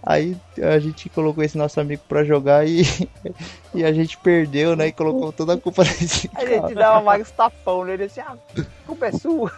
Aí 0.02 0.36
a 0.62 0.78
gente 0.78 1.08
colocou 1.10 1.44
esse 1.44 1.58
nosso 1.58 1.78
amigo 1.78 2.02
pra 2.08 2.24
jogar 2.24 2.66
e, 2.66 2.82
e 3.74 3.84
a 3.84 3.92
gente 3.92 4.16
perdeu, 4.18 4.74
né? 4.74 4.86
E 4.86 4.92
colocou 4.92 5.32
toda 5.32 5.54
a 5.54 5.58
culpa 5.58 5.82
nesse 5.84 6.28
cara. 6.28 6.46
A 6.48 6.68
gente 6.68 6.74
dava 6.74 7.02
mais 7.02 7.30
tapão 7.30 7.84
nele 7.84 8.04
assim, 8.04 8.20
ah, 8.20 8.36
a 8.56 8.86
culpa 8.86 9.06
é 9.06 9.12
sua. 9.12 9.52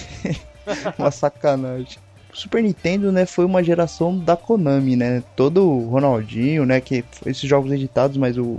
uma 0.98 1.10
sacanagem. 1.10 1.98
O 2.32 2.36
Super 2.36 2.62
Nintendo, 2.62 3.12
né, 3.12 3.26
foi 3.26 3.44
uma 3.44 3.62
geração 3.62 4.18
da 4.18 4.36
Konami, 4.36 4.96
né? 4.96 5.22
Todo 5.36 5.68
o 5.68 5.88
Ronaldinho, 5.88 6.64
né, 6.64 6.80
que 6.80 7.04
esses 7.26 7.48
jogos 7.48 7.70
editados, 7.70 8.16
mas 8.16 8.36
o, 8.36 8.58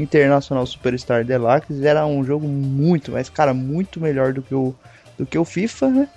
o 0.00 0.02
International 0.02 0.66
Superstar 0.66 1.24
Deluxe 1.24 1.86
era 1.86 2.06
um 2.06 2.24
jogo 2.24 2.48
muito, 2.48 3.12
mas 3.12 3.28
cara, 3.28 3.52
muito 3.52 4.00
melhor 4.00 4.32
do 4.32 4.42
que 4.42 4.54
o 4.54 4.74
do 5.18 5.26
que 5.26 5.38
o 5.38 5.44
FIFA, 5.44 5.88
né? 5.90 6.08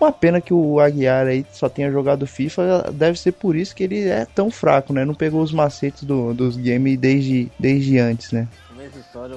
Uma 0.00 0.10
pena 0.10 0.40
que 0.40 0.52
o 0.52 0.80
Aguiar 0.80 1.26
aí 1.26 1.44
só 1.52 1.68
tenha 1.68 1.92
jogado 1.92 2.26
FIFA, 2.26 2.90
deve 2.92 3.18
ser 3.18 3.32
por 3.32 3.54
isso 3.54 3.76
que 3.76 3.84
ele 3.84 4.08
é 4.08 4.24
tão 4.24 4.50
fraco, 4.50 4.92
né? 4.92 5.04
Não 5.04 5.14
pegou 5.14 5.42
os 5.42 5.52
macetes 5.52 6.02
do, 6.02 6.32
dos 6.32 6.56
games 6.56 6.98
desde, 6.98 7.52
desde 7.58 7.98
antes, 7.98 8.32
né? 8.32 8.48
Mesma 8.74 9.00
história, 9.00 9.36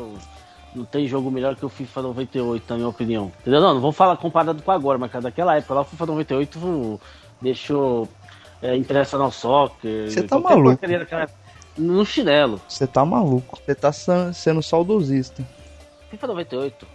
não 0.74 0.86
tem 0.86 1.08
jogo 1.08 1.30
melhor 1.30 1.56
que 1.56 1.66
o 1.66 1.70
FIFA 1.70 2.02
98, 2.04 2.64
na 2.70 2.76
minha 2.78 2.88
opinião. 2.88 3.32
Entendeu? 3.42 3.60
Não, 3.60 3.74
não 3.74 3.82
vou 3.82 3.92
falar 3.92 4.16
comparado 4.18 4.64
com 4.64 4.72
agora, 4.72 4.98
mas 4.98 5.12
daquela 5.12 5.58
época 5.58 5.74
lá 5.74 5.82
o 5.82 5.86
FIFA 5.86 6.06
98 6.08 7.02
deixou 7.42 8.08
é, 8.62 8.76
International 8.76 9.32
Soccer. 9.32 10.10
Você 10.10 10.24
tá 10.24 10.40
maluco? 10.40 10.80
No 11.78 12.06
chinelo. 12.06 12.62
Você 12.68 12.88
tá 12.88 13.06
maluco. 13.06 13.60
Você 13.64 13.76
tá 13.76 13.92
sendo 14.34 14.62
saudosista. 14.62 15.44
FIFA 16.10 16.28
98 16.28 16.88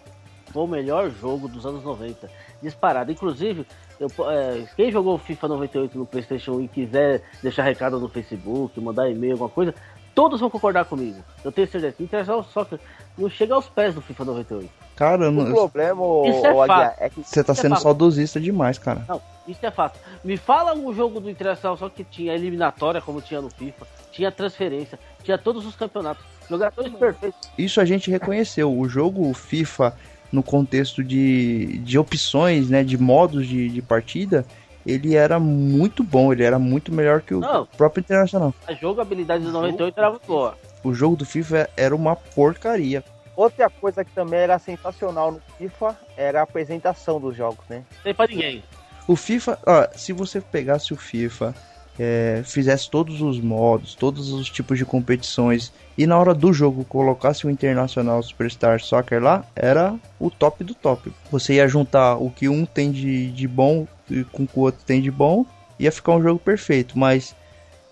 foi 0.52 0.62
o 0.62 0.66
melhor 0.66 1.10
jogo 1.10 1.48
dos 1.48 1.66
anos 1.66 1.84
90. 1.84 2.30
Disparado. 2.62 3.12
Inclusive, 3.12 3.66
eu, 4.00 4.08
é, 4.30 4.64
quem 4.76 4.90
jogou 4.90 5.18
FIFA 5.18 5.48
98 5.48 5.98
no 5.98 6.06
PlayStation 6.06 6.60
e 6.60 6.68
quiser 6.68 7.22
deixar 7.42 7.62
recado 7.62 8.00
no 8.00 8.08
Facebook, 8.08 8.80
mandar 8.80 9.10
e-mail, 9.10 9.32
alguma 9.32 9.50
coisa, 9.50 9.74
todos 10.14 10.40
vão 10.40 10.48
concordar 10.48 10.84
comigo. 10.86 11.22
Eu 11.44 11.52
tenho 11.52 11.68
certeza. 11.68 11.94
Internacional 12.00 12.44
Soccer 12.44 12.78
não 13.18 13.28
chega 13.28 13.54
aos 13.54 13.68
pés 13.68 13.94
do 13.94 14.00
FIFA 14.00 14.24
98. 14.24 14.85
Cara, 14.96 15.30
o 15.30 15.52
problema, 15.52 16.02
isso 16.26 16.46
é, 16.46 16.66
fato. 16.66 17.02
é 17.02 17.10
que 17.10 17.22
você 17.22 17.44
tá 17.44 17.54
sendo 17.54 17.74
é 17.74 17.78
saudosista 17.78 18.40
demais, 18.40 18.78
cara. 18.78 19.04
Não, 19.06 19.20
isso 19.46 19.64
é 19.64 19.70
fato. 19.70 19.98
Me 20.24 20.38
fala 20.38 20.74
um 20.74 20.92
jogo 20.94 21.20
do 21.20 21.28
Internacional 21.28 21.76
só 21.76 21.90
que 21.90 22.02
tinha 22.02 22.34
eliminatória, 22.34 22.98
como 23.02 23.20
tinha 23.20 23.42
no 23.42 23.50
FIFA, 23.50 23.86
tinha 24.10 24.32
transferência, 24.32 24.98
tinha 25.22 25.36
todos 25.36 25.66
os 25.66 25.76
campeonatos, 25.76 26.24
jogadores 26.48 26.94
perfeitos. 26.94 27.38
Isso 27.58 27.78
a 27.78 27.84
gente 27.84 28.10
reconheceu. 28.10 28.72
O 28.72 28.88
jogo 28.88 29.32
FIFA, 29.34 29.94
no 30.32 30.42
contexto 30.42 31.04
de, 31.04 31.76
de 31.78 31.98
opções, 31.98 32.70
né, 32.70 32.82
de 32.82 32.96
modos 32.96 33.46
de, 33.46 33.68
de 33.68 33.82
partida, 33.82 34.46
ele 34.86 35.14
era 35.14 35.38
muito 35.38 36.02
bom, 36.02 36.32
ele 36.32 36.42
era 36.42 36.58
muito 36.58 36.90
melhor 36.90 37.20
que 37.20 37.34
o 37.34 37.40
Não, 37.40 37.66
próprio 37.66 38.00
Internacional. 38.00 38.54
A 38.66 38.72
jogabilidade 38.72 39.44
do 39.44 39.52
98 39.52 39.98
era 39.98 40.10
muito 40.10 40.26
boa. 40.26 40.56
O 40.82 40.94
jogo 40.94 41.16
do 41.16 41.26
FIFA 41.26 41.68
era 41.76 41.94
uma 41.94 42.16
porcaria. 42.16 43.04
Outra 43.36 43.68
coisa 43.68 44.04
que 44.04 44.10
também 44.12 44.40
era 44.40 44.58
sensacional 44.58 45.30
no 45.30 45.42
FIFA 45.58 45.96
era 46.16 46.40
a 46.40 46.42
apresentação 46.42 47.20
dos 47.20 47.36
jogos, 47.36 47.64
né? 47.68 47.84
Tem 48.02 48.14
pra 48.14 48.26
ninguém. 48.26 48.64
O 49.06 49.14
FIFA, 49.14 49.58
ó, 49.66 49.86
se 49.94 50.12
você 50.12 50.40
pegasse 50.40 50.92
o 50.92 50.96
FIFA 50.96 51.54
é, 51.98 52.42
fizesse 52.44 52.90
todos 52.90 53.22
os 53.22 53.40
modos, 53.40 53.94
todos 53.94 54.32
os 54.32 54.48
tipos 54.50 54.78
de 54.78 54.84
competições 54.84 55.72
e 55.96 56.06
na 56.06 56.18
hora 56.18 56.34
do 56.34 56.52
jogo 56.52 56.84
colocasse 56.84 57.46
o 57.46 57.50
Internacional 57.50 58.22
Superstar 58.22 58.80
Soccer 58.80 59.22
lá, 59.22 59.44
era 59.54 59.94
o 60.18 60.30
top 60.30 60.62
do 60.62 60.74
top. 60.74 61.12
Você 61.30 61.54
ia 61.54 61.68
juntar 61.68 62.16
o 62.16 62.30
que 62.30 62.48
um 62.48 62.66
tem 62.66 62.90
de, 62.90 63.30
de 63.30 63.48
bom 63.48 63.86
com 64.32 64.44
o 64.44 64.46
que 64.46 64.58
o 64.58 64.62
outro 64.62 64.84
tem 64.84 65.00
de 65.00 65.10
bom, 65.10 65.44
ia 65.78 65.90
ficar 65.90 66.12
um 66.12 66.22
jogo 66.22 66.38
perfeito, 66.38 66.98
mas 66.98 67.34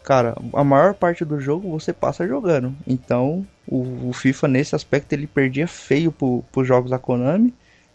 cara, 0.02 0.36
a 0.52 0.62
maior 0.62 0.94
parte 0.94 1.24
do 1.24 1.40
jogo 1.40 1.70
você 1.70 1.92
passa 1.92 2.28
jogando. 2.28 2.74
Então, 2.86 3.46
o, 3.66 4.08
o 4.08 4.12
FIFA 4.12 4.48
nesse 4.48 4.74
aspecto 4.74 5.12
ele 5.12 5.26
perdia 5.26 5.66
feio 5.66 6.12
pro, 6.12 6.44
pros 6.52 6.66
jogos 6.66 6.90
da 6.90 6.98
Konami 6.98 7.54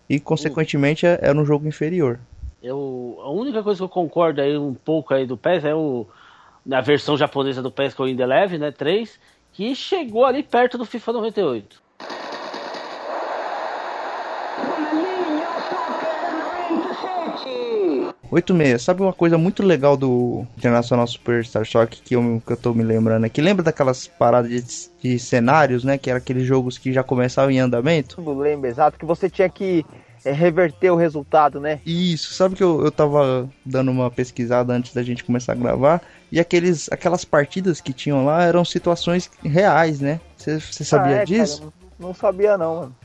e 0.10 0.20
consequentemente 0.20 1.06
é, 1.06 1.20
era 1.22 1.38
um 1.38 1.46
jogo 1.46 1.68
inferior. 1.68 2.20
Eu, 2.62 3.18
a 3.22 3.30
única 3.30 3.64
coisa 3.64 3.78
que 3.78 3.84
eu 3.84 3.90
concordo 3.90 4.42
aí 4.42 4.58
um 4.58 4.74
pouco 4.74 5.14
aí 5.14 5.26
do 5.26 5.38
PES 5.38 5.64
é 5.66 5.76
o 5.76 6.06
na 6.66 6.82
versão 6.82 7.18
japonesa 7.18 7.62
do 7.62 7.72
PES 7.72 7.94
que 7.94 8.02
é 8.02 8.06
o 8.06 8.08
Indeleve, 8.08 8.58
né, 8.58 8.72
3, 8.72 9.20
que 9.54 9.74
chegou 9.76 10.26
ali 10.26 10.44
perto 10.44 10.78
do 10.78 10.86
FIFA 10.86 11.14
98. 11.14 11.82
86. 18.32 18.82
Sabe 18.82 19.02
uma 19.02 19.13
coisa 19.13 19.38
muito 19.38 19.63
legal 19.63 19.98
do 19.98 20.46
International 20.58 21.08
Superstar 21.08 21.65
Shock 21.65 22.02
que 22.02 22.15
eu, 22.15 22.42
que 22.46 22.54
eu 22.54 22.58
tô 22.58 22.74
me 22.74 22.84
lembrando 22.84 23.26
aqui? 23.26 23.42
Lembra 23.42 23.63
daquelas 23.63 24.08
paradas 24.08 24.50
de, 25.02 25.10
de 25.10 25.20
cenários, 25.20 25.84
né? 25.84 25.98
Que 25.98 26.10
eram 26.10 26.18
aqueles 26.18 26.46
jogos 26.46 26.78
que 26.78 26.94
já 26.94 27.04
começavam 27.04 27.52
em 27.52 27.60
andamento? 27.60 28.22
Eu 28.26 28.38
lembro, 28.38 28.68
exato, 28.68 28.98
que 28.98 29.06
você 29.06 29.30
tinha 29.30 29.50
que 29.50 29.86
é, 30.24 30.32
reverter 30.32 30.92
o 30.92 30.96
resultado, 30.96 31.60
né? 31.60 31.80
Isso, 31.86 32.34
sabe 32.34 32.56
que 32.56 32.63
eu, 32.63 32.84
eu 32.84 32.92
tava 32.92 33.50
dando 33.65 33.89
uma 33.89 34.12
pesquisada 34.12 34.74
antes 34.74 34.94
da 34.94 35.02
gente 35.02 35.24
começar 35.24 35.54
a 35.54 35.56
gravar, 35.56 36.02
e 36.32 36.39
aqueles, 36.39 36.92
aquelas 36.92 37.26
partidas 37.26 37.82
que 37.82 37.94
tinham 37.94 38.26
lá 38.26 38.44
eram 38.44 38.63
situações 38.63 39.32
reais, 39.44 40.00
né? 40.00 40.20
Você 40.38 40.60
sabia 40.84 41.18
ah, 41.18 41.22
é, 41.22 41.26
disso? 41.26 41.60
Cara, 41.60 41.74
não, 42.00 42.08
não 42.08 42.13
sabia 42.13 42.58
não, 42.58 42.76
mano 42.76 42.99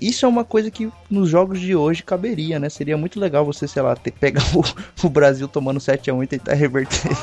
isso 0.00 0.24
é 0.24 0.28
uma 0.28 0.44
coisa 0.44 0.70
que 0.70 0.90
nos 1.10 1.28
jogos 1.28 1.60
de 1.60 1.74
hoje 1.74 2.02
caberia, 2.02 2.58
né? 2.58 2.68
Seria 2.68 2.96
muito 2.96 3.18
legal 3.20 3.44
você, 3.44 3.68
sei 3.68 3.82
lá, 3.82 3.94
ter, 3.94 4.10
pegar 4.12 4.42
o, 4.54 4.62
o 5.06 5.10
Brasil 5.10 5.46
tomando 5.48 5.80
7x1 5.80 6.24
e 6.24 6.26
tentar 6.26 6.54
reverter. 6.54 7.16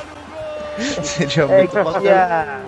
Seria 1.03 1.43
é, 1.43 1.57
muito 1.59 1.73
bacana. 1.73 1.99
Tinha, 2.01 2.61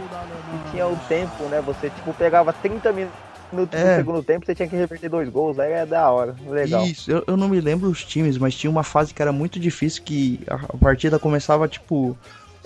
tinha 0.71 0.87
o 0.87 0.95
tempo, 1.07 1.43
né? 1.45 1.61
Você, 1.61 1.89
tipo, 1.89 2.13
pegava 2.13 2.53
30 2.53 2.91
minutos 2.93 3.17
no 3.51 3.87
é. 3.87 3.95
segundo 3.95 4.21
tempo, 4.23 4.45
você 4.45 4.53
tinha 4.53 4.67
que 4.67 4.75
reverter 4.75 5.09
dois 5.09 5.29
gols, 5.29 5.57
aí 5.57 5.71
é 5.71 5.85
da 5.85 6.09
hora, 6.11 6.35
legal. 6.49 6.85
Isso, 6.85 7.09
eu, 7.09 7.23
eu 7.25 7.37
não 7.37 7.47
me 7.47 7.61
lembro 7.61 7.89
os 7.89 8.03
times, 8.03 8.37
mas 8.37 8.53
tinha 8.53 8.69
uma 8.69 8.83
fase 8.83 9.13
que 9.13 9.21
era 9.21 9.31
muito 9.31 9.57
difícil, 9.59 10.03
que 10.03 10.39
a, 10.47 10.55
a 10.55 10.77
partida 10.77 11.17
começava, 11.17 11.67
tipo, 11.67 12.17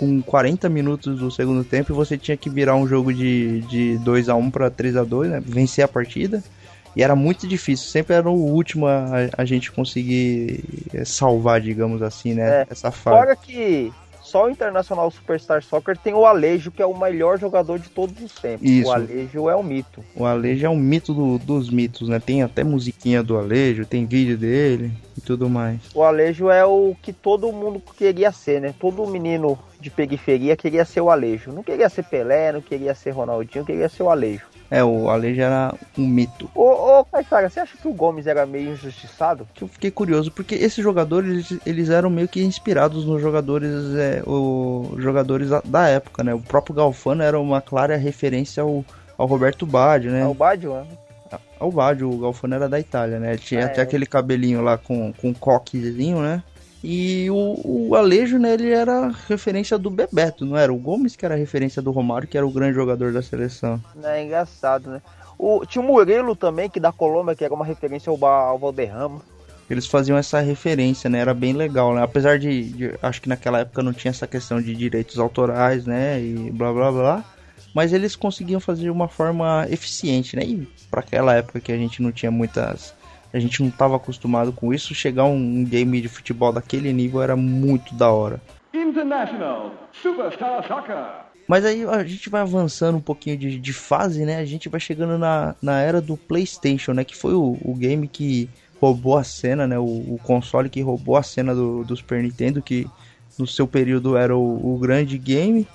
com 0.02 0.20
40 0.20 0.68
minutos 0.68 1.20
do 1.20 1.30
segundo 1.30 1.64
tempo 1.64 1.92
e 1.92 1.96
você 1.96 2.18
tinha 2.18 2.36
que 2.36 2.50
virar 2.50 2.76
um 2.76 2.88
jogo 2.88 3.14
de, 3.14 3.62
de 3.62 3.98
2 4.00 4.30
a 4.30 4.36
1 4.36 4.50
para 4.50 4.72
3 4.72 4.98
a 4.98 5.04
2 5.04 5.30
né? 5.30 5.44
Vencer 5.46 5.86
a 5.86 5.88
partida. 5.88 6.44
E 6.96 7.04
era 7.04 7.16
muito 7.16 7.48
difícil, 7.48 7.88
sempre 7.88 8.16
era 8.16 8.30
o 8.30 8.34
último 8.34 8.88
a, 8.88 9.30
a 9.38 9.46
gente 9.46 9.72
conseguir 9.72 10.64
eh, 10.94 11.06
salvar, 11.06 11.62
digamos 11.62 12.02
assim, 12.02 12.34
né? 12.34 12.62
É, 12.62 12.68
Essa 12.70 12.92
fase. 12.92 13.18
Fora 13.18 13.36
que 13.36 13.94
só 14.32 14.46
o 14.46 14.50
Internacional 14.50 15.12
Superstar 15.12 15.62
Soccer 15.62 15.98
tem 15.98 16.14
o 16.14 16.26
Alejo, 16.26 16.72
que 16.72 16.82
é 16.82 16.86
o 16.86 16.98
melhor 16.98 17.38
jogador 17.38 17.80
de 17.80 17.90
todos 17.90 18.18
os 18.22 18.34
tempos. 18.34 18.70
Isso. 18.70 18.88
O 18.88 18.94
Alejo 18.94 19.50
é 19.50 19.56
um 19.58 19.64
mito. 19.64 20.04
O 20.16 20.26
Alejo 20.26 20.66
é 20.66 20.70
um 20.70 20.78
mito 20.78 21.14
do, 21.14 21.38
dos 21.38 21.70
mitos, 21.70 22.08
né? 22.08 22.18
Tem 22.18 22.42
até 22.42 22.64
musiquinha 22.64 23.22
do 23.22 23.38
Alejo, 23.38 23.86
tem 23.86 24.06
vídeo 24.06 24.38
dele 24.38 24.94
e 25.18 25.22
tudo 25.22 25.50
mais. 25.50 25.82
O 25.94 26.02
Alejo 26.04 26.50
é 26.50 26.64
o 26.64 26.96
que 27.02 27.12
todo 27.12 27.52
mundo 27.52 27.82
queria 27.98 28.32
ser, 28.32 28.62
né? 28.62 28.74
Todo 28.80 29.06
menino 29.06 29.60
de 29.82 29.90
periferia 29.90 30.56
queria 30.56 30.86
ser 30.86 31.02
o 31.02 31.10
Alejo. 31.10 31.52
Não 31.52 31.64
queria 31.64 31.90
ser 31.90 32.04
Pelé, 32.04 32.54
não 32.54 32.62
queria 32.62 32.96
ser 32.96 33.12
Ronaldinho, 33.12 33.66
queria 33.66 33.90
ser 33.90 34.04
o 34.04 34.10
Alejo. 34.10 34.46
É, 34.72 34.82
o 34.82 35.10
Alejo 35.10 35.42
era 35.42 35.76
um 35.98 36.08
mito. 36.08 36.50
Ô, 36.56 37.02
ô 37.02 37.06
você 37.12 37.60
acha 37.60 37.76
que 37.76 37.88
o 37.90 37.94
Gomes 37.94 38.26
era 38.26 38.46
meio 38.46 38.72
injustiçado? 38.72 39.46
Eu 39.60 39.68
fiquei 39.68 39.92
curioso, 39.92 40.32
porque 40.32 40.56
esses 40.56 40.82
jogadores, 40.82 41.54
eles 41.66 41.90
eram 41.90 42.10
meio 42.10 42.30
que 42.30 42.42
inspirados 42.42 43.06
nos 43.06 43.22
jogadores, 43.22 43.70
é, 43.98 44.24
o, 44.26 44.96
jogadores 44.98 45.50
da, 45.66 45.90
época, 45.90 46.24
né? 46.24 46.34
O 46.34 46.40
próprio 46.40 46.74
Galfano 46.74 47.22
era 47.22 47.38
uma 47.38 47.60
clara 47.60 47.98
referência 47.98 48.64
ao, 48.64 48.86
ao 49.18 49.28
Roberto 49.28 49.66
Baggio, 49.66 50.10
né? 50.10 50.24
Ao 50.24 50.34
Baggio, 50.34 50.74
né? 50.74 50.88
Ao 51.60 51.70
Baggio, 51.70 52.10
o 52.10 52.18
Galfano 52.18 52.56
era 52.56 52.70
da 52.70 52.80
Itália, 52.80 53.20
né? 53.20 53.32
Ele 53.32 53.40
tinha 53.40 53.64
ah, 53.64 53.66
até 53.66 53.82
é. 53.82 53.84
aquele 53.84 54.06
cabelinho 54.06 54.62
lá 54.62 54.78
com, 54.78 55.12
com 55.12 55.34
coquezinho, 55.34 56.22
né? 56.22 56.42
E 56.84 57.30
o, 57.30 57.90
o 57.90 57.96
Alejo, 57.96 58.40
né, 58.40 58.54
ele 58.54 58.72
era 58.72 59.14
referência 59.28 59.78
do 59.78 59.90
Bebeto, 59.90 60.46
não 60.46 60.58
era? 60.58 60.74
O 60.74 60.78
Gomes 60.78 61.16
que 61.16 61.26
era 61.26 61.36
referência 61.36 61.82
do 61.82 61.92
Romário, 61.92 62.28
que 62.28 62.38
era 62.38 62.46
o 62.46 62.52
grande 62.52 62.74
jogador 62.74 63.14
da 63.14 63.22
seleção. 63.22 63.82
É 64.04 64.24
engraçado, 64.24 64.90
né? 64.90 65.02
O, 65.38 65.66
tinha 65.66 65.84
o 65.84 65.88
Murilo 65.88 66.36
também, 66.36 66.70
que 66.70 66.80
da 66.80 66.92
Colômbia, 66.92 67.36
que 67.36 67.44
era 67.44 67.54
uma 67.54 67.66
referência 67.66 68.10
ao, 68.10 68.26
ao 68.26 68.58
Valderrama. 68.58 69.22
Eles 69.70 69.88
faziam 69.88 70.18
essa 70.18 70.40
referência, 70.40 71.10
né? 71.10 71.20
Era 71.20 71.34
bem 71.34 71.54
legal, 71.54 71.96
né? 71.96 72.04
Apesar 72.04 72.38
de, 72.38 72.64
de, 72.72 72.94
Acho 73.02 73.22
que 73.22 73.30
naquela 73.30 73.60
época 73.60 73.82
não 73.82 73.94
tinha 73.94 74.10
essa 74.10 74.28
questão 74.28 74.62
de 74.62 74.76
direitos 74.76 75.18
autorais, 75.18 75.86
né? 75.86 76.20
E 76.20 76.52
blá 76.52 76.74
blá 76.74 76.92
blá. 76.92 77.26
Mas 77.74 77.94
eles 77.94 78.16
conseguiam 78.16 78.60
fazer 78.60 78.84
de 78.84 78.90
uma 78.90 79.08
forma 79.08 79.66
eficiente, 79.70 80.36
né? 80.36 80.44
E 80.44 80.68
para 80.90 81.00
aquela 81.00 81.36
época 81.36 81.60
que 81.60 81.72
a 81.72 81.78
gente 81.78 82.02
não 82.02 82.12
tinha 82.12 82.30
muitas 82.30 82.94
a 83.34 83.40
gente 83.40 83.62
não 83.62 83.70
estava 83.70 83.96
acostumado 83.96 84.52
com 84.52 84.74
isso. 84.74 84.94
Chegar 84.94 85.26
um 85.26 85.64
game 85.64 86.02
de 86.02 86.08
futebol 86.08 86.52
daquele 86.52 86.92
nível 86.92 87.22
era 87.22 87.36
muito 87.36 87.94
da 87.96 88.12
hora. 88.12 88.42
International 88.74 89.72
Superstar 89.92 90.66
Soccer. 90.68 90.96
Mas 91.48 91.66
aí 91.66 91.84
a 91.84 92.04
gente 92.04 92.30
vai 92.30 92.42
avançando 92.42 92.98
um 92.98 93.02
pouquinho 93.02 93.38
de, 93.38 93.60
de, 93.60 93.74
fase, 93.74 94.24
né? 94.26 94.38
A 94.38 94.46
gente 94.46 94.70
vai 94.70 94.80
chegando 94.80 95.18
na, 95.18 95.56
na 95.62 95.82
era 95.82 96.00
do 96.00 96.16
PlayStation, 96.16 96.94
né? 96.94 97.04
Que 97.04 97.16
foi 97.16 97.34
o, 97.34 97.58
o 97.62 97.76
game 97.76 98.08
que 98.08 98.50
roubou 98.80 99.18
a 99.18 99.24
cena, 99.24 99.68
né? 99.68 99.78
O, 99.78 99.84
o 99.84 100.20
console 100.24 100.70
que 100.70 100.82
roubou 100.82 101.18
a 101.18 101.24
cena 101.24 101.54
do, 101.54 101.84
do 101.84 101.96
Super 101.96 102.24
Nintendo, 102.24 102.62
que 102.62 102.88
no 103.38 103.46
seu 103.46 103.68
período 103.68 104.16
era 104.16 104.36
o, 104.36 104.76
o 104.76 104.80
grande 104.80 105.18
game. 105.18 105.68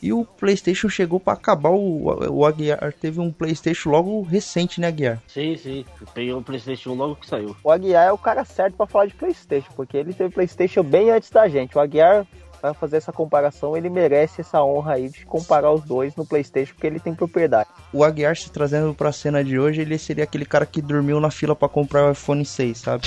E 0.00 0.12
o 0.12 0.24
PlayStation 0.24 0.88
chegou 0.88 1.18
para 1.18 1.32
acabar. 1.32 1.70
O, 1.70 2.04
o 2.30 2.46
Aguiar 2.46 2.92
teve 2.92 3.20
um 3.20 3.32
PlayStation 3.32 3.90
logo 3.90 4.22
recente, 4.22 4.80
né, 4.80 4.86
Aguiar? 4.86 5.20
Sim, 5.26 5.56
sim. 5.56 5.84
Tem 6.14 6.32
um 6.32 6.42
PlayStation 6.42 6.94
logo 6.94 7.16
que 7.16 7.26
saiu. 7.26 7.56
O 7.64 7.70
Aguiar 7.70 8.06
é 8.06 8.12
o 8.12 8.18
cara 8.18 8.44
certo 8.44 8.76
para 8.76 8.86
falar 8.86 9.06
de 9.06 9.14
PlayStation, 9.14 9.72
porque 9.74 9.96
ele 9.96 10.12
teve 10.12 10.32
PlayStation 10.32 10.82
bem 10.84 11.10
antes 11.10 11.30
da 11.30 11.48
gente. 11.48 11.76
O 11.76 11.80
Aguiar 11.80 12.26
vai 12.62 12.74
fazer 12.74 12.96
essa 12.96 13.12
comparação, 13.12 13.76
ele 13.76 13.88
merece 13.88 14.40
essa 14.40 14.62
honra 14.62 14.94
aí 14.94 15.08
de 15.08 15.24
comparar 15.24 15.72
os 15.72 15.82
dois 15.82 16.14
no 16.16 16.26
PlayStation, 16.26 16.74
porque 16.74 16.86
ele 16.86 17.00
tem 17.00 17.14
propriedade. 17.14 17.68
O 17.92 18.04
Aguiar 18.04 18.36
se 18.36 18.50
trazendo 18.50 18.94
pra 18.94 19.12
cena 19.12 19.42
de 19.42 19.58
hoje, 19.58 19.80
ele 19.80 19.98
seria 19.98 20.24
aquele 20.24 20.44
cara 20.44 20.66
que 20.66 20.82
dormiu 20.82 21.20
na 21.20 21.30
fila 21.30 21.54
para 21.54 21.68
comprar 21.68 22.08
o 22.08 22.12
iPhone 22.12 22.44
6, 22.44 22.78
sabe? 22.78 23.06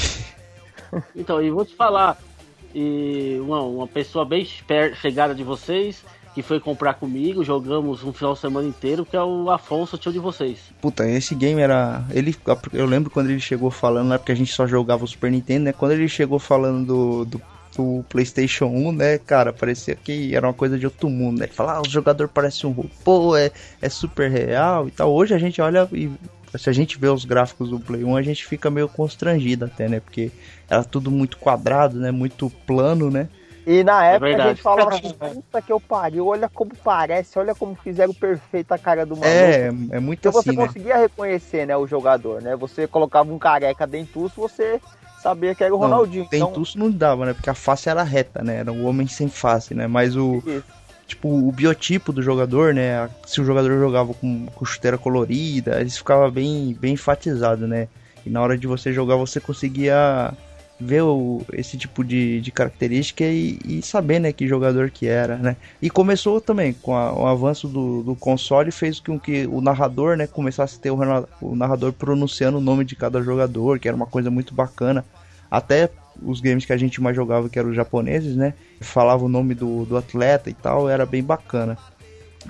então, 1.16 1.42
e 1.42 1.50
vou 1.50 1.66
te 1.66 1.76
falar, 1.76 2.18
e 2.74 3.38
uma, 3.42 3.62
uma 3.62 3.88
pessoa 3.88 4.26
bem 4.26 4.46
chegada 4.46 5.36
de 5.36 5.44
vocês 5.44 6.04
que 6.34 6.42
foi 6.42 6.60
comprar 6.60 6.94
comigo, 6.94 7.44
jogamos 7.44 8.04
um 8.04 8.14
final 8.14 8.34
de 8.34 8.40
semana 8.40 8.68
inteiro, 8.68 9.06
que 9.06 9.16
é 9.16 9.22
o 9.22 9.50
Afonso, 9.50 9.98
tio 9.98 10.12
de 10.12 10.20
vocês. 10.20 10.60
Puta, 10.82 11.08
esse 11.08 11.36
game 11.36 11.60
era. 11.62 12.04
Ele, 12.12 12.36
eu 12.74 12.86
lembro 12.86 13.10
quando 13.10 13.30
ele 13.30 13.40
chegou 13.40 13.70
falando, 13.70 14.10
né? 14.10 14.18
Porque 14.18 14.32
a 14.32 14.36
gente 14.36 14.52
só 14.52 14.66
jogava 14.66 15.04
o 15.04 15.08
Super 15.08 15.32
Nintendo, 15.32 15.66
né? 15.66 15.74
Quando 15.74 15.92
ele 15.92 16.08
chegou 16.08 16.40
falando 16.40 16.86
do, 16.86 17.26
do, 17.26 17.42
do 17.76 18.06
PlayStation 18.08 18.68
1, 18.68 18.92
né, 18.94 19.18
cara, 19.18 19.52
parecia 19.52 19.96
que 19.96 20.34
era 20.34 20.48
uma 20.48 20.54
coisa 20.54 20.80
de 20.80 20.86
outro 20.86 21.10
mundo, 21.10 21.40
né? 21.40 21.48
Falar, 21.48 21.78
ah, 21.78 21.82
o 21.82 21.90
jogador 21.90 22.30
parece 22.30 22.66
um 22.66 22.72
robô, 22.72 23.36
é, 23.36 23.52
é 23.82 23.90
super 23.90 24.32
real 24.32 24.88
e 24.88 24.92
tal. 24.92 25.14
Hoje 25.14 25.34
a 25.34 25.38
gente 25.38 25.62
olha 25.62 25.88
e. 25.92 26.10
Se 26.58 26.70
a 26.70 26.74
gente 26.74 27.00
vê 27.00 27.08
os 27.08 27.24
gráficos 27.24 27.70
do 27.70 27.80
Play 27.80 28.04
1, 28.04 28.18
a 28.18 28.22
gente 28.22 28.46
fica 28.46 28.70
meio 28.70 28.90
constrangido 28.90 29.64
até, 29.64 29.88
né? 29.88 30.02
Porque 30.02 30.30
era 30.70 30.84
tudo 30.84 31.10
muito 31.10 31.38
quadrado, 31.38 31.98
né? 31.98 32.12
Muito 32.12 32.50
plano, 32.68 33.10
né? 33.10 33.30
E 33.72 33.84
na 33.86 34.06
é 34.06 34.16
época 34.16 34.30
é 34.30 34.36
a 34.36 34.48
gente 34.50 34.62
falava 34.62 34.90
assim, 34.96 35.14
puta 35.14 35.62
que 35.62 35.72
eu 35.72 35.80
pariu, 35.80 36.28
olha 36.28 36.50
como 36.50 36.72
parece, 36.84 37.40
olha 37.40 37.56
como 37.56 37.74
fizeram 37.76 38.14
perfeito 38.14 38.72
a 38.74 38.78
cara 38.78 39.06
do 39.06 39.16
maluco. 39.16 39.30
É, 39.30 39.68
é 39.92 40.00
muito 40.00 40.20
então 40.28 40.38
assim, 40.38 40.52
você 40.52 40.58
né? 40.58 40.68
conseguia 40.68 40.98
reconhecer, 40.98 41.66
né, 41.66 41.78
o 41.78 41.88
jogador, 41.88 42.42
né? 42.42 42.56
Você 42.58 42.86
colocava 42.86 43.32
um 43.32 43.40
careca 43.40 43.88
dentuço, 43.88 44.42
você 44.42 44.82
sabia 45.22 45.56
que 45.56 45.64
era 45.64 45.74
o 45.74 45.80
não, 45.80 45.88
Ronaldinho. 45.88 46.28
Dentuço 46.30 46.78
então... 46.78 46.90
não 46.90 46.98
dava, 46.98 47.26
né? 47.26 47.34
Porque 47.34 47.50
a 47.50 47.54
face 47.54 47.88
era 47.88 48.04
reta, 48.04 48.44
né? 48.44 48.58
Era 48.58 48.72
um 48.72 48.86
homem 48.86 49.08
sem 49.08 49.30
face, 49.30 49.74
né? 49.74 49.88
Mas 49.88 50.16
o... 50.18 50.44
Isso 50.46 50.64
tipo, 51.12 51.28
o 51.28 51.52
biotipo 51.52 52.14
do 52.14 52.24
jogador, 52.24 52.74
né? 52.74 53.10
Se 53.26 53.42
o 53.42 53.44
jogador 53.44 53.78
jogava 53.78 54.14
com, 54.14 54.46
com 54.46 54.66
chuteira 54.66 54.98
colorida, 54.98 55.82
isso 55.82 55.98
ficava 55.98 56.32
bem, 56.32 56.76
bem 56.80 56.94
enfatizado, 56.94 57.68
né? 57.68 57.90
E 58.26 58.30
na 58.30 58.42
hora 58.42 58.58
de 58.58 58.66
você 58.66 58.94
jogar, 58.94 59.18
você 59.18 59.40
conseguia 59.40 60.34
ver 60.82 61.04
o, 61.04 61.42
esse 61.54 61.78
tipo 61.78 62.04
de, 62.04 62.42
de 62.42 62.52
característica 62.52 63.24
e, 63.24 63.60
e, 63.64 63.82
saber 63.84 64.20
né, 64.20 64.34
que 64.34 64.48
jogador 64.48 64.90
que 64.90 65.08
era. 65.08 65.38
Né? 65.38 65.56
E 65.80 65.90
começou 65.90 66.42
também 66.42 66.74
com 66.74 66.96
a, 66.96 67.14
o 67.14 67.28
avanço 67.28 67.68
do, 67.68 68.02
do 68.02 68.16
console, 68.16 68.72
fez 68.72 69.00
com 69.00 69.20
que 69.20 69.46
o 69.46 69.62
narrador 69.62 70.18
né, 70.18 70.26
começasse 70.26 70.78
a 70.78 70.82
ter 70.82 70.92
o, 70.92 70.98
o 71.42 71.56
narrador 71.56 71.94
pronunciando 71.94 72.58
o 72.58 72.62
nome 72.62 72.84
de 72.84 72.96
cada 72.96 73.22
jogador, 73.22 73.78
que 73.78 73.88
era 73.88 73.96
uma 73.96 74.08
coisa 74.08 74.32
muito 74.32 74.56
bacana. 74.56 75.06
Até 75.50 75.92
os 76.22 76.42
games 76.42 76.66
que 76.66 76.74
a 76.74 76.78
gente 76.78 77.00
mais 77.00 77.16
jogava, 77.16 77.48
que 77.48 77.60
eram 77.60 77.70
os 77.70 77.76
japoneses, 77.76 78.36
né? 78.36 78.54
Falava 78.80 79.24
o 79.24 79.30
nome 79.30 79.54
do, 79.54 79.86
do 79.86 79.98
atleta 79.98 80.50
e 80.50 80.54
tal, 80.54 80.90
era 80.90 81.06
bem 81.06 81.24
bacana. 81.24 81.78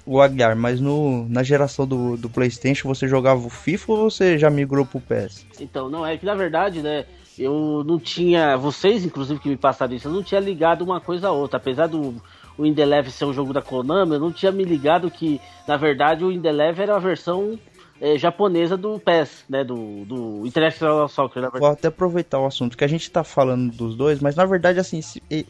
O 0.05 0.21
Aguiar, 0.21 0.55
mas 0.55 0.79
no, 0.79 1.27
na 1.27 1.43
geração 1.43 1.85
do, 1.85 2.15
do 2.15 2.29
PlayStation 2.29 2.87
você 2.87 3.07
jogava 3.07 3.45
o 3.45 3.49
FIFA 3.49 3.91
ou 3.91 4.09
você 4.09 4.37
já 4.37 4.49
migrou 4.49 4.85
pro 4.85 5.01
PES? 5.01 5.45
Então, 5.59 5.89
não, 5.89 6.05
é 6.05 6.17
que 6.17 6.25
na 6.25 6.33
verdade, 6.35 6.81
né? 6.81 7.05
Eu 7.37 7.83
não 7.85 7.99
tinha. 7.99 8.57
Vocês, 8.57 9.05
inclusive, 9.05 9.39
que 9.39 9.49
me 9.49 9.57
passaram 9.57 9.93
isso, 9.93 10.07
eu 10.07 10.13
não 10.13 10.23
tinha 10.23 10.39
ligado 10.39 10.83
uma 10.83 10.99
coisa 10.99 11.29
a 11.29 11.31
outra. 11.31 11.57
Apesar 11.57 11.87
do 11.87 12.21
o 12.57 12.65
Indeleve 12.65 13.11
ser 13.11 13.25
um 13.25 13.33
jogo 13.33 13.53
da 13.53 13.61
Konami, 13.61 14.13
eu 14.13 14.19
não 14.19 14.31
tinha 14.31 14.51
me 14.51 14.63
ligado 14.63 15.09
que, 15.09 15.39
na 15.67 15.77
verdade, 15.77 16.23
o 16.23 16.31
Indeleve 16.31 16.83
era 16.83 16.95
a 16.95 16.99
versão 16.99 17.57
é, 18.01 18.17
japonesa 18.17 18.75
do 18.75 18.99
PES, 18.99 19.45
né? 19.47 19.63
Do, 19.63 20.03
do 20.05 20.45
International 20.45 21.07
Soccer. 21.07 21.49
Vou 21.51 21.69
até 21.69 21.87
aproveitar 21.87 22.39
o 22.39 22.45
assunto 22.45 22.75
que 22.75 22.83
a 22.83 22.87
gente 22.87 23.09
tá 23.09 23.23
falando 23.23 23.71
dos 23.71 23.95
dois, 23.95 24.19
mas 24.19 24.35
na 24.35 24.45
verdade, 24.45 24.79
assim, 24.79 25.01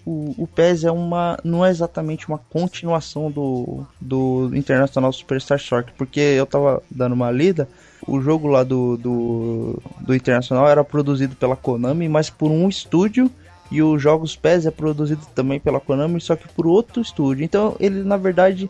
o, 0.05 0.43
o 0.43 0.47
PES 0.47 0.83
é 0.83 0.91
uma. 0.91 1.37
não 1.43 1.65
é 1.65 1.69
exatamente 1.69 2.27
uma 2.27 2.37
continuação 2.37 3.31
do, 3.31 3.85
do 3.99 4.51
International 4.53 5.11
Superstar 5.13 5.59
Soccer, 5.59 5.93
porque 5.97 6.19
eu 6.19 6.45
tava 6.45 6.83
dando 6.91 7.13
uma 7.13 7.31
lida. 7.31 7.67
O 8.07 8.21
jogo 8.21 8.47
lá 8.47 8.63
do, 8.63 8.97
do, 8.97 9.81
do 9.99 10.15
Internacional 10.15 10.67
era 10.67 10.83
produzido 10.83 11.35
pela 11.35 11.55
Konami, 11.55 12.09
mas 12.09 12.29
por 12.29 12.49
um 12.49 12.67
estúdio 12.67 13.29
e 13.71 13.81
os 13.81 14.01
jogos 14.01 14.35
PES 14.35 14.65
é 14.65 14.71
produzido 14.71 15.25
também 15.33 15.59
pela 15.59 15.79
Konami, 15.79 16.19
só 16.19 16.35
que 16.35 16.47
por 16.47 16.67
outro 16.67 17.01
estúdio. 17.01 17.43
Então 17.45 17.75
ele 17.79 18.03
na 18.03 18.17
verdade 18.17 18.69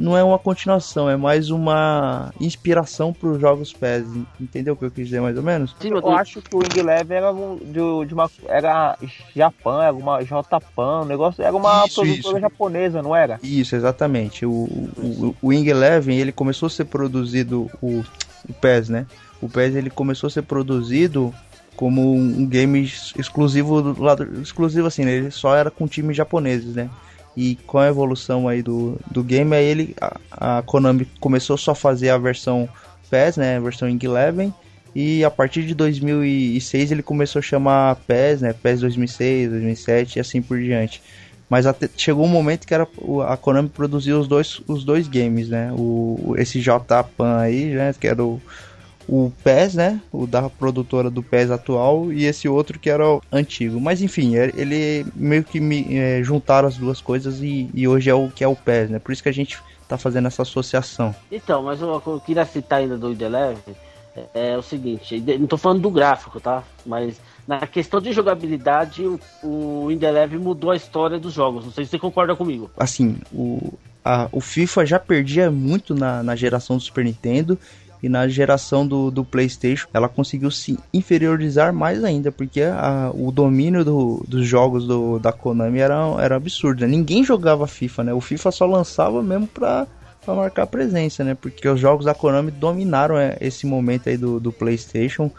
não 0.00 0.16
é 0.16 0.24
uma 0.24 0.38
continuação, 0.38 1.10
é 1.10 1.16
mais 1.16 1.50
uma 1.50 2.32
inspiração 2.40 3.12
para 3.12 3.28
os 3.28 3.40
jogos 3.40 3.72
PES. 3.72 4.06
Entendeu 4.40 4.72
o 4.72 4.76
que 4.76 4.86
eu 4.86 4.90
quis 4.90 5.04
dizer 5.04 5.20
mais 5.20 5.36
ou 5.36 5.42
menos? 5.42 5.76
Sim, 5.78 5.90
eu 5.90 6.10
acho 6.10 6.40
que 6.40 6.56
o 6.56 6.60
Wing 6.60 6.78
Eleven 6.78 7.16
era 7.18 7.32
de, 7.32 8.06
de, 8.06 8.14
uma 8.14 8.30
era 8.48 8.96
Japão, 9.36 9.82
era 9.82 9.92
uma 9.92 10.22
J-Pan, 10.22 11.02
o 11.02 11.04
negócio 11.04 11.42
era 11.44 11.54
uma 11.54 11.84
isso, 11.84 12.00
produtora 12.00 12.38
isso. 12.38 12.40
japonesa, 12.40 13.02
não 13.02 13.14
era? 13.14 13.38
Isso, 13.42 13.76
exatamente. 13.76 14.46
O, 14.46 14.50
o, 14.50 15.36
o 15.42 15.48
Wing 15.48 15.68
Eleven 15.68 16.18
ele 16.18 16.32
começou 16.32 16.66
a 16.66 16.70
ser 16.70 16.86
produzido 16.86 17.70
o, 17.82 18.02
o 18.48 18.52
PES, 18.52 18.88
né? 18.88 19.06
O 19.40 19.48
PES 19.48 19.74
ele 19.74 19.90
começou 19.90 20.28
a 20.28 20.30
ser 20.30 20.42
produzido 20.42 21.34
como 21.76 22.14
um 22.14 22.46
game 22.46 22.82
exclusivo 23.16 23.80
do 23.80 24.02
lado 24.02 24.40
exclusivo 24.42 24.86
assim, 24.86 25.04
né? 25.04 25.12
ele 25.12 25.30
só 25.30 25.56
era 25.56 25.70
com 25.70 25.86
times 25.86 26.16
japoneses, 26.16 26.74
né? 26.74 26.90
E 27.36 27.56
com 27.66 27.78
a 27.78 27.88
evolução 27.88 28.48
aí 28.48 28.62
do, 28.62 28.98
do 29.10 29.22
game, 29.22 29.54
aí 29.54 29.64
ele 29.64 29.96
a, 30.00 30.58
a 30.58 30.62
Konami 30.62 31.06
começou 31.20 31.56
só 31.56 31.72
a 31.72 31.74
fazer 31.74 32.10
a 32.10 32.18
versão 32.18 32.68
PES, 33.08 33.36
né, 33.36 33.56
a 33.56 33.60
versão 33.60 33.88
Ing 33.88 34.04
Eleven, 34.04 34.52
e 34.94 35.24
a 35.24 35.30
partir 35.30 35.64
de 35.64 35.74
2006 35.74 36.92
ele 36.92 37.02
começou 37.02 37.38
a 37.38 37.42
chamar 37.42 37.96
PES, 38.06 38.42
né, 38.42 38.52
PES 38.52 38.80
2006, 38.80 39.50
2007 39.50 40.16
e 40.16 40.20
assim 40.20 40.42
por 40.42 40.58
diante. 40.60 41.00
Mas 41.50 41.66
até, 41.66 41.90
chegou 41.96 42.24
um 42.24 42.28
momento 42.28 42.64
que 42.64 42.72
era 42.72 42.86
a 43.28 43.36
Konami 43.36 43.68
produzia 43.68 44.16
os 44.16 44.28
dois, 44.28 44.62
os 44.68 44.84
dois 44.84 45.08
games, 45.08 45.48
né? 45.48 45.72
O, 45.72 46.36
esse 46.38 46.60
J-Pan 46.60 47.38
aí, 47.38 47.74
né? 47.74 47.92
Que 47.92 48.06
era 48.06 48.24
o, 48.24 48.40
o 49.08 49.32
PES, 49.42 49.74
né? 49.74 50.00
O 50.12 50.28
da 50.28 50.48
produtora 50.48 51.10
do 51.10 51.24
PES 51.24 51.50
atual 51.50 52.12
e 52.12 52.24
esse 52.24 52.48
outro 52.48 52.78
que 52.78 52.88
era 52.88 53.04
o 53.04 53.20
antigo. 53.32 53.80
Mas 53.80 54.00
enfim, 54.00 54.36
é, 54.36 54.52
ele 54.54 55.04
meio 55.16 55.42
que 55.42 55.58
me, 55.58 55.98
é, 55.98 56.22
juntaram 56.22 56.68
as 56.68 56.76
duas 56.76 57.00
coisas 57.00 57.40
e, 57.40 57.68
e, 57.74 57.88
hoje 57.88 58.08
é 58.08 58.14
o 58.14 58.30
que 58.30 58.44
é 58.44 58.48
o 58.48 58.54
PES, 58.54 58.90
né? 58.90 58.98
Por 59.00 59.10
isso 59.10 59.22
que 59.22 59.28
a 59.28 59.34
gente 59.34 59.58
tá 59.88 59.98
fazendo 59.98 60.28
essa 60.28 60.42
associação. 60.42 61.12
Então, 61.32 61.64
mas 61.64 61.80
eu, 61.80 62.00
eu 62.06 62.22
queria 62.24 62.46
citar 62.46 62.78
ainda 62.78 62.96
do 62.96 63.10
Indeleve 63.10 63.74
é, 64.16 64.52
é, 64.52 64.56
o 64.56 64.62
seguinte, 64.62 65.20
não 65.38 65.46
tô 65.46 65.56
falando 65.56 65.80
do 65.80 65.90
gráfico, 65.90 66.40
tá? 66.40 66.62
Mas 66.86 67.20
na 67.46 67.66
questão 67.66 68.00
de 68.00 68.12
jogabilidade, 68.12 69.04
o, 69.42 69.88
Indeleve 69.90 70.38
mudou 70.38 70.70
a 70.70 70.76
história 70.76 71.18
dos 71.18 71.32
jogos. 71.32 71.64
Não 71.64 71.72
sei 71.72 71.84
se 71.84 71.90
você 71.90 71.98
concorda 71.98 72.36
comigo. 72.36 72.70
Assim, 72.76 73.18
o, 73.32 73.74
a, 74.04 74.28
o 74.32 74.40
FIFA 74.40 74.86
já 74.86 74.98
perdia 74.98 75.50
muito 75.50 75.94
na, 75.94 76.22
na 76.22 76.36
geração 76.36 76.76
do 76.76 76.82
Super 76.82 77.04
Nintendo 77.04 77.58
e 78.02 78.08
na 78.08 78.26
geração 78.28 78.86
do, 78.86 79.10
do 79.10 79.24
PlayStation 79.24 79.86
ela 79.92 80.08
conseguiu 80.08 80.50
se 80.50 80.78
inferiorizar 80.92 81.72
mais 81.72 82.02
ainda, 82.02 82.32
porque 82.32 82.62
a, 82.62 83.10
o 83.12 83.30
domínio 83.30 83.84
do, 83.84 84.24
dos 84.26 84.46
jogos 84.46 84.86
do, 84.86 85.18
da 85.18 85.32
Konami 85.32 85.80
era, 85.80 85.96
era 86.20 86.36
absurdo. 86.36 86.80
Né? 86.80 86.86
Ninguém 86.86 87.22
jogava 87.24 87.66
FIFA, 87.66 88.04
né? 88.04 88.14
O 88.14 88.20
FIFA 88.20 88.50
só 88.50 88.66
lançava 88.66 89.22
mesmo 89.22 89.46
pra, 89.46 89.86
pra 90.24 90.34
marcar 90.34 90.66
presença, 90.66 91.22
né? 91.24 91.34
Porque 91.34 91.68
os 91.68 91.78
jogos 91.78 92.06
da 92.06 92.14
Konami 92.14 92.50
dominaram 92.50 93.18
é, 93.18 93.36
esse 93.40 93.66
momento 93.66 94.08
aí 94.08 94.16
do, 94.16 94.40
do 94.40 94.52
PlayStation 94.52 95.30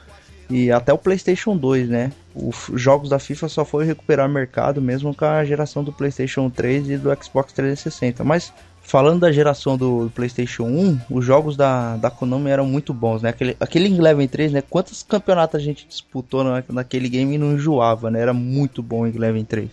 e 0.51 0.71
até 0.71 0.91
o 0.91 0.97
PlayStation 0.97 1.55
2, 1.55 1.87
né? 1.87 2.11
Os 2.35 2.69
jogos 2.73 3.09
da 3.09 3.17
FIFA 3.17 3.47
só 3.47 3.65
foi 3.65 3.85
recuperar 3.85 4.27
mercado 4.27 4.81
mesmo 4.81 5.15
com 5.15 5.25
a 5.25 5.45
geração 5.45 5.83
do 5.83 5.93
PlayStation 5.93 6.49
3 6.49 6.89
e 6.89 6.97
do 6.97 7.09
Xbox 7.23 7.53
360. 7.53 8.23
Mas 8.23 8.53
falando 8.81 9.21
da 9.21 9.31
geração 9.31 9.77
do, 9.77 10.11
PlayStation 10.13 10.63
1, 10.63 10.99
os 11.09 11.23
jogos 11.23 11.55
da, 11.55 11.95
da 11.95 12.11
Konami 12.11 12.49
eram 12.49 12.65
muito 12.65 12.93
bons, 12.93 13.21
né? 13.21 13.29
Aquele, 13.29 13.55
aquele 13.59 13.95
Eleven 13.95 14.27
3, 14.27 14.51
né? 14.51 14.61
Quantos 14.61 15.01
campeonatos 15.03 15.55
a 15.55 15.63
gente 15.63 15.87
disputou 15.87 16.43
na, 16.43 16.63
naquele 16.69 17.07
game 17.07 17.35
e 17.35 17.37
não 17.37 17.53
enjoava, 17.53 18.11
né? 18.11 18.19
Era 18.19 18.33
muito 18.33 18.83
bom 18.83 19.01
o 19.01 19.07
Eleven 19.07 19.45
3. 19.45 19.69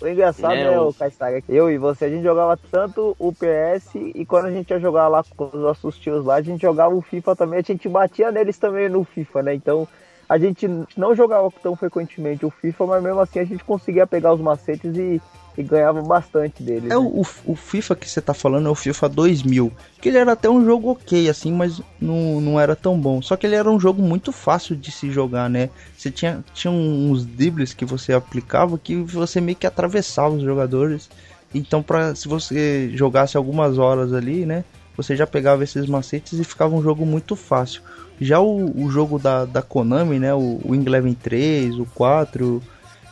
O 0.00 0.06
engraçado 0.06 0.54
é, 0.54 0.62
é 0.62 0.80
o 0.80 0.92
Kaistag, 0.92 1.42
eu 1.48 1.70
e 1.70 1.78
você, 1.78 2.04
a 2.04 2.08
gente 2.10 2.22
jogava 2.22 2.58
tanto 2.70 3.16
o 3.18 3.32
PS 3.32 3.94
e 3.94 4.26
quando 4.26 4.46
a 4.46 4.50
gente 4.50 4.70
ia 4.70 4.78
jogar 4.78 5.08
lá 5.08 5.24
com 5.36 5.46
os 5.46 5.54
nossos 5.54 5.98
tios 5.98 6.24
lá, 6.24 6.34
a 6.34 6.42
gente 6.42 6.60
jogava 6.60 6.94
o 6.94 7.00
FIFA 7.00 7.34
também, 7.34 7.60
a 7.60 7.62
gente 7.62 7.88
batia 7.88 8.30
neles 8.30 8.58
também 8.58 8.90
no 8.90 9.04
FIFA, 9.04 9.42
né? 9.42 9.54
Então 9.54 9.88
a 10.28 10.38
gente 10.38 10.68
não 10.96 11.14
jogava 11.14 11.50
tão 11.62 11.76
frequentemente 11.76 12.44
o 12.44 12.50
FIFA, 12.50 12.86
mas 12.86 13.02
mesmo 13.02 13.20
assim 13.20 13.38
a 13.38 13.44
gente 13.44 13.64
conseguia 13.64 14.06
pegar 14.06 14.32
os 14.32 14.40
macetes 14.40 14.96
e 14.96 15.20
e 15.56 15.62
ganhava 15.62 16.02
bastante 16.02 16.62
dele. 16.62 16.86
É 16.86 16.90
né? 16.90 16.96
o, 16.96 17.24
o 17.44 17.56
FIFA 17.56 17.96
que 17.96 18.08
você 18.08 18.20
tá 18.20 18.34
falando 18.34 18.68
é 18.68 18.70
o 18.70 18.74
FIFA 18.74 19.08
2000, 19.08 19.72
que 20.00 20.08
ele 20.08 20.18
era 20.18 20.32
até 20.32 20.50
um 20.50 20.64
jogo 20.64 20.90
ok 20.90 21.28
assim, 21.28 21.52
mas 21.52 21.80
não, 22.00 22.40
não 22.40 22.60
era 22.60 22.76
tão 22.76 22.98
bom. 22.98 23.22
Só 23.22 23.36
que 23.36 23.46
ele 23.46 23.56
era 23.56 23.70
um 23.70 23.80
jogo 23.80 24.02
muito 24.02 24.32
fácil 24.32 24.76
de 24.76 24.90
se 24.92 25.10
jogar, 25.10 25.48
né? 25.48 25.70
Você 25.96 26.10
tinha, 26.10 26.44
tinha 26.52 26.70
uns 26.70 27.24
dribles 27.24 27.72
que 27.72 27.84
você 27.84 28.12
aplicava 28.12 28.78
que 28.78 28.96
você 28.96 29.40
meio 29.40 29.56
que 29.56 29.66
atravessava 29.66 30.34
os 30.34 30.42
jogadores. 30.42 31.08
Então, 31.54 31.82
para 31.82 32.14
se 32.14 32.28
você 32.28 32.90
jogasse 32.94 33.36
algumas 33.36 33.78
horas 33.78 34.12
ali, 34.12 34.44
né? 34.44 34.64
Você 34.96 35.14
já 35.14 35.26
pegava 35.26 35.62
esses 35.62 35.86
macetes 35.86 36.38
e 36.38 36.44
ficava 36.44 36.74
um 36.74 36.82
jogo 36.82 37.04
muito 37.04 37.36
fácil. 37.36 37.82
Já 38.20 38.40
o, 38.40 38.84
o 38.84 38.90
jogo 38.90 39.18
da, 39.18 39.44
da 39.44 39.62
Konami, 39.62 40.18
né? 40.18 40.34
O, 40.34 40.60
o 40.64 40.70
Wing 40.70 40.86
Eleven 40.86 41.14
3, 41.14 41.78
o 41.78 41.86
4, 41.94 42.62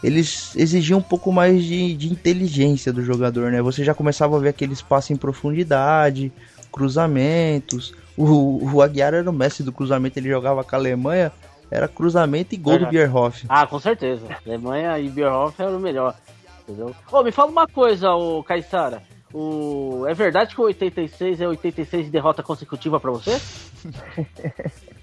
eles 0.03 0.55
exigiam 0.57 0.99
um 0.99 1.03
pouco 1.03 1.33
mais 1.33 1.65
de, 1.65 1.95
de 1.95 2.13
inteligência 2.13 2.93
do 2.93 3.03
jogador, 3.03 3.51
né? 3.51 3.63
Você 3.63 3.83
já 3.83 3.95
começava 3.95 4.37
a 4.37 4.41
ver 4.41 4.51
aquele 4.51 4.73
espaço 4.73 5.13
em 5.13 5.17
profundidade, 5.17 6.33
cruzamentos. 6.71 7.95
O, 8.17 8.75
o 8.75 8.83
Aguiar 8.83 9.15
era 9.15 9.29
o 9.29 9.33
mestre 9.33 9.65
do 9.65 9.73
cruzamento, 9.73 10.19
ele 10.19 10.29
jogava 10.29 10.63
com 10.63 10.77
a 10.77 10.79
Alemanha, 10.79 11.33
era 11.71 11.89
cruzamento 11.89 12.55
e 12.55 12.59
gol 12.59 12.79
do 12.79 12.87
Bierhoff. 12.87 13.47
Ah, 13.49 13.67
com 13.67 13.81
certeza. 13.81 14.27
Alemanha 14.47 14.99
e 14.99 15.09
Bierhoff 15.09 15.61
era 15.61 15.77
o 15.77 15.81
melhor. 15.81 16.15
Entendeu? 16.63 16.95
Ô, 17.11 17.23
me 17.23 17.33
fala 17.33 17.51
uma 17.51 17.67
coisa, 17.67 18.13
o 18.13 18.43
Caissara. 18.43 19.03
O... 19.33 20.05
É 20.07 20.15
verdade 20.15 20.55
que 20.55 20.61
o 20.61 20.65
86 20.65 21.41
é 21.41 21.49
86 21.49 22.07
de 22.07 22.11
derrota 22.11 22.43
consecutiva 22.43 23.01
para 23.01 23.11
você? 23.11 23.41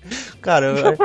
Cara, 0.42 0.66
eu, 0.68 0.98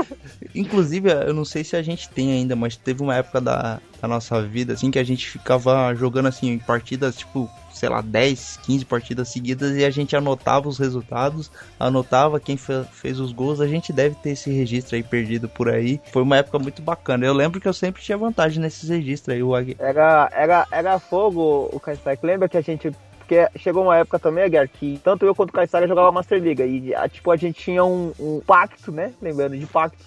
inclusive, 0.55 1.11
eu 1.11 1.35
não 1.35 1.45
sei 1.45 1.63
se 1.63 1.77
a 1.77 1.83
gente 1.83 2.09
tem 2.09 2.33
ainda, 2.33 2.57
mas 2.57 2.77
teve 2.77 3.03
uma 3.03 3.15
época 3.15 3.41
da, 3.41 3.81
da 4.01 4.09
nossa 4.09 4.41
vida, 4.43 4.73
assim, 4.73 4.91
que 4.91 4.99
a 4.99 5.05
gente 5.05 5.29
ficava 5.29 5.95
jogando, 5.95 6.27
assim, 6.27 6.59
partidas, 6.59 7.17
tipo, 7.17 7.51
sei 7.77 7.89
lá, 7.89 8.01
10, 8.01 8.61
15 8.63 8.85
partidas 8.87 9.29
seguidas 9.29 9.77
e 9.77 9.85
a 9.85 9.91
gente 9.91 10.17
anotava 10.17 10.69
os 10.69 10.79
resultados, 10.79 11.51
anotava 11.79 12.41
quem 12.41 12.57
fez 12.57 13.21
os 13.21 13.33
gols. 13.33 13.61
A 13.61 13.67
gente 13.67 13.93
deve 13.93 14.15
ter 14.15 14.31
esse 14.31 14.51
registro 14.51 14.97
aí 14.97 15.03
perdido 15.03 15.49
por 15.49 15.69
aí. 15.69 16.01
Foi 16.11 16.23
uma 16.23 16.39
época 16.39 16.59
muito 16.59 16.81
bacana. 16.81 17.27
Eu 17.27 17.35
lembro 17.35 17.61
que 17.61 17.69
eu 17.69 17.75
sempre 17.75 18.03
tinha 18.03 18.17
vantagem 18.17 18.61
nesses 18.61 18.89
registros 18.89 19.35
aí. 19.35 19.43
O 19.43 19.55
Era, 19.79 20.31
era, 20.33 20.67
era 20.71 20.99
fogo 20.99 21.69
o 21.73 21.79
Kaistak. 21.79 22.25
Lembra 22.25 22.49
que 22.49 22.57
a 22.57 22.63
gente 22.63 22.91
porque 23.27 23.49
chegou 23.59 23.83
uma 23.83 23.97
época 23.97 24.21
também, 24.21 24.49
Guerra, 24.49 24.69
que 24.69 25.01
tanto 25.03 25.27
eu 25.27 25.35
quanto 25.35 25.51
o 25.51 25.53
Caissara 25.53 25.89
jogava 25.89 26.13
Master 26.13 26.41
Liga. 26.41 26.65
E 26.65 26.95
tipo, 27.11 27.33
a 27.33 27.37
gente 27.37 27.61
tinha 27.61 27.85
um, 27.85 28.13
um 28.21 28.41
pacto, 28.41 28.93
né? 28.93 29.13
Lembrando 29.21 29.59
de 29.59 29.67
pacto. 29.67 29.99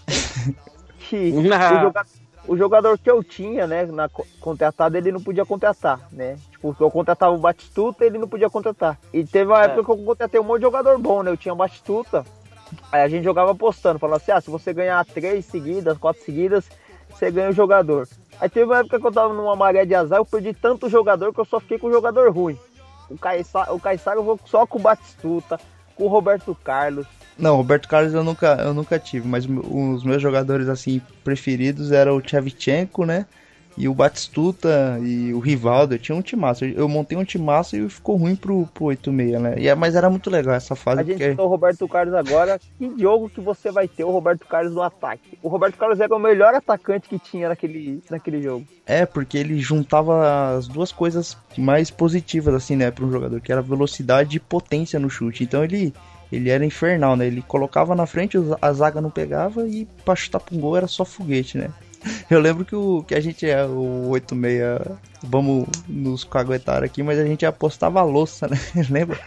que 0.98 1.32
o 1.32 1.44
jogador, 1.44 2.06
o 2.48 2.58
jogador, 2.58 2.98
que 2.98 3.12
eu 3.12 3.22
tinha, 3.22 3.68
né, 3.68 3.86
na 3.86 4.08
contratada, 4.40 4.98
ele 4.98 5.12
não 5.12 5.22
podia 5.22 5.46
contratar, 5.46 6.08
né? 6.14 6.38
Tipo, 6.50 6.74
eu 6.80 6.90
contratava 6.90 7.36
o 7.36 7.38
Batistuta, 7.38 8.06
ele 8.06 8.18
não 8.18 8.28
podia 8.28 8.50
contratar. 8.50 8.98
E 9.14 9.26
teve 9.26 9.52
uma 9.52 9.62
é. 9.62 9.66
época 9.66 9.84
que 9.84 9.92
eu 9.92 10.06
contratei 10.06 10.40
um 10.40 10.44
monte 10.44 10.60
de 10.60 10.68
jogador 10.68 10.98
bom, 10.98 11.22
né? 11.22 11.30
Eu 11.30 11.38
tinha 11.38 11.54
o 11.54 11.58
Batistuta. 11.58 12.24
Aí 12.90 13.02
a 13.02 13.08
gente 13.10 13.26
jogava 13.26 13.52
apostando, 13.52 14.00
falando 14.00 14.16
assim: 14.16 14.32
ah, 14.32 14.40
se 14.40 14.50
você 14.50 14.72
ganhar 14.72 15.06
três 15.06 15.44
seguidas, 15.46 15.98
quatro 15.98 16.24
seguidas, 16.24 16.70
você 17.10 17.30
ganha 17.30 17.50
o 17.50 17.54
jogador. 17.54 18.08
Aí 18.40 18.48
teve 18.48 18.66
uma 18.66 18.80
época 18.80 18.98
que 18.98 19.06
eu 19.06 19.12
tava 19.12 19.34
numa 19.34 19.58
maré 19.58 19.84
de 19.84 19.94
azar, 19.94 20.20
eu 20.20 20.26
perdi 20.26 20.54
tanto 20.54 20.88
jogador 20.88 21.34
que 21.34 21.40
eu 21.42 21.46
só 21.46 21.60
fiquei 21.60 21.78
com 21.78 21.88
o 21.88 21.92
jogador 21.92 22.32
ruim. 22.32 22.58
O 23.10 23.18
Caissara, 23.18 23.74
o 23.74 24.20
eu 24.20 24.24
vou 24.24 24.40
só 24.46 24.66
com 24.66 24.78
o 24.78 24.82
Batistuta, 24.82 25.60
com 25.96 26.06
o 26.06 26.08
Roberto 26.08 26.56
Carlos. 26.64 27.08
Não, 27.38 27.56
Roberto 27.56 27.88
Carlos 27.88 28.14
eu 28.14 28.24
nunca, 28.24 28.56
eu 28.62 28.74
nunca 28.74 29.00
tive, 29.00 29.28
mas 29.28 29.46
os 29.46 30.04
meus 30.04 30.22
jogadores 30.22 30.68
assim 30.68 31.02
preferidos 31.24 31.92
eram 31.92 32.18
o 32.18 32.22
Tchevchenko, 32.22 33.06
né? 33.06 33.26
E 33.80 33.88
o 33.88 33.94
Batistuta 33.94 35.00
e 35.02 35.34
o 35.34 35.40
Rivaldo, 35.40 35.96
eu 35.96 36.00
tinha 36.00 36.14
um 36.14 36.22
timaço. 36.22 36.66
Eu 36.66 36.90
montei 36.90 37.18
um 37.18 37.24
timaço 37.24 37.78
e 37.78 37.88
ficou 37.88 38.18
ruim 38.18 38.36
pro, 38.36 38.68
pro 38.74 38.88
86, 38.88 39.42
né? 39.42 39.56
E, 39.58 39.70
é, 39.70 39.74
mas 39.74 39.96
era 39.96 40.10
muito 40.10 40.30
legal 40.30 40.54
essa 40.54 40.76
fase. 40.76 41.00
A 41.00 41.04
gente 41.06 41.18
porque... 41.18 41.42
o 41.42 41.48
Roberto 41.48 41.88
Carlos 41.88 42.14
agora. 42.14 42.60
Que 42.78 42.94
jogo 43.00 43.30
que 43.30 43.40
você 43.40 43.72
vai 43.72 43.88
ter 43.88 44.04
o 44.04 44.12
Roberto 44.12 44.46
Carlos 44.46 44.74
no 44.74 44.82
ataque? 44.82 45.40
O 45.42 45.48
Roberto 45.48 45.78
Carlos 45.78 46.02
era 46.02 46.14
o 46.14 46.20
melhor 46.20 46.54
atacante 46.54 47.08
que 47.08 47.18
tinha 47.18 47.48
naquele, 47.48 48.04
naquele 48.10 48.42
jogo. 48.42 48.68
É, 48.86 49.06
porque 49.06 49.38
ele 49.38 49.58
juntava 49.60 50.58
as 50.58 50.68
duas 50.68 50.92
coisas 50.92 51.38
mais 51.58 51.90
positivas, 51.90 52.54
assim, 52.54 52.76
né, 52.76 52.92
para 52.92 53.06
um 53.06 53.12
jogador, 53.12 53.40
que 53.40 53.50
era 53.50 53.62
velocidade 53.62 54.36
e 54.36 54.42
potência 54.42 55.00
no 55.00 55.10
chute. 55.10 55.46
Então 55.46 55.64
ele 55.64 55.94
ele 56.30 56.50
era 56.50 56.66
infernal, 56.66 57.16
né? 57.16 57.28
Ele 57.28 57.42
colocava 57.42 57.96
na 57.96 58.06
frente, 58.06 58.38
a 58.62 58.74
zaga 58.74 59.02
não 59.02 59.10
pegava 59.10 59.66
e 59.68 59.88
pra 60.04 60.16
chutar 60.16 60.40
pro 60.40 60.58
gol 60.58 60.78
era 60.78 60.86
só 60.86 61.04
foguete, 61.04 61.58
né? 61.58 61.70
Eu 62.30 62.40
lembro 62.40 62.66
que, 62.66 62.76
o, 62.76 63.04
que 63.04 63.16
a 63.16 63.20
gente 63.20 63.50
é 63.50 63.66
o 63.66 64.10
86, 64.10 64.98
vamos 65.24 65.68
nos 65.88 66.24
caguetar 66.24 66.84
aqui, 66.84 67.04
mas 67.04 67.20
a 67.20 67.26
gente 67.26 67.46
apostava 67.46 68.00
a 68.00 68.04
louça, 68.04 68.48
né? 68.48 68.58
Lembra? 68.90 69.20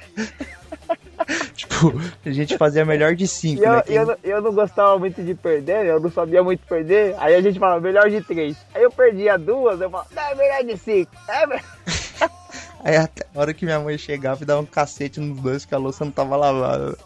tipo, 1.55 1.93
a 2.25 2.31
gente 2.31 2.57
fazia 2.57 2.85
melhor 2.85 3.15
de 3.15 3.27
5. 3.27 3.63
Eu, 3.63 3.73
né? 3.73 3.83
eu, 3.87 4.07
não, 4.07 4.17
eu 4.23 4.43
não 4.43 4.53
gostava 4.53 4.99
muito 4.99 5.23
de 5.23 5.35
perder, 5.35 5.87
eu 5.87 6.01
não 6.01 6.11
sabia 6.11 6.43
muito 6.43 6.67
perder. 6.67 7.15
Aí 7.19 7.35
a 7.35 7.41
gente 7.41 7.59
falava 7.59 7.81
melhor 7.81 8.09
de 8.09 8.23
3. 8.23 8.57
Aí 8.75 8.83
eu 8.83 8.91
perdia 8.91 9.37
duas, 9.37 9.81
eu 9.81 9.91
falava, 9.91 10.09
não, 10.15 10.23
é 10.23 10.35
melhor 10.35 10.65
de 10.65 10.77
5. 10.79 11.13
É 11.29 11.47
melhor... 11.47 11.65
Aí 12.85 12.97
até 12.97 13.25
a 13.33 13.41
hora 13.41 13.55
que 13.55 13.65
minha 13.65 13.79
mãe 13.79 13.97
chegava 13.97 14.43
e 14.43 14.47
dava 14.47 14.61
um 14.61 14.67
cacete 14.67 15.21
nos 15.21 15.41
dois 15.41 15.65
que 15.65 15.73
a 15.73 15.79
louça 15.79 16.05
não 16.05 16.11
tava 16.11 16.35
lavada. 16.35 16.97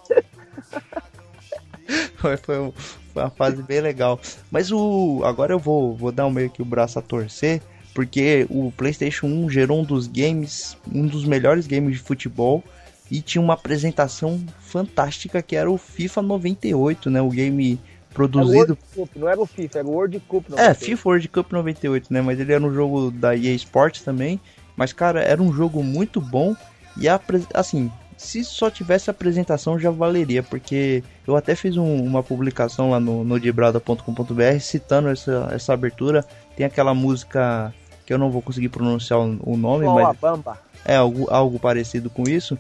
foi, 2.17 2.37
foi, 2.37 2.73
uma 3.15 3.31
fase 3.31 3.63
bem 3.63 3.81
legal. 3.81 4.21
Mas 4.51 4.71
o 4.71 5.23
agora 5.25 5.53
eu 5.53 5.59
vou, 5.59 5.95
vou 5.95 6.13
dar 6.13 6.27
um 6.27 6.31
meio 6.31 6.51
que 6.51 6.63
o 6.63 6.65
braço 6.65 6.99
a 6.99 7.03
torcer, 7.03 7.63
porque 7.95 8.47
o 8.51 8.73
PlayStation 8.77 9.27
1 9.27 9.51
gerou 9.51 9.81
um 9.81 9.85
dos 9.85 10.07
games, 10.07 10.77
um 10.93 11.07
dos 11.07 11.25
melhores 11.25 11.67
games 11.67 11.97
de 11.97 12.03
futebol 12.03 12.63
e 13.11 13.21
tinha 13.21 13.41
uma 13.41 13.55
apresentação 13.55 14.45
fantástica 14.61 15.41
que 15.41 15.55
era 15.57 15.71
o 15.71 15.79
FIFA 15.79 16.23
98, 16.23 17.11
né? 17.11 17.23
O 17.23 17.31
game 17.31 17.79
produzido. 18.13 18.77
Cup, 18.95 19.11
não 19.15 19.29
era 19.29 19.41
o 19.41 19.47
FIFA, 19.47 19.79
era 19.79 19.89
o 19.89 19.91
World 19.93 20.21
Cup 20.21 20.49
98. 20.49 20.71
É, 20.71 20.75
FIFA 20.75 21.09
World 21.09 21.29
Cup 21.29 21.53
98, 21.53 22.13
né? 22.13 22.21
Mas 22.23 22.41
ele 22.41 22.53
era 22.53 22.65
um 22.65 22.73
jogo 22.73 23.11
da 23.11 23.37
EA 23.37 23.55
Sports 23.55 24.03
também. 24.03 24.41
Mas, 24.77 24.93
cara, 24.93 25.23
era 25.23 25.43
um 25.43 25.53
jogo 25.53 25.83
muito 25.83 26.21
bom. 26.21 26.57
E 26.97 27.09
a, 27.09 27.21
assim, 27.55 27.91
se 28.27 28.45
só 28.45 28.69
tivesse 28.69 29.09
apresentação 29.09 29.79
já 29.79 29.91
valeria, 29.91 30.43
porque 30.43 31.03
eu 31.27 31.37
até 31.37 31.55
fiz 31.55 31.77
um, 31.77 32.05
uma 32.05 32.23
publicação 32.23 32.91
lá 32.91 32.99
no, 32.99 33.23
no 33.23 33.39
dibrada.com.br 33.39 34.59
citando 34.61 35.09
essa, 35.09 35.49
essa 35.53 35.73
abertura. 35.73 36.25
Tem 36.57 36.67
aquela 36.67 36.93
música 36.93 37.73
que 38.05 38.13
eu 38.13 38.19
não 38.19 38.31
vou 38.31 38.43
conseguir 38.43 38.69
pronunciar 38.69 39.21
o, 39.21 39.57
nome, 39.57 39.87
mas. 39.87 40.17
Bamba. 40.19 40.59
É 40.85 40.97
algo, 40.97 41.27
algo 41.31 41.59
parecido 41.59 42.11
com 42.11 42.25
isso. 42.25 42.59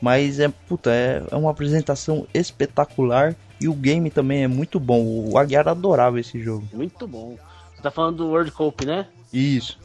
Mas 0.00 0.38
é, 0.38 0.48
puta, 0.68 0.90
é, 0.90 1.22
é 1.30 1.36
uma 1.36 1.50
apresentação 1.50 2.26
espetacular 2.34 3.34
e 3.60 3.68
o 3.68 3.74
game 3.74 4.10
também 4.10 4.44
é 4.44 4.48
muito 4.48 4.78
bom. 4.78 5.02
O 5.02 5.38
Aguiar 5.38 5.66
adorava 5.66 6.20
esse 6.20 6.40
jogo. 6.42 6.68
Muito 6.72 7.08
bom. 7.08 7.36
Você 7.74 7.82
tá 7.82 7.90
falando 7.90 8.18
do 8.18 8.26
World 8.28 8.50
Cup, 8.52 8.82
né? 8.82 9.06
Isso. 9.32 9.78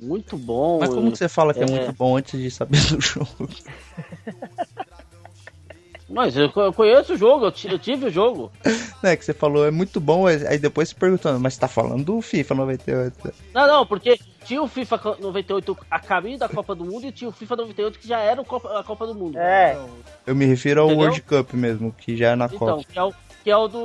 Muito 0.00 0.36
bom. 0.36 0.78
Mas 0.80 0.90
como 0.90 1.10
que 1.10 1.18
você 1.18 1.28
fala 1.28 1.54
que 1.54 1.60
é, 1.60 1.64
é 1.64 1.66
muito 1.66 1.92
bom 1.92 2.16
antes 2.16 2.40
de 2.40 2.50
saber 2.50 2.80
do 2.86 3.00
jogo? 3.00 3.48
Mas 6.08 6.36
eu 6.36 6.48
conheço 6.72 7.14
o 7.14 7.16
jogo, 7.16 7.46
eu 7.46 7.78
tive 7.78 8.06
o 8.06 8.10
jogo. 8.10 8.52
Não, 9.02 9.10
é 9.10 9.16
que 9.16 9.24
você 9.24 9.32
falou, 9.32 9.66
é 9.66 9.70
muito 9.70 10.00
bom, 10.00 10.26
aí 10.26 10.58
depois 10.58 10.90
se 10.90 10.94
perguntando, 10.94 11.40
mas 11.40 11.54
você 11.54 11.60
tá 11.60 11.66
falando 11.66 12.04
do 12.04 12.20
FIFA 12.20 12.54
98. 12.54 13.34
Não, 13.52 13.66
não, 13.66 13.86
porque 13.86 14.18
tinha 14.44 14.62
o 14.62 14.68
FIFA 14.68 15.16
98 15.18 15.76
a 15.90 15.98
caminho 15.98 16.38
da 16.38 16.48
Copa 16.48 16.74
do 16.74 16.84
Mundo 16.84 17.06
e 17.06 17.12
tinha 17.12 17.28
o 17.28 17.32
FIFA 17.32 17.56
98 17.56 17.98
que 17.98 18.06
já 18.06 18.20
era 18.20 18.42
a 18.42 18.84
Copa 18.84 19.06
do 19.06 19.14
Mundo. 19.14 19.38
É. 19.38 19.76
Eu 20.26 20.36
me 20.36 20.44
refiro 20.44 20.82
ao 20.82 20.86
Entendeu? 20.86 21.06
World 21.06 21.22
Cup 21.22 21.54
mesmo, 21.54 21.92
que 21.92 22.16
já 22.16 22.30
é 22.30 22.36
na 22.36 22.46
então, 22.46 22.58
Copa. 22.58 22.84
Então, 22.88 23.14
que 23.44 23.50
é 23.50 23.56
o, 23.56 23.68
do 23.68 23.78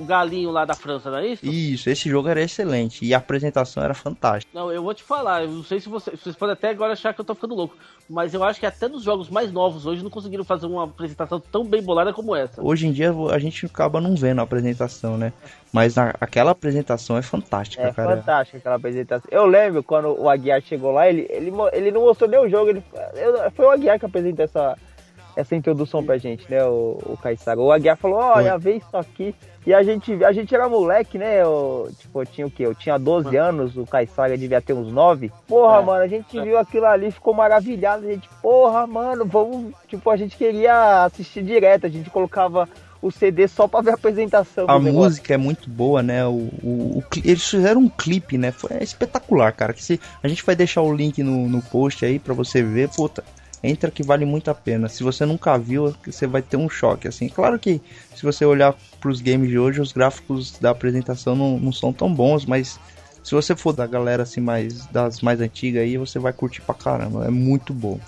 o 0.00 0.04
galinho 0.06 0.50
lá 0.50 0.64
da 0.64 0.74
França, 0.74 1.10
não 1.10 1.18
é 1.18 1.26
isso? 1.26 1.44
Isso, 1.44 1.90
esse 1.90 2.08
jogo 2.08 2.26
era 2.26 2.40
excelente 2.40 3.04
e 3.04 3.12
a 3.12 3.18
apresentação 3.18 3.82
era 3.82 3.92
fantástica. 3.92 4.50
Não, 4.58 4.72
eu 4.72 4.82
vou 4.82 4.94
te 4.94 5.02
falar, 5.02 5.42
eu 5.42 5.50
não 5.50 5.62
sei 5.62 5.78
se 5.78 5.90
vocês, 5.90 6.18
vocês 6.18 6.34
podem 6.34 6.54
até 6.54 6.70
agora 6.70 6.94
achar 6.94 7.12
que 7.12 7.20
eu 7.20 7.24
tô 7.24 7.34
ficando 7.34 7.54
louco, 7.54 7.76
mas 8.08 8.32
eu 8.32 8.42
acho 8.42 8.58
que 8.58 8.64
até 8.64 8.88
nos 8.88 9.02
jogos 9.02 9.28
mais 9.28 9.52
novos 9.52 9.84
hoje 9.84 10.02
não 10.02 10.08
conseguiram 10.08 10.42
fazer 10.42 10.66
uma 10.66 10.84
apresentação 10.84 11.38
tão 11.38 11.66
bem 11.66 11.82
bolada 11.82 12.14
como 12.14 12.34
essa. 12.34 12.62
Hoje 12.62 12.86
em 12.86 12.92
dia 12.92 13.12
a 13.30 13.38
gente 13.38 13.66
acaba 13.66 14.00
não 14.00 14.16
vendo 14.16 14.40
a 14.40 14.44
apresentação, 14.44 15.18
né? 15.18 15.34
Mas 15.70 15.96
na, 15.96 16.14
aquela 16.18 16.52
apresentação 16.52 17.18
é 17.18 17.22
fantástica, 17.22 17.82
é 17.82 17.92
cara. 17.92 18.12
É 18.12 18.16
fantástica 18.16 18.56
aquela 18.56 18.76
apresentação. 18.76 19.28
Eu 19.30 19.44
lembro 19.44 19.82
quando 19.82 20.18
o 20.18 20.30
Aguiar 20.30 20.62
chegou 20.62 20.92
lá, 20.92 21.08
ele, 21.10 21.26
ele, 21.28 21.52
ele 21.74 21.90
não 21.90 22.00
mostrou 22.00 22.28
nem 22.28 22.40
o 22.40 22.48
jogo, 22.48 22.70
ele, 22.70 22.82
foi 23.54 23.66
o 23.66 23.70
Aguiar 23.70 23.98
que 23.98 24.06
apresentou 24.06 24.46
essa 24.46 24.78
essa 25.36 25.54
introdução 25.54 26.04
pra 26.04 26.18
gente, 26.18 26.50
né, 26.50 26.64
o, 26.64 26.98
o 27.04 27.16
Caissara. 27.16 27.60
O 27.60 27.72
Aguiar 27.72 27.96
falou, 27.96 28.18
olha, 28.18 28.58
vê 28.58 28.76
isso 28.76 28.96
aqui. 28.96 29.34
E 29.66 29.74
a 29.74 29.82
gente, 29.82 30.24
a 30.24 30.32
gente 30.32 30.54
era 30.54 30.68
moleque, 30.68 31.18
né? 31.18 31.42
Eu, 31.42 31.90
tipo, 31.98 32.22
eu 32.22 32.26
tinha 32.26 32.46
o 32.46 32.50
quê? 32.50 32.64
Eu 32.64 32.74
tinha 32.74 32.98
12 32.98 33.36
anos, 33.36 33.76
o 33.76 33.84
Caissara 33.84 34.36
devia 34.36 34.60
ter 34.60 34.72
uns 34.72 34.90
9. 34.90 35.30
Porra, 35.46 35.78
é. 35.78 35.84
mano, 35.84 36.02
a 36.02 36.08
gente 36.08 36.38
é. 36.38 36.42
viu 36.42 36.58
aquilo 36.58 36.86
ali, 36.86 37.10
ficou 37.10 37.34
maravilhado. 37.34 38.06
A 38.06 38.10
gente, 38.10 38.28
porra, 38.40 38.86
mano, 38.86 39.26
vamos. 39.26 39.74
Tipo, 39.86 40.08
a 40.08 40.16
gente 40.16 40.36
queria 40.36 41.04
assistir 41.04 41.42
direto, 41.42 41.84
a 41.84 41.90
gente 41.90 42.08
colocava 42.08 42.66
o 43.02 43.10
CD 43.10 43.48
só 43.48 43.66
pra 43.66 43.80
ver 43.80 43.90
a 43.90 43.94
apresentação. 43.94 44.66
A 44.68 44.78
música 44.78 45.34
é 45.34 45.36
muito 45.36 45.68
boa, 45.68 46.02
né? 46.02 46.26
O, 46.26 46.48
o, 46.62 46.98
o, 46.98 47.04
eles 47.24 47.48
fizeram 47.48 47.82
um 47.82 47.88
clipe, 47.88 48.36
né? 48.36 48.52
Foi 48.52 48.70
espetacular, 48.80 49.52
cara. 49.52 49.72
Que 49.72 49.82
se, 49.82 50.00
a 50.22 50.28
gente 50.28 50.44
vai 50.44 50.54
deixar 50.54 50.82
o 50.82 50.94
link 50.94 51.22
no, 51.22 51.48
no 51.48 51.62
post 51.62 52.04
aí 52.04 52.18
pra 52.18 52.34
você 52.34 52.62
ver. 52.62 52.88
Puta, 52.90 53.24
entra 53.62 53.90
que 53.90 54.02
vale 54.02 54.24
muito 54.24 54.50
a 54.50 54.54
pena. 54.54 54.88
Se 54.88 55.02
você 55.02 55.24
nunca 55.26 55.56
viu, 55.58 55.94
você 56.04 56.26
vai 56.26 56.42
ter 56.42 56.56
um 56.56 56.68
choque. 56.68 57.08
Assim, 57.08 57.28
claro 57.28 57.58
que 57.58 57.80
se 58.14 58.22
você 58.22 58.44
olhar 58.44 58.74
para 59.00 59.10
os 59.10 59.20
games 59.20 59.48
de 59.48 59.58
hoje, 59.58 59.80
os 59.80 59.92
gráficos 59.92 60.58
da 60.58 60.70
apresentação 60.70 61.34
não, 61.36 61.58
não 61.58 61.72
são 61.72 61.92
tão 61.92 62.12
bons, 62.12 62.46
mas 62.46 62.78
se 63.22 63.34
você 63.34 63.54
for 63.54 63.72
da 63.72 63.86
galera 63.86 64.22
assim 64.22 64.40
mais 64.40 64.86
das 64.86 65.20
mais 65.20 65.40
antigas 65.40 65.82
aí, 65.82 65.96
você 65.96 66.18
vai 66.18 66.32
curtir 66.32 66.62
pra 66.62 66.74
caramba. 66.74 67.26
É 67.26 67.30
muito 67.30 67.72
bom. 67.72 67.98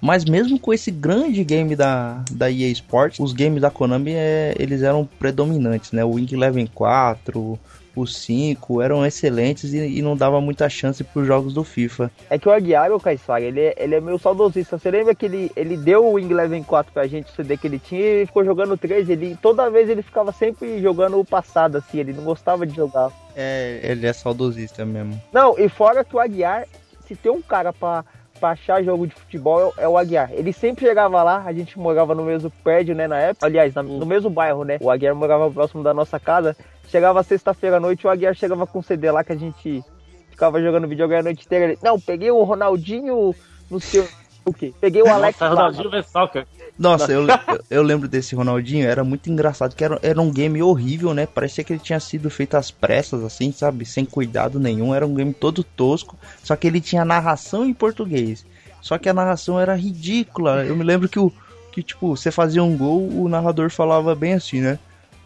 Mas 0.00 0.24
mesmo 0.24 0.58
com 0.58 0.72
esse 0.72 0.90
grande 0.90 1.42
game 1.44 1.74
da, 1.74 2.22
da 2.30 2.50
EA 2.50 2.68
Sports, 2.70 3.18
os 3.20 3.32
games 3.32 3.62
da 3.62 3.70
Konami 3.70 4.12
é, 4.12 4.54
eles 4.58 4.82
eram 4.82 5.08
predominantes, 5.18 5.92
né? 5.92 6.04
O 6.04 6.12
Wing 6.12 6.32
Eleven 6.34 6.66
4, 6.66 7.58
os 7.94 8.16
5 8.18 8.80
eram 8.82 9.04
excelentes 9.04 9.72
e, 9.72 9.78
e, 9.78 10.02
não 10.02 10.16
dava 10.16 10.40
muita 10.40 10.68
chance 10.68 11.02
para 11.04 11.22
os 11.22 11.26
jogos 11.26 11.52
do 11.54 11.64
FIFA. 11.64 12.10
É 12.28 12.38
que 12.38 12.48
o 12.48 12.52
Aguiar, 12.52 12.92
o 12.92 13.00
Caissara, 13.00 13.42
ele, 13.42 13.60
é, 13.60 13.74
ele 13.76 13.94
é 13.94 14.00
meio 14.00 14.18
saudosista. 14.18 14.78
Você 14.78 14.90
lembra 14.90 15.14
que 15.14 15.26
ele, 15.26 15.50
ele 15.54 15.76
deu 15.76 16.04
o 16.04 16.12
Wing 16.14 16.30
Eleven 16.30 16.62
4 16.62 16.92
pra 16.92 17.06
gente, 17.06 17.30
o 17.30 17.34
CD 17.34 17.56
que 17.56 17.66
ele 17.66 17.78
tinha, 17.78 18.00
e 18.00 18.04
ele 18.04 18.26
ficou 18.26 18.44
jogando 18.44 18.76
3. 18.76 19.08
Ele, 19.08 19.38
toda 19.40 19.70
vez 19.70 19.88
ele 19.88 20.02
ficava 20.02 20.32
sempre 20.32 20.80
jogando 20.80 21.18
o 21.18 21.24
passado, 21.24 21.78
assim, 21.78 21.98
ele 21.98 22.12
não 22.12 22.24
gostava 22.24 22.66
de 22.66 22.74
jogar. 22.74 23.10
É, 23.36 23.80
ele 23.82 24.06
é 24.06 24.12
saudosista 24.12 24.84
mesmo. 24.84 25.20
Não, 25.32 25.58
e 25.58 25.68
fora 25.68 26.04
que 26.04 26.14
o 26.14 26.20
Aguiar, 26.20 26.66
se 27.06 27.14
tem 27.14 27.30
um 27.30 27.42
cara 27.42 27.72
pra 27.72 28.04
pra 28.44 28.50
achar 28.50 28.84
jogo 28.84 29.06
de 29.06 29.14
futebol 29.14 29.72
é 29.78 29.88
o 29.88 29.96
Aguiar. 29.96 30.30
Ele 30.30 30.52
sempre 30.52 30.84
chegava 30.84 31.22
lá, 31.22 31.42
a 31.46 31.52
gente 31.54 31.78
morava 31.78 32.14
no 32.14 32.22
mesmo 32.22 32.50
prédio, 32.62 32.94
né, 32.94 33.08
na 33.08 33.18
época. 33.18 33.46
Aliás, 33.46 33.74
no 33.74 34.04
mesmo 34.04 34.28
bairro, 34.28 34.64
né? 34.64 34.76
O 34.82 34.90
Aguiar 34.90 35.14
morava 35.14 35.50
próximo 35.50 35.82
da 35.82 35.94
nossa 35.94 36.20
casa. 36.20 36.54
Chegava 36.88 37.22
sexta-feira 37.22 37.78
à 37.78 37.80
noite, 37.80 38.06
o 38.06 38.10
Aguiar 38.10 38.34
chegava 38.34 38.66
com 38.66 38.80
um 38.80 38.82
CD 38.82 39.10
lá 39.10 39.24
que 39.24 39.32
a 39.32 39.36
gente 39.36 39.82
ficava 40.28 40.60
jogando 40.60 40.86
videogame 40.86 41.20
a 41.20 41.24
noite 41.24 41.46
inteira. 41.46 41.72
Ele, 41.72 41.78
não, 41.82 41.98
peguei 41.98 42.30
o 42.30 42.42
Ronaldinho 42.42 43.34
no 43.70 43.80
seu 43.80 44.06
o 44.44 44.52
quê? 44.52 44.74
Peguei 44.78 45.02
o 45.02 45.08
Alex. 45.08 45.40
Nossa, 45.40 45.54
Ronaldinho 45.54 46.04
Soccer. 46.04 46.46
Nossa, 46.78 47.12
eu, 47.12 47.26
eu 47.70 47.82
lembro 47.82 48.08
desse 48.08 48.34
Ronaldinho, 48.34 48.86
era 48.86 49.04
muito 49.04 49.30
engraçado, 49.30 49.74
que 49.74 49.84
era, 49.84 49.98
era 50.02 50.20
um 50.20 50.30
game 50.30 50.62
horrível, 50.62 51.14
né? 51.14 51.26
Parecia 51.26 51.62
que 51.62 51.72
ele 51.72 51.80
tinha 51.80 52.00
sido 52.00 52.28
feito 52.28 52.56
às 52.56 52.70
pressas, 52.70 53.22
assim, 53.22 53.52
sabe? 53.52 53.86
Sem 53.86 54.04
cuidado 54.04 54.58
nenhum, 54.58 54.94
era 54.94 55.06
um 55.06 55.14
game 55.14 55.32
todo 55.32 55.62
tosco, 55.62 56.16
só 56.42 56.56
que 56.56 56.66
ele 56.66 56.80
tinha 56.80 57.04
narração 57.04 57.64
em 57.64 57.72
português. 57.72 58.44
Só 58.80 58.98
que 58.98 59.08
a 59.08 59.14
narração 59.14 59.58
era 59.58 59.74
ridícula. 59.74 60.64
Eu 60.64 60.76
me 60.76 60.84
lembro 60.84 61.08
que 61.08 61.18
o 61.18 61.32
que 61.72 61.82
tipo, 61.82 62.16
você 62.16 62.30
fazia 62.30 62.62
um 62.62 62.76
gol, 62.76 63.08
o 63.08 63.28
narrador 63.28 63.68
falava 63.68 64.14
bem 64.14 64.34
assim, 64.34 64.60
né? 64.60 64.78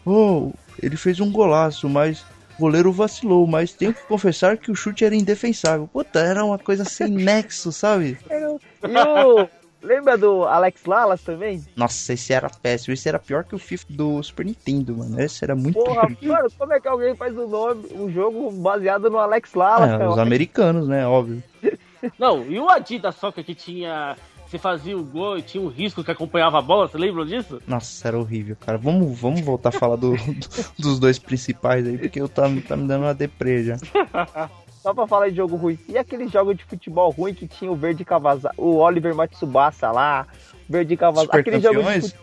Oh, 0.03 0.51
ele 0.81 0.97
fez 0.97 1.19
um 1.19 1.31
golaço, 1.31 1.87
mas 1.87 2.25
o 2.57 2.61
goleiro 2.61 2.91
vacilou, 2.91 3.45
mas 3.45 3.71
tenho 3.71 3.93
que 3.93 4.01
confessar 4.07 4.57
que 4.57 4.71
o 4.71 4.75
chute 4.75 5.05
era 5.05 5.15
indefensável. 5.15 5.87
Puta, 5.87 6.19
era 6.19 6.43
uma 6.43 6.57
coisa 6.57 6.83
sem 6.85 7.07
nexo, 7.13 7.71
sabe? 7.71 8.17
E 8.31 8.45
o... 8.45 9.49
Lembra 9.81 10.17
do 10.17 10.43
Alex 10.43 10.83
Lalas 10.85 11.21
também? 11.21 11.63
Nossa, 11.75 12.13
esse 12.13 12.33
era 12.33 12.49
péssimo. 12.49 12.93
Esse 12.93 13.07
era 13.07 13.17
pior 13.17 13.43
que 13.43 13.55
o 13.55 13.59
FIFA 13.59 13.85
do 13.89 14.21
Super 14.21 14.45
Nintendo, 14.45 14.97
mano. 14.97 15.19
Esse 15.19 15.43
era 15.43 15.55
muito 15.55 15.75
Porra, 15.75 16.07
mano, 16.21 16.49
como 16.57 16.73
é 16.73 16.79
que 16.79 16.87
alguém 16.87 17.15
faz 17.15 17.37
um 17.37 17.47
nome, 17.47 17.87
um 17.93 18.11
jogo 18.11 18.51
baseado 18.51 19.09
no 19.09 19.17
Alex 19.17 19.53
Lalas? 19.53 19.89
É, 19.91 20.07
os 20.07 20.17
americanos, 20.17 20.87
né? 20.87 21.07
Óbvio. 21.07 21.41
Não, 22.19 22.45
e 22.45 22.59
o 22.59 22.69
Adidas 22.69 23.15
Soccer 23.15 23.43
que 23.43 23.55
tinha 23.55 24.15
você 24.49 24.57
fazia 24.57 24.97
o 24.97 25.03
gol 25.03 25.37
e 25.37 25.43
tinha 25.43 25.61
um 25.61 25.67
risco 25.67 26.03
que 26.03 26.09
acompanhava 26.09 26.57
a 26.57 26.61
bola, 26.61 26.87
você 26.87 26.97
lembra 26.97 27.23
disso? 27.23 27.61
Nossa, 27.67 28.07
era 28.07 28.17
horrível, 28.17 28.57
cara. 28.59 28.79
Vamos, 28.79 29.19
vamos 29.19 29.41
voltar 29.41 29.69
a 29.69 29.71
falar 29.71 29.95
do, 29.95 30.15
dos 30.77 30.99
dois 30.99 31.19
principais 31.19 31.85
aí, 31.85 31.99
porque 31.99 32.19
eu 32.19 32.27
tá, 32.27 32.43
tá 32.67 32.75
me 32.75 32.87
dando 32.87 33.03
uma 33.03 33.13
deprê 33.13 33.63
já. 33.63 33.77
Só 34.81 34.93
pra 34.93 35.05
falar 35.07 35.29
de 35.29 35.35
jogo 35.35 35.55
ruim. 35.55 35.77
E 35.87 35.97
aquele 35.97 36.27
jogo 36.27 36.53
de 36.55 36.63
futebol 36.63 37.11
ruim 37.11 37.33
que 37.33 37.47
tinha 37.47 37.71
o 37.71 37.75
Verde 37.75 38.05
Cavazar, 38.05 38.53
o 38.57 38.77
Oliver 38.77 39.13
Matsubasa 39.13 39.91
lá, 39.91 40.25
Verde 40.67 40.95
Cavazar. 40.95 41.35
Aquele 41.35 41.59
jogo 41.59 41.83
de 41.83 42.01
fute... 42.01 42.15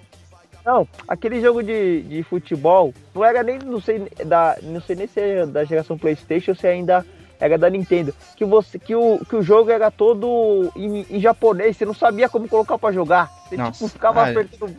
Não, 0.64 0.88
aquele 1.06 1.40
jogo 1.40 1.62
de, 1.62 2.02
de 2.02 2.22
futebol 2.24 2.92
não 3.14 3.24
era 3.24 3.42
nem, 3.42 3.58
não 3.58 3.80
sei, 3.80 4.08
da, 4.24 4.56
não 4.62 4.80
sei 4.80 4.96
nem 4.96 5.06
se 5.06 5.20
é 5.20 5.46
da 5.46 5.64
geração 5.64 5.96
Playstation 5.96 6.50
ou 6.52 6.56
se 6.56 6.66
ainda 6.66 7.06
era 7.38 7.56
da 7.56 7.70
Nintendo. 7.70 8.12
Que, 8.34 8.44
você, 8.44 8.78
que, 8.78 8.94
o, 8.96 9.20
que 9.28 9.36
o 9.36 9.42
jogo 9.42 9.70
era 9.70 9.90
todo 9.90 10.72
em, 10.74 11.06
em 11.08 11.20
japonês, 11.20 11.76
você 11.76 11.84
não 11.84 11.94
sabia 11.94 12.28
como 12.28 12.48
colocar 12.48 12.78
para 12.78 12.92
jogar. 12.92 13.30
Você 13.48 13.56
Nossa. 13.56 13.72
tipo, 13.72 13.88
ficava 13.88 14.22
Ah, 14.22 14.30
apertando. 14.30 14.74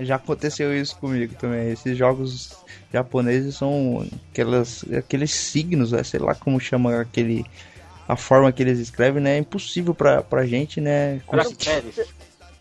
Já 0.00 0.16
aconteceu 0.16 0.76
isso 0.76 0.96
comigo 0.96 1.34
também. 1.34 1.70
Esses 1.70 1.96
jogos 1.96 2.50
japoneses 2.92 3.56
são 3.56 4.06
aquelas, 4.30 4.84
aqueles 4.96 5.32
signos, 5.32 5.92
né? 5.92 6.02
sei 6.02 6.20
lá 6.20 6.34
como 6.34 6.60
chama 6.60 7.00
aquele. 7.00 7.44
A 8.08 8.16
forma 8.16 8.52
que 8.52 8.62
eles 8.62 8.78
escrevem, 8.78 9.20
né? 9.20 9.34
É 9.34 9.38
impossível 9.38 9.92
pra, 9.92 10.22
pra 10.22 10.46
gente, 10.46 10.80
né? 10.80 11.20
Caracteres. 11.28 12.00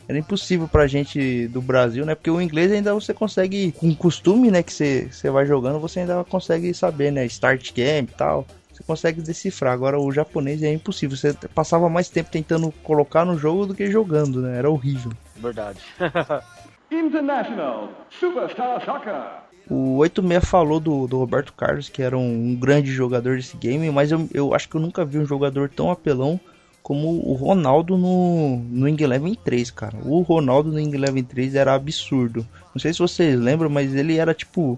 Era 0.07 0.17
impossível 0.17 0.67
pra 0.67 0.87
gente 0.87 1.47
do 1.47 1.61
Brasil, 1.61 2.03
né? 2.05 2.15
Porque 2.15 2.31
o 2.31 2.41
inglês 2.41 2.71
ainda 2.71 2.93
você 2.93 3.13
consegue, 3.13 3.71
com 3.71 3.93
costume, 3.93 4.49
né? 4.49 4.63
Que 4.63 4.73
você, 4.73 5.07
você 5.11 5.29
vai 5.29 5.45
jogando, 5.45 5.79
você 5.79 5.99
ainda 5.99 6.23
consegue 6.23 6.73
saber, 6.73 7.11
né? 7.11 7.25
Start 7.25 7.73
game 7.73 8.07
e 8.11 8.15
tal. 8.15 8.45
Você 8.71 8.83
consegue 8.83 9.21
decifrar. 9.21 9.73
Agora 9.73 9.99
o 9.99 10.11
japonês 10.11 10.61
é 10.63 10.71
impossível. 10.71 11.15
Você 11.15 11.33
passava 11.53 11.87
mais 11.89 12.09
tempo 12.09 12.29
tentando 12.31 12.71
colocar 12.83 13.23
no 13.23 13.37
jogo 13.37 13.67
do 13.67 13.75
que 13.75 13.89
jogando, 13.89 14.41
né? 14.41 14.57
Era 14.57 14.69
horrível. 14.69 15.11
Verdade. 15.37 15.79
International 16.99 17.89
Superstar 18.09 18.83
Soccer. 18.83 19.45
O 19.69 19.97
86 19.97 20.45
falou 20.45 20.79
do, 20.79 21.07
do 21.07 21.17
Roberto 21.17 21.51
Carlos, 21.53 21.89
que 21.89 22.01
era 22.01 22.15
um, 22.17 22.49
um 22.51 22.55
grande 22.55 22.91
jogador 22.91 23.35
desse 23.35 23.57
game, 23.57 23.89
mas 23.89 24.11
eu, 24.11 24.29
eu 24.33 24.53
acho 24.53 24.69
que 24.69 24.75
eu 24.75 24.81
nunca 24.81 25.03
vi 25.03 25.17
um 25.17 25.25
jogador 25.25 25.69
tão 25.69 25.89
apelão 25.89 26.39
como 26.83 27.07
o 27.27 27.33
Ronaldo 27.33 27.97
no, 27.97 28.57
no 28.57 28.87
Ing 28.87 29.01
Eleven 29.03 29.33
3, 29.33 29.71
cara. 29.71 29.97
O 30.03 30.21
Ronaldo 30.21 30.71
no 30.71 30.79
Ing 30.79 30.93
Eleven 30.93 31.23
3 31.23 31.55
era 31.55 31.73
absurdo. 31.73 32.45
Não 32.75 32.79
sei 32.79 32.93
se 32.93 32.99
vocês 32.99 33.39
lembram, 33.39 33.71
mas 33.71 33.95
ele 33.95 34.17
era 34.17 34.35
tipo. 34.35 34.77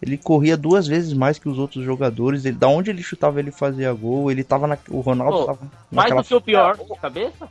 Ele 0.00 0.16
corria 0.16 0.56
duas 0.56 0.86
vezes 0.86 1.12
mais 1.12 1.40
que 1.40 1.48
os 1.48 1.58
outros 1.58 1.84
jogadores. 1.84 2.44
Ele, 2.44 2.56
da 2.56 2.68
onde 2.68 2.88
ele 2.90 3.02
chutava, 3.02 3.40
ele 3.40 3.50
fazia 3.50 3.92
gol. 3.92 4.30
Ele 4.30 4.44
tava 4.44 4.68
na. 4.68 4.78
O 4.88 5.00
Ronaldo 5.00 5.38
Pô, 5.38 5.44
tava 5.46 5.58
Mais 5.90 6.08
naquela. 6.10 6.22
do 6.22 6.28
que 6.28 6.34
o 6.36 6.40
pior 6.40 6.76
de 6.76 7.00
cabeça? 7.00 7.48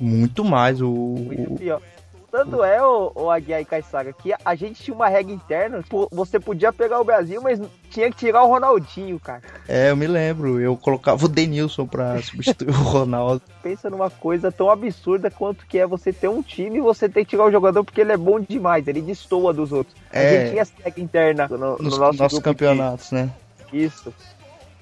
Muito 0.00 0.44
mais. 0.44 0.80
O, 0.80 0.88
Muito 0.88 1.54
o- 1.54 1.56
pior. 1.58 1.82
Tanto 2.30 2.62
é, 2.62 2.80
o, 2.80 3.10
o 3.14 3.30
Aguiar 3.30 3.60
e 3.60 3.64
Caissaga, 3.64 4.12
que 4.12 4.32
a 4.44 4.54
gente 4.54 4.82
tinha 4.82 4.94
uma 4.94 5.08
regra 5.08 5.32
interna, 5.32 5.82
você 6.12 6.38
podia 6.38 6.72
pegar 6.72 7.00
o 7.00 7.04
Brasil, 7.04 7.40
mas 7.42 7.60
tinha 7.90 8.08
que 8.08 8.16
tirar 8.16 8.44
o 8.44 8.48
Ronaldinho, 8.48 9.18
cara. 9.18 9.42
é, 9.66 9.90
eu 9.90 9.96
me 9.96 10.06
lembro. 10.06 10.60
Eu 10.60 10.76
colocava 10.76 11.24
o 11.24 11.28
Denilson 11.28 11.86
pra 11.88 12.20
substituir 12.22 12.70
o 12.70 12.82
Ronaldo. 12.82 13.42
Pensa 13.62 13.90
numa 13.90 14.08
coisa 14.10 14.52
tão 14.52 14.70
absurda 14.70 15.28
quanto 15.30 15.66
que 15.66 15.78
é 15.78 15.86
você 15.86 16.12
ter 16.12 16.28
um 16.28 16.40
time 16.42 16.78
e 16.78 16.80
você 16.80 17.08
ter 17.08 17.24
que 17.24 17.30
tirar 17.30 17.46
o 17.46 17.50
jogador 17.50 17.82
porque 17.84 18.00
ele 18.00 18.12
é 18.12 18.16
bom 18.16 18.38
demais, 18.38 18.86
ele 18.86 19.02
destoa 19.02 19.52
dos 19.52 19.72
outros. 19.72 19.96
A 20.12 20.18
É. 20.20 20.30
gente 20.40 20.50
tinha 20.50 20.62
essa 20.62 20.72
regra 20.84 21.00
interna 21.02 21.48
no, 21.48 21.56
no 21.58 21.78
Nos 21.78 21.98
nosso 21.98 22.18
nossos 22.22 22.38
campeonatos, 22.38 23.10
né? 23.10 23.28
de- 23.72 23.84
Isso. 23.84 24.14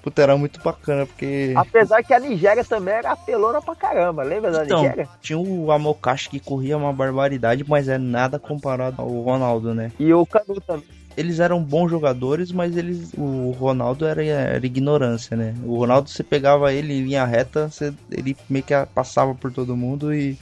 Puta, 0.01 0.21
era 0.21 0.37
muito 0.37 0.61
bacana, 0.61 1.05
porque. 1.05 1.53
Apesar 1.57 2.01
que 2.03 2.13
a 2.13 2.19
Nigéria 2.19 2.63
também 2.63 2.93
era 2.93 3.11
apelona 3.11 3.61
pra 3.61 3.75
caramba, 3.75 4.23
lembra 4.23 4.51
da 4.51 4.63
Então, 4.63 4.81
Nigéria? 4.83 5.09
tinha 5.21 5.37
o 5.37 5.71
Amokashi 5.71 6.29
que 6.29 6.39
corria 6.39 6.77
uma 6.77 6.93
barbaridade, 6.93 7.65
mas 7.67 7.89
é 7.89 7.97
nada 7.97 8.39
comparado 8.39 9.01
ao 9.01 9.09
Ronaldo, 9.21 9.73
né? 9.73 9.91
E 9.99 10.13
o 10.13 10.25
Canu 10.25 10.61
também. 10.65 10.85
Eles 11.17 11.41
eram 11.41 11.61
bons 11.61 11.89
jogadores, 11.89 12.49
mas 12.49 12.77
eles 12.77 13.11
o 13.17 13.51
Ronaldo 13.51 14.05
era, 14.05 14.23
era 14.23 14.65
ignorância, 14.65 15.35
né? 15.35 15.53
O 15.65 15.75
Ronaldo, 15.77 16.09
você 16.09 16.23
pegava 16.23 16.71
ele 16.71 16.93
em 16.93 17.01
linha 17.03 17.25
reta, 17.25 17.67
você- 17.67 17.93
ele 18.09 18.37
meio 18.49 18.63
que 18.63 18.73
passava 18.95 19.35
por 19.35 19.51
todo 19.51 19.75
mundo 19.75 20.13
e, 20.13 20.37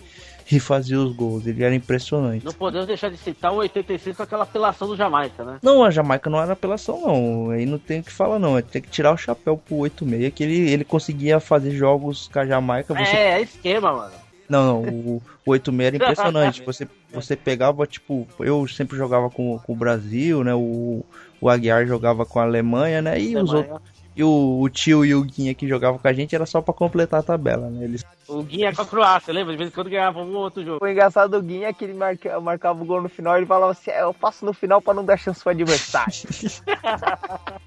e 0.51 0.59
fazia 0.59 0.99
os 0.99 1.13
gols. 1.13 1.45
Ele 1.45 1.63
era 1.63 1.75
impressionante. 1.75 2.45
Não 2.45 2.53
podemos 2.53 2.87
deixar 2.87 3.09
de 3.09 3.17
citar 3.17 3.51
o 3.51 3.57
86 3.57 4.15
com 4.15 4.23
aquela 4.23 4.43
apelação 4.43 4.87
do 4.87 4.95
Jamaica, 4.95 5.43
né? 5.43 5.59
Não, 5.61 5.83
a 5.83 5.91
Jamaica 5.91 6.29
não 6.29 6.41
era 6.41 6.53
apelação, 6.53 7.01
não. 7.01 7.49
Aí 7.51 7.65
não 7.65 7.77
tem 7.77 7.99
o 7.99 8.03
que 8.03 8.11
falar, 8.11 8.39
não. 8.39 8.61
Tem 8.61 8.81
que 8.81 8.89
tirar 8.89 9.13
o 9.13 9.17
chapéu 9.17 9.57
pro 9.57 9.77
86, 9.77 10.33
que 10.33 10.43
ele, 10.43 10.69
ele 10.69 10.83
conseguia 10.83 11.39
fazer 11.39 11.71
jogos 11.71 12.29
com 12.31 12.39
a 12.39 12.45
Jamaica. 12.45 12.93
Você 12.93 13.15
É, 13.15 13.31
é 13.33 13.41
esquema, 13.41 13.91
mano. 13.91 14.13
Não, 14.49 14.81
não, 14.81 14.89
o, 14.89 15.21
o 15.45 15.51
86 15.51 15.87
era 15.87 15.95
impressionante. 15.97 16.63
Você, 16.65 16.87
você 17.11 17.35
pegava, 17.35 17.85
tipo, 17.85 18.25
eu 18.39 18.65
sempre 18.67 18.97
jogava 18.97 19.29
com, 19.29 19.59
com 19.59 19.73
o 19.73 19.75
Brasil, 19.75 20.43
né? 20.43 20.53
O, 20.53 21.03
o 21.41 21.49
Aguiar 21.49 21.85
jogava 21.85 22.25
com 22.25 22.39
a 22.39 22.43
Alemanha, 22.43 23.01
né? 23.01 23.19
E, 23.19 23.35
os 23.35 23.53
Alemanha. 23.53 23.81
E 24.17 24.23
o, 24.23 24.59
o 24.61 24.69
tio 24.69 25.05
e 25.05 25.13
o 25.13 25.21
Guinha 25.23 25.53
que 25.53 25.67
jogavam 25.67 25.99
com 25.99 26.07
a 26.07 26.13
gente 26.13 26.33
era 26.35 26.45
só 26.45 26.61
pra 26.61 26.73
completar 26.73 27.19
a 27.19 27.23
tabela, 27.23 27.69
né? 27.69 27.83
Eles, 27.85 28.03
O 28.27 28.41
Guinha 28.43 28.73
com 28.73 28.81
a 28.81 28.85
Croácia, 28.85 29.33
lembra? 29.33 29.53
De 29.53 29.57
vez 29.59 29.69
em 29.69 29.73
quando 29.73 29.89
ganhava 29.89 30.19
um 30.19 30.35
outro 30.35 30.63
jogo. 30.63 30.83
O 30.83 30.87
engraçado 30.87 31.31
do 31.31 31.41
Guinha 31.41 31.67
é 31.67 31.73
que 31.73 31.83
ele 31.85 31.93
marca- 31.93 32.39
marcava 32.41 32.81
o 32.81 32.85
gol 32.85 33.01
no 33.01 33.09
final 33.09 33.35
e 33.35 33.39
ele 33.39 33.45
falava 33.45 33.71
assim: 33.71 33.91
"É, 33.91 34.01
eu 34.01 34.13
faço 34.13 34.45
no 34.45 34.53
final 34.53 34.81
pra 34.81 34.93
não 34.93 35.05
dar 35.05 35.17
chance 35.17 35.41
pro 35.41 35.51
adversário. 35.51 36.13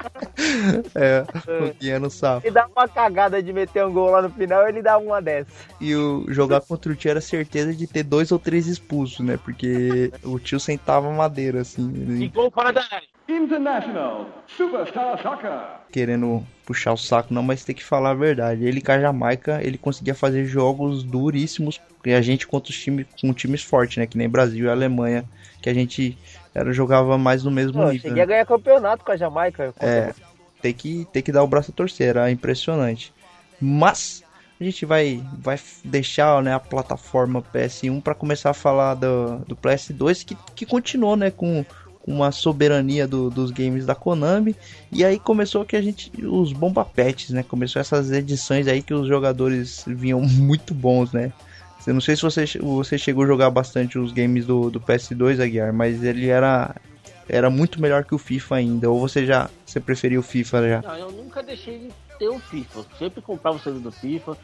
é, 0.94 1.24
o 1.68 1.74
Guinha 1.78 1.98
no 1.98 2.10
safo. 2.10 2.46
ele 2.46 2.54
dava 2.54 2.70
uma 2.74 2.88
cagada 2.88 3.42
de 3.42 3.52
meter 3.52 3.84
um 3.86 3.92
gol 3.92 4.10
lá 4.10 4.22
no 4.22 4.30
final 4.30 4.66
ele 4.68 4.82
dava 4.82 5.02
uma 5.02 5.20
dessa. 5.22 5.50
E 5.80 5.94
o 5.94 6.24
jogar 6.28 6.60
contra 6.60 6.92
o 6.92 6.96
tio 6.96 7.10
era 7.10 7.20
certeza 7.20 7.74
de 7.74 7.86
ter 7.86 8.02
dois 8.02 8.30
ou 8.32 8.38
três 8.38 8.66
expulsos, 8.66 9.20
né? 9.24 9.38
Porque 9.42 10.12
o 10.24 10.38
tio 10.38 10.58
sentava 10.60 11.10
madeira, 11.10 11.60
assim, 11.60 11.90
E 11.94 12.12
ele 12.12 12.28
gol 12.28 12.50
fora 12.50 12.72
da 12.72 12.82
área. 12.90 13.06
International 13.30 14.26
Superstar 14.46 15.20
Soccer. 15.22 15.52
querendo 15.90 16.46
puxar 16.64 16.92
o 16.92 16.96
saco, 16.96 17.32
não, 17.32 17.42
mas 17.42 17.64
tem 17.64 17.74
que 17.74 17.84
falar 17.84 18.10
a 18.10 18.14
verdade. 18.14 18.64
Ele 18.64 18.80
com 18.80 18.92
a 18.92 19.00
Jamaica, 19.00 19.60
ele 19.62 19.78
conseguia 19.78 20.14
fazer 20.14 20.44
jogos 20.44 21.02
duríssimos. 21.02 21.80
E 22.04 22.12
a 22.12 22.20
gente 22.20 22.46
contra 22.46 22.70
os 22.70 22.78
times, 22.78 23.06
com 23.20 23.32
times 23.32 23.62
fortes, 23.62 23.98
né? 23.98 24.06
Que 24.06 24.16
nem 24.16 24.28
Brasil 24.28 24.66
e 24.66 24.70
Alemanha, 24.70 25.24
que 25.60 25.68
a 25.68 25.74
gente 25.74 26.16
era, 26.54 26.72
jogava 26.72 27.18
mais 27.18 27.44
no 27.44 27.50
mesmo 27.50 27.74
Pô, 27.74 27.90
nível. 27.90 28.00
cheguei 28.00 28.22
a 28.22 28.26
né? 28.26 28.32
ganhar 28.32 28.46
campeonato 28.46 29.04
com 29.04 29.12
a 29.12 29.16
Jamaica. 29.16 29.74
É, 29.80 30.12
tem 30.60 30.72
que, 30.72 31.06
tem 31.12 31.22
que 31.22 31.32
dar 31.32 31.42
o 31.42 31.46
braço 31.46 31.70
a 31.70 31.74
torcer, 31.74 32.08
era 32.08 32.30
impressionante. 32.30 33.12
Mas 33.60 34.22
a 34.60 34.64
gente 34.64 34.84
vai, 34.84 35.22
vai 35.38 35.58
deixar 35.84 36.42
né, 36.42 36.54
a 36.54 36.60
plataforma 36.60 37.42
PS1 37.42 38.02
para 38.02 38.14
começar 38.14 38.50
a 38.50 38.54
falar 38.54 38.94
do, 38.94 39.38
do 39.46 39.56
PS2, 39.56 40.24
que, 40.24 40.36
que 40.54 40.66
continuou 40.66 41.16
né, 41.16 41.30
com 41.30 41.64
uma 42.06 42.32
soberania 42.32 43.06
do- 43.06 43.30
dos 43.30 43.50
games 43.50 43.84
da 43.86 43.94
Konami. 43.94 44.56
E 44.90 45.04
aí 45.04 45.18
começou 45.18 45.64
que 45.64 45.76
a 45.76 45.82
gente. 45.82 46.10
Os 46.24 46.52
bomba 46.52 46.84
pets, 46.84 47.30
né? 47.30 47.42
Começou 47.42 47.80
essas 47.80 48.10
edições 48.10 48.66
aí 48.66 48.82
que 48.82 48.94
os 48.94 49.06
jogadores 49.06 49.84
vinham 49.86 50.20
muito 50.26 50.74
bons, 50.74 51.12
né? 51.12 51.32
Eu 51.86 51.94
não 51.94 52.00
sei 52.00 52.14
se 52.14 52.22
você, 52.22 52.44
você 52.60 52.98
chegou 52.98 53.24
a 53.24 53.26
jogar 53.26 53.48
bastante 53.50 53.98
os 53.98 54.12
games 54.12 54.44
do, 54.44 54.70
do 54.70 54.78
PS2, 54.80 55.40
Aguiar, 55.40 55.72
mas 55.72 56.02
ele 56.04 56.28
era 56.28 56.74
era 57.28 57.48
muito 57.48 57.80
melhor 57.80 58.04
que 58.04 58.14
o 58.14 58.18
FIFA 58.18 58.56
ainda. 58.56 58.90
Ou 58.90 58.98
você 59.00 59.24
já 59.24 59.48
você 59.64 59.78
preferia 59.80 60.18
o 60.20 60.22
FIFA 60.22 60.68
já? 60.68 60.82
Não, 60.82 60.96
eu 60.96 61.10
nunca 61.12 61.42
deixei 61.42 61.78
de 61.78 61.88
ter 62.18 62.28
o 62.28 62.38
FIFA. 62.38 62.80
Sempre 62.98 63.22
comprava 63.22 63.56
o 63.56 63.60
servidor 63.60 63.92
do 63.92 63.96
FIFA, 63.96 64.36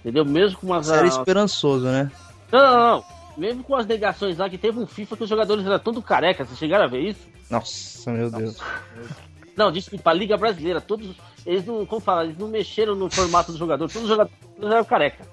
entendeu? 0.00 0.24
Mesmo 0.24 0.58
com 0.58 0.66
umas. 0.66 0.86
Você 0.86 0.94
era 0.94 1.06
esperançoso, 1.08 1.86
né? 1.86 2.10
Não, 2.52 2.60
não, 2.60 2.76
não. 2.96 3.04
Mesmo 3.36 3.64
com 3.64 3.74
as 3.74 3.86
negações 3.86 4.38
lá, 4.38 4.48
que 4.48 4.58
teve 4.58 4.78
um 4.78 4.86
FIFA 4.86 5.16
que 5.16 5.22
os 5.24 5.28
jogadores 5.28 5.66
eram 5.66 5.78
tudo 5.78 6.00
careca. 6.02 6.44
Vocês 6.44 6.58
chegaram 6.58 6.84
a 6.84 6.88
ver 6.88 7.00
isso? 7.00 7.26
Nossa, 7.50 8.10
meu 8.12 8.30
Deus. 8.30 8.58
Não, 9.56 9.70
desculpa, 9.70 10.10
a 10.10 10.14
Liga 10.14 10.36
Brasileira, 10.36 10.80
todos. 10.80 11.14
Eles 11.46 11.64
não, 11.66 11.84
como 11.86 12.00
fala, 12.00 12.24
eles 12.24 12.38
não 12.38 12.48
mexeram 12.48 12.94
no 12.94 13.10
formato 13.10 13.52
do 13.52 13.58
jogador, 13.58 13.86
todos 13.88 14.02
os 14.02 14.08
jogadores 14.08 14.36
eram 14.60 14.84
careca. 14.84 15.24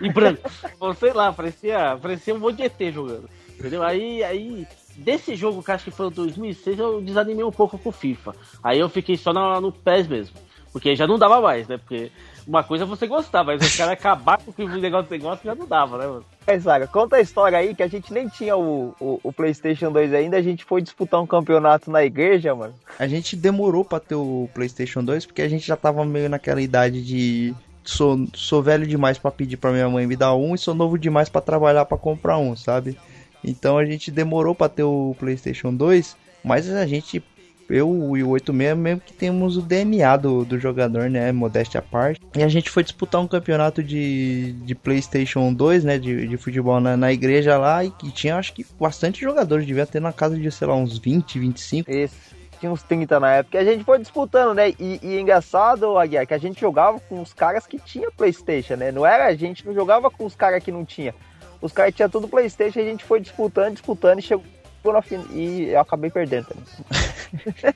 E 0.00 0.10
branco. 0.10 0.48
Ou 0.80 0.94
sei 0.94 1.12
lá, 1.12 1.32
parecia, 1.32 1.98
parecia 2.00 2.34
um 2.34 2.38
monte 2.38 2.56
de 2.58 2.62
ET 2.64 2.94
jogando. 2.94 3.28
Entendeu? 3.58 3.82
Aí, 3.82 4.22
aí, 4.22 4.66
desse 4.96 5.34
jogo 5.34 5.62
que 5.62 5.72
acho 5.72 5.84
que 5.84 5.90
foi 5.90 6.06
o 6.06 6.10
2006, 6.10 6.78
eu 6.78 7.00
desanimei 7.02 7.44
um 7.44 7.50
pouco 7.50 7.78
com 7.78 7.88
o 7.88 7.92
FIFA. 7.92 8.34
Aí 8.62 8.78
eu 8.78 8.88
fiquei 8.88 9.16
só 9.16 9.32
na- 9.32 9.60
no 9.60 9.72
PES 9.72 10.06
mesmo. 10.08 10.36
Porque 10.76 10.90
aí 10.90 10.96
já 10.96 11.06
não 11.06 11.18
dava 11.18 11.40
mais, 11.40 11.66
né? 11.66 11.78
Porque 11.78 12.12
uma 12.46 12.62
coisa 12.62 12.84
é 12.84 12.86
você 12.86 13.06
gostar, 13.06 13.42
mas 13.42 13.64
os 13.64 13.74
caras 13.74 13.94
acabar 13.94 14.36
com 14.36 14.62
o 14.62 14.76
negócio 14.76 15.08
que 15.08 15.16
você 15.16 15.18
gosta 15.18 15.42
já 15.42 15.54
não 15.54 15.66
dava, 15.66 15.96
né, 15.96 16.06
mano? 16.06 16.24
É, 16.46 16.60
Saga, 16.60 16.86
conta 16.86 17.16
a 17.16 17.20
história 17.22 17.56
aí 17.56 17.74
que 17.74 17.82
a 17.82 17.86
gente 17.86 18.12
nem 18.12 18.28
tinha 18.28 18.54
o, 18.58 18.94
o, 19.00 19.18
o 19.22 19.32
PlayStation 19.32 19.90
2 19.90 20.12
ainda, 20.12 20.36
a 20.36 20.42
gente 20.42 20.66
foi 20.66 20.82
disputar 20.82 21.18
um 21.18 21.26
campeonato 21.26 21.90
na 21.90 22.04
igreja, 22.04 22.54
mano. 22.54 22.74
A 22.98 23.06
gente 23.06 23.34
demorou 23.34 23.86
pra 23.86 23.98
ter 23.98 24.16
o 24.16 24.50
PlayStation 24.52 25.02
2 25.02 25.24
porque 25.24 25.40
a 25.40 25.48
gente 25.48 25.66
já 25.66 25.76
tava 25.78 26.04
meio 26.04 26.28
naquela 26.28 26.60
idade 26.60 27.02
de 27.02 27.54
sou, 27.82 28.26
sou 28.34 28.62
velho 28.62 28.86
demais 28.86 29.16
pra 29.16 29.30
pedir 29.30 29.56
pra 29.56 29.72
minha 29.72 29.88
mãe 29.88 30.06
me 30.06 30.14
dar 30.14 30.34
um 30.34 30.54
e 30.54 30.58
sou 30.58 30.74
novo 30.74 30.98
demais 30.98 31.30
pra 31.30 31.40
trabalhar 31.40 31.86
pra 31.86 31.96
comprar 31.96 32.36
um, 32.36 32.54
sabe? 32.54 32.98
Então 33.42 33.78
a 33.78 33.84
gente 33.86 34.10
demorou 34.10 34.54
pra 34.54 34.68
ter 34.68 34.82
o 34.82 35.16
PlayStation 35.18 35.72
2, 35.72 36.14
mas 36.44 36.70
a 36.70 36.86
gente 36.86 37.24
eu 37.68 38.16
e 38.16 38.22
o 38.22 38.28
86 38.30 38.76
mesmo 38.76 39.00
que 39.00 39.12
temos 39.12 39.56
o 39.56 39.62
DNA 39.62 40.16
do, 40.16 40.44
do 40.44 40.58
jogador, 40.58 41.10
né? 41.10 41.32
Modéstia 41.32 41.80
à 41.80 41.82
parte. 41.82 42.20
E 42.34 42.42
a 42.42 42.48
gente 42.48 42.70
foi 42.70 42.82
disputar 42.82 43.20
um 43.20 43.28
campeonato 43.28 43.82
de, 43.82 44.52
de 44.52 44.74
PlayStation 44.74 45.52
2, 45.52 45.84
né? 45.84 45.98
De, 45.98 46.26
de 46.26 46.36
futebol 46.36 46.80
na, 46.80 46.96
na 46.96 47.12
igreja 47.12 47.56
lá 47.58 47.84
e, 47.84 47.92
e 48.04 48.10
tinha 48.10 48.36
acho 48.36 48.52
que 48.52 48.64
bastante 48.78 49.20
jogadores, 49.20 49.66
devia 49.66 49.86
ter 49.86 50.00
na 50.00 50.12
casa 50.12 50.36
de, 50.36 50.50
sei 50.50 50.66
lá, 50.66 50.74
uns 50.74 50.98
20, 50.98 51.38
25. 51.38 51.90
Isso 51.90 52.36
tinha 52.58 52.72
uns 52.72 52.82
30 52.82 53.20
na 53.20 53.32
época, 53.34 53.58
a 53.58 53.64
gente 53.64 53.84
foi 53.84 53.98
disputando, 53.98 54.54
né? 54.54 54.70
E, 54.70 54.98
e 55.02 55.20
engraçado, 55.20 55.98
Aguiar, 55.98 56.26
que 56.26 56.34
a 56.34 56.38
gente 56.38 56.60
jogava 56.60 56.98
com 57.00 57.20
os 57.20 57.32
caras 57.32 57.66
que 57.66 57.78
tinha 57.78 58.10
Playstation, 58.10 58.76
né? 58.76 58.90
Não 58.90 59.04
era 59.04 59.26
a 59.26 59.34
gente, 59.34 59.66
não 59.66 59.74
jogava 59.74 60.10
com 60.10 60.24
os 60.24 60.34
caras 60.34 60.62
que 60.62 60.72
não 60.72 60.84
tinha. 60.84 61.14
Os 61.60 61.72
caras 61.72 61.94
tinham 61.94 62.08
tudo 62.08 62.28
Playstation, 62.28 62.80
a 62.80 62.84
gente 62.84 63.04
foi 63.04 63.20
disputando, 63.20 63.74
disputando, 63.74 64.18
e 64.18 64.22
chegou 64.22 64.44
e 65.32 65.70
eu 65.70 65.80
acabei 65.80 66.10
perdendo 66.10 66.46
também. 66.46 66.64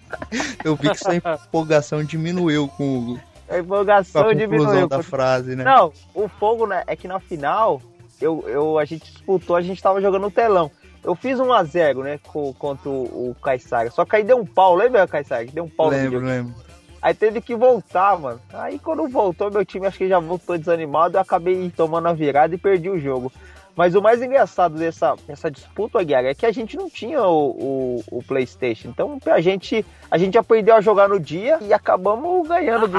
eu 0.65 0.77
vi 0.77 0.91
que 0.91 0.99
sua 0.99 1.17
empolgação 1.17 2.05
diminuiu 2.05 2.69
com 2.69 2.99
o... 2.99 3.21
A 3.49 3.59
empolgação 3.59 4.29
a 4.29 4.35
diminuiu. 4.35 4.87
da 4.87 5.03
frase, 5.03 5.57
né? 5.57 5.65
Não, 5.65 5.93
o 6.15 6.29
fogo, 6.29 6.67
né, 6.67 6.85
é 6.87 6.95
que 6.95 7.09
na 7.09 7.19
final, 7.19 7.83
eu, 8.21 8.45
eu, 8.47 8.79
a 8.79 8.85
gente 8.85 9.11
disputou, 9.11 9.57
a 9.57 9.63
gente 9.63 9.83
tava 9.83 10.01
jogando 10.01 10.23
no 10.23 10.31
telão. 10.31 10.71
Eu 11.03 11.15
fiz 11.15 11.39
1x0, 11.39 12.03
né, 12.05 12.21
com, 12.29 12.53
contra 12.53 12.89
o, 12.89 13.31
o 13.31 13.37
Caissara. 13.43 13.91
Só 13.91 14.05
que 14.05 14.17
aí 14.17 14.23
deu 14.23 14.39
um 14.39 14.47
pau, 14.47 14.75
lembra, 14.75 15.09
Caissara? 15.09 15.45
Que 15.45 15.53
deu 15.53 15.65
um 15.65 15.69
pau 15.69 15.89
Lembro, 15.89 16.21
lembro. 16.21 16.55
Aí 17.03 17.15
teve 17.15 17.41
que 17.41 17.57
voltar, 17.57 18.19
mano. 18.19 18.41
Aí 18.53 18.79
quando 18.79 19.09
voltou, 19.09 19.51
meu 19.51 19.65
time 19.65 19.87
acho 19.87 19.97
que 19.97 20.09
já 20.09 20.19
voltou 20.19 20.59
desanimado. 20.59 21.17
Eu 21.17 21.21
acabei 21.23 21.71
tomando 21.75 22.09
a 22.09 22.13
virada 22.13 22.55
e 22.55 22.59
perdi 22.59 22.91
o 22.91 23.01
jogo. 23.01 23.33
Mas 23.81 23.95
o 23.95 24.03
mais 24.03 24.21
engraçado 24.21 24.79
dessa, 24.79 25.17
dessa 25.27 25.51
disputa, 25.51 25.99
Aguiar, 25.99 26.23
é 26.27 26.35
que 26.35 26.45
a 26.45 26.53
gente 26.53 26.77
não 26.77 26.91
tinha 26.91 27.23
o, 27.23 28.03
o, 28.11 28.19
o, 28.19 28.23
PlayStation. 28.23 28.89
Então, 28.89 29.19
a 29.25 29.41
gente, 29.41 29.87
a 30.11 30.19
gente 30.19 30.37
aprendeu 30.37 30.75
a 30.75 30.83
jogar 30.83 31.09
no 31.09 31.19
dia 31.19 31.59
e 31.63 31.73
acabamos 31.73 32.47
ganhando 32.47 32.87
do, 32.87 32.99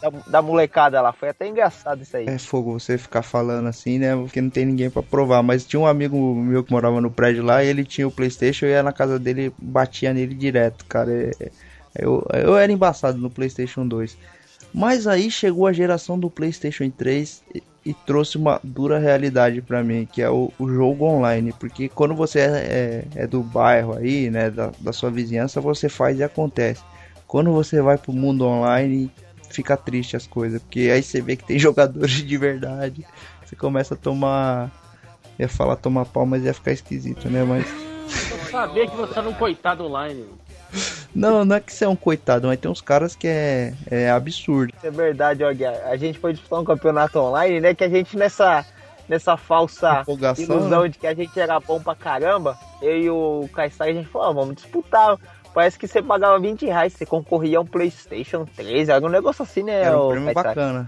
da, 0.00 0.10
da, 0.26 0.40
molecada 0.40 0.98
lá. 1.02 1.12
Foi 1.12 1.28
até 1.28 1.46
engraçado 1.46 2.00
isso 2.00 2.16
aí. 2.16 2.24
É 2.26 2.38
fogo 2.38 2.80
você 2.80 2.96
ficar 2.96 3.20
falando 3.20 3.68
assim, 3.68 3.98
né? 3.98 4.16
Porque 4.16 4.40
não 4.40 4.48
tem 4.48 4.64
ninguém 4.64 4.88
para 4.88 5.02
provar. 5.02 5.42
Mas 5.42 5.66
tinha 5.66 5.78
um 5.78 5.86
amigo 5.86 6.16
meu 6.34 6.64
que 6.64 6.72
morava 6.72 7.02
no 7.02 7.10
prédio 7.10 7.44
lá 7.44 7.62
e 7.62 7.68
ele 7.68 7.84
tinha 7.84 8.08
o 8.08 8.10
PlayStation 8.10 8.64
e 8.64 8.70
ia 8.70 8.82
na 8.82 8.94
casa 8.94 9.18
dele 9.18 9.52
batia 9.58 10.14
nele 10.14 10.34
direto, 10.34 10.86
cara. 10.86 11.12
É, 11.12 11.50
eu, 11.94 12.26
eu 12.32 12.56
era 12.56 12.72
embaçado 12.72 13.18
no 13.18 13.28
PlayStation 13.28 13.86
2. 13.86 14.16
Mas 14.72 15.06
aí 15.06 15.30
chegou 15.30 15.66
a 15.66 15.72
geração 15.74 16.18
do 16.18 16.30
PlayStation 16.30 16.88
3 16.88 17.42
e, 17.88 17.94
trouxe 17.94 18.36
uma 18.36 18.60
dura 18.62 18.98
realidade 18.98 19.62
para 19.62 19.82
mim, 19.82 20.06
que 20.10 20.20
é 20.20 20.28
o, 20.28 20.52
o, 20.58 20.68
jogo 20.68 21.06
online. 21.06 21.54
Porque 21.58 21.88
quando 21.88 22.14
você 22.14 22.40
é, 22.40 22.44
é, 23.16 23.22
é 23.22 23.26
do 23.26 23.42
bairro 23.42 23.94
aí, 23.96 24.28
né, 24.30 24.50
da, 24.50 24.70
da, 24.78 24.92
sua 24.92 25.10
vizinhança, 25.10 25.60
você 25.60 25.88
faz 25.88 26.18
e 26.18 26.22
acontece. 26.22 26.82
Quando 27.26 27.50
você 27.52 27.80
vai 27.80 27.96
pro 27.96 28.12
mundo 28.12 28.44
online, 28.44 29.10
fica 29.50 29.76
triste 29.76 30.16
as 30.16 30.26
coisas, 30.26 30.60
porque 30.60 30.90
aí 30.92 31.02
você 31.02 31.20
vê 31.22 31.36
que 31.36 31.44
tem 31.44 31.58
jogadores 31.60 32.24
de 32.24 32.36
verdade. 32.36 33.06
Você 33.44 33.56
começa 33.56 33.94
a 33.94 33.96
tomar. 33.96 34.70
ia 35.38 35.48
falar 35.48 35.76
tomar 35.76 36.04
pau, 36.04 36.26
mas 36.26 36.44
ia 36.44 36.52
ficar 36.52 36.72
esquisito, 36.72 37.30
né? 37.30 37.42
Mas. 37.44 37.66
Sabia 38.50 38.86
que 38.86 38.96
você 38.96 39.18
era 39.18 39.28
um 39.28 39.34
coitado 39.34 39.84
online. 39.84 40.26
Não, 41.18 41.44
não 41.44 41.56
é 41.56 41.60
que 41.60 41.72
você 41.72 41.84
é 41.84 41.88
um 41.88 41.96
coitado, 41.96 42.46
mas 42.46 42.60
tem 42.60 42.70
uns 42.70 42.80
caras 42.80 43.16
que 43.16 43.26
é, 43.26 43.74
é 43.90 44.08
absurdo. 44.08 44.72
É 44.84 44.90
verdade, 44.90 45.42
ó, 45.42 45.48
a 45.90 45.96
gente 45.96 46.16
foi 46.16 46.32
disputar 46.32 46.60
um 46.60 46.64
campeonato 46.64 47.18
online, 47.18 47.60
né? 47.60 47.74
Que 47.74 47.82
a 47.82 47.88
gente 47.88 48.16
nessa, 48.16 48.64
nessa 49.08 49.36
falsa 49.36 50.02
Empolgação, 50.02 50.44
ilusão 50.44 50.82
né? 50.82 50.88
de 50.88 50.96
que 50.96 51.08
a 51.08 51.14
gente 51.14 51.38
era 51.38 51.58
bom 51.58 51.80
pra 51.80 51.96
caramba, 51.96 52.56
eu 52.80 52.96
e 52.96 53.10
o 53.10 53.48
Kaysai, 53.52 53.90
a 53.90 53.94
gente 53.94 54.08
falou, 54.08 54.28
ah, 54.28 54.32
vamos 54.32 54.54
disputar. 54.54 55.18
Parece 55.52 55.76
que 55.76 55.88
você 55.88 56.00
pagava 56.00 56.38
20 56.38 56.66
reais, 56.66 56.92
você 56.92 57.04
concorria 57.04 57.58
a 57.58 57.62
um 57.62 57.66
Playstation 57.66 58.44
3, 58.54 58.88
era 58.88 59.04
um 59.04 59.08
negócio 59.08 59.42
assim, 59.42 59.64
né? 59.64 59.82
Era 59.82 60.00
um 60.00 60.10
prêmio 60.10 60.32
bacana. 60.32 60.86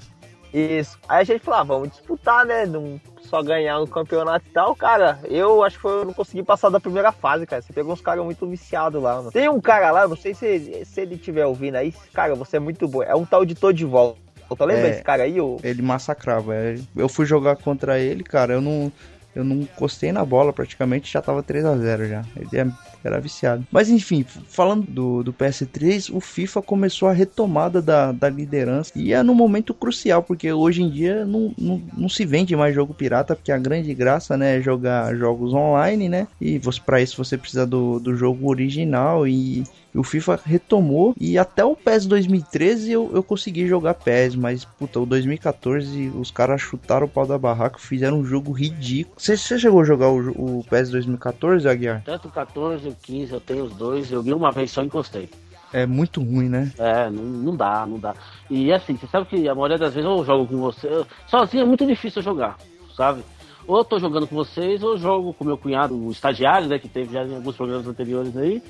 Isso. 0.53 0.99
Aí 1.09 1.21
a 1.21 1.25
gente 1.25 1.45
falou, 1.45 1.61
ah, 1.61 1.65
vamos 1.65 1.91
disputar, 1.91 2.45
né? 2.45 2.67
Não 2.67 3.01
só 3.23 3.43
ganhar 3.43 3.81
um 3.81 3.87
campeonato 3.87 4.45
e 4.49 4.53
tal, 4.53 4.75
cara. 4.75 5.21
Eu 5.25 5.63
acho 5.63 5.79
que 5.79 5.85
eu 5.85 6.05
não 6.05 6.13
consegui 6.13 6.43
passar 6.43 6.69
da 6.69 6.81
primeira 6.81 7.13
fase, 7.13 7.47
cara. 7.47 7.63
Você 7.63 7.73
pegou 7.73 7.93
uns 7.93 8.01
caras 8.01 8.25
muito 8.25 8.47
viciados 8.47 9.01
lá, 9.01 9.17
mano. 9.17 9.31
Tem 9.31 9.49
um 9.49 9.61
cara 9.61 9.91
lá, 9.93 10.09
não 10.09 10.17
sei 10.17 10.35
se, 10.35 10.85
se 10.85 11.01
ele 11.01 11.15
estiver 11.15 11.47
ouvindo 11.47 11.77
aí, 11.77 11.95
cara, 12.13 12.35
você 12.35 12.57
é 12.57 12.61
muito 12.61 12.89
bom. 12.89 13.03
É 13.03 13.15
um 13.15 13.25
tal 13.25 13.45
de 13.45 13.55
Tô 13.55 13.73
de 13.73 13.85
Volta. 13.85 14.19
Lembra 14.59 14.89
é, 14.89 14.91
esse 14.91 15.03
cara 15.03 15.23
aí? 15.23 15.41
Ou... 15.41 15.61
Ele 15.63 15.81
massacrava. 15.81 16.55
É, 16.57 16.77
eu 16.97 17.09
fui 17.09 17.25
jogar 17.25 17.55
contra 17.57 18.01
ele, 18.01 18.25
cara. 18.25 18.55
Eu 18.55 18.61
não, 18.61 18.91
eu 19.35 19.45
não 19.45 19.57
encostei 19.57 20.13
na 20.13 20.25
bola 20.25 20.53
praticamente, 20.53 21.13
já 21.13 21.23
tava 21.23 21.43
3 21.43 21.65
a 21.65 21.77
0 21.77 22.09
já. 22.09 22.25
Ele 22.37 22.61
é 22.61 22.67
era 23.05 23.21
viciado. 23.21 23.67
Mas 23.71 23.89
enfim, 23.89 24.25
falando 24.25 24.87
do, 24.87 25.23
do 25.23 25.33
PS3, 25.33 26.15
o 26.15 26.21
FIFA 26.21 26.63
começou 26.63 27.09
a 27.09 27.13
retomada 27.13 27.81
da, 27.81 28.13
da 28.13 28.29
liderança 28.29 28.93
e 28.95 29.13
é 29.13 29.23
num 29.23 29.35
momento 29.35 29.73
crucial, 29.73 30.23
porque 30.23 30.53
hoje 30.53 30.83
em 30.83 30.91
dia 30.91 31.25
não, 31.25 31.55
não, 31.59 31.83
não 31.97 32.09
se 32.09 32.25
vende 32.25 32.55
mais 32.55 32.75
jogo 32.75 32.95
pirata, 32.95 33.35
porque 33.35 33.53
a 33.53 33.59
grande 33.59 33.93
graça 33.95 34.37
né, 34.37 34.59
é 34.59 34.63
jogar 34.63 35.15
jogos 35.17 35.55
online, 35.55 36.09
né? 36.09 36.29
E 36.41 36.61
para 36.85 37.01
isso 37.01 37.23
você 37.23 37.37
precisa 37.37 37.67
do, 37.67 37.99
do 37.99 38.15
jogo 38.15 38.49
original 38.49 39.27
e 39.27 39.65
o 39.95 40.05
FIFA 40.05 40.41
retomou 40.45 41.15
e 41.19 41.39
até 41.39 41.65
o 41.65 41.75
PES 41.75 42.07
2013 42.07 42.93
eu, 42.93 43.11
eu 43.13 43.23
consegui 43.23 43.67
jogar 43.67 43.95
PES, 43.95 44.37
mas 44.37 44.65
puta, 44.65 45.01
o 45.01 45.07
2014 45.07 46.13
os 46.15 46.31
caras 46.31 46.61
chutaram 46.61 47.07
o 47.07 47.09
pau 47.09 47.27
da 47.27 47.39
barraca, 47.39 47.79
fizeram 47.79 48.21
um 48.21 48.25
jogo 48.25 48.53
ridículo. 48.53 49.17
Você 49.19 49.37
chegou 49.37 49.81
a 49.81 49.85
jogar 49.85 50.09
o, 50.09 50.59
o 50.59 50.65
PES 50.65 50.91
2014, 50.91 51.69
Aguiar? 51.69 52.03
Tanto 52.05 52.29
o 52.29 52.31
14 52.31 52.87
e 52.87 52.91
o 52.91 52.97
15, 53.03 53.33
eu 53.33 53.41
tenho 53.41 53.65
os 53.65 53.75
dois, 53.75 54.07
joguei 54.07 54.33
uma 54.33 54.53
vez 54.53 54.71
só 54.71 54.83
e 54.83 54.87
encostei. 54.87 55.29
É 55.73 55.87
muito 55.87 56.21
ruim, 56.21 56.49
né? 56.49 56.73
É, 56.79 57.09
não, 57.11 57.23
não 57.23 57.57
dá, 57.57 57.87
não 57.87 57.99
dá. 57.99 58.15
E 58.49 58.73
assim, 58.73 58.97
você 58.97 59.07
sabe 59.07 59.27
que 59.27 59.49
a 59.49 59.55
maioria 59.55 59.79
das 59.79 59.95
vezes 59.95 60.09
eu 60.09 60.25
jogo 60.25 60.47
com 60.47 60.59
você. 60.59 61.05
Sozinho 61.29 61.63
é 61.63 61.67
muito 61.67 61.87
difícil 61.87 62.23
jogar, 62.23 62.59
sabe? 62.97 63.23
Ou 63.69 63.79
eu 63.79 63.85
tô 63.85 64.01
jogando 64.01 64.27
com 64.27 64.35
vocês, 64.35 64.83
ou 64.83 64.99
jogo 64.99 65.33
com 65.33 65.45
meu 65.45 65.57
cunhado, 65.57 65.95
o 65.95 66.11
estagiário, 66.11 66.67
né? 66.67 66.79
Que 66.79 66.89
teve 66.89 67.13
já 67.13 67.25
em 67.25 67.37
alguns 67.37 67.57
programas 67.57 67.87
anteriores 67.87 68.37
aí 68.37 68.61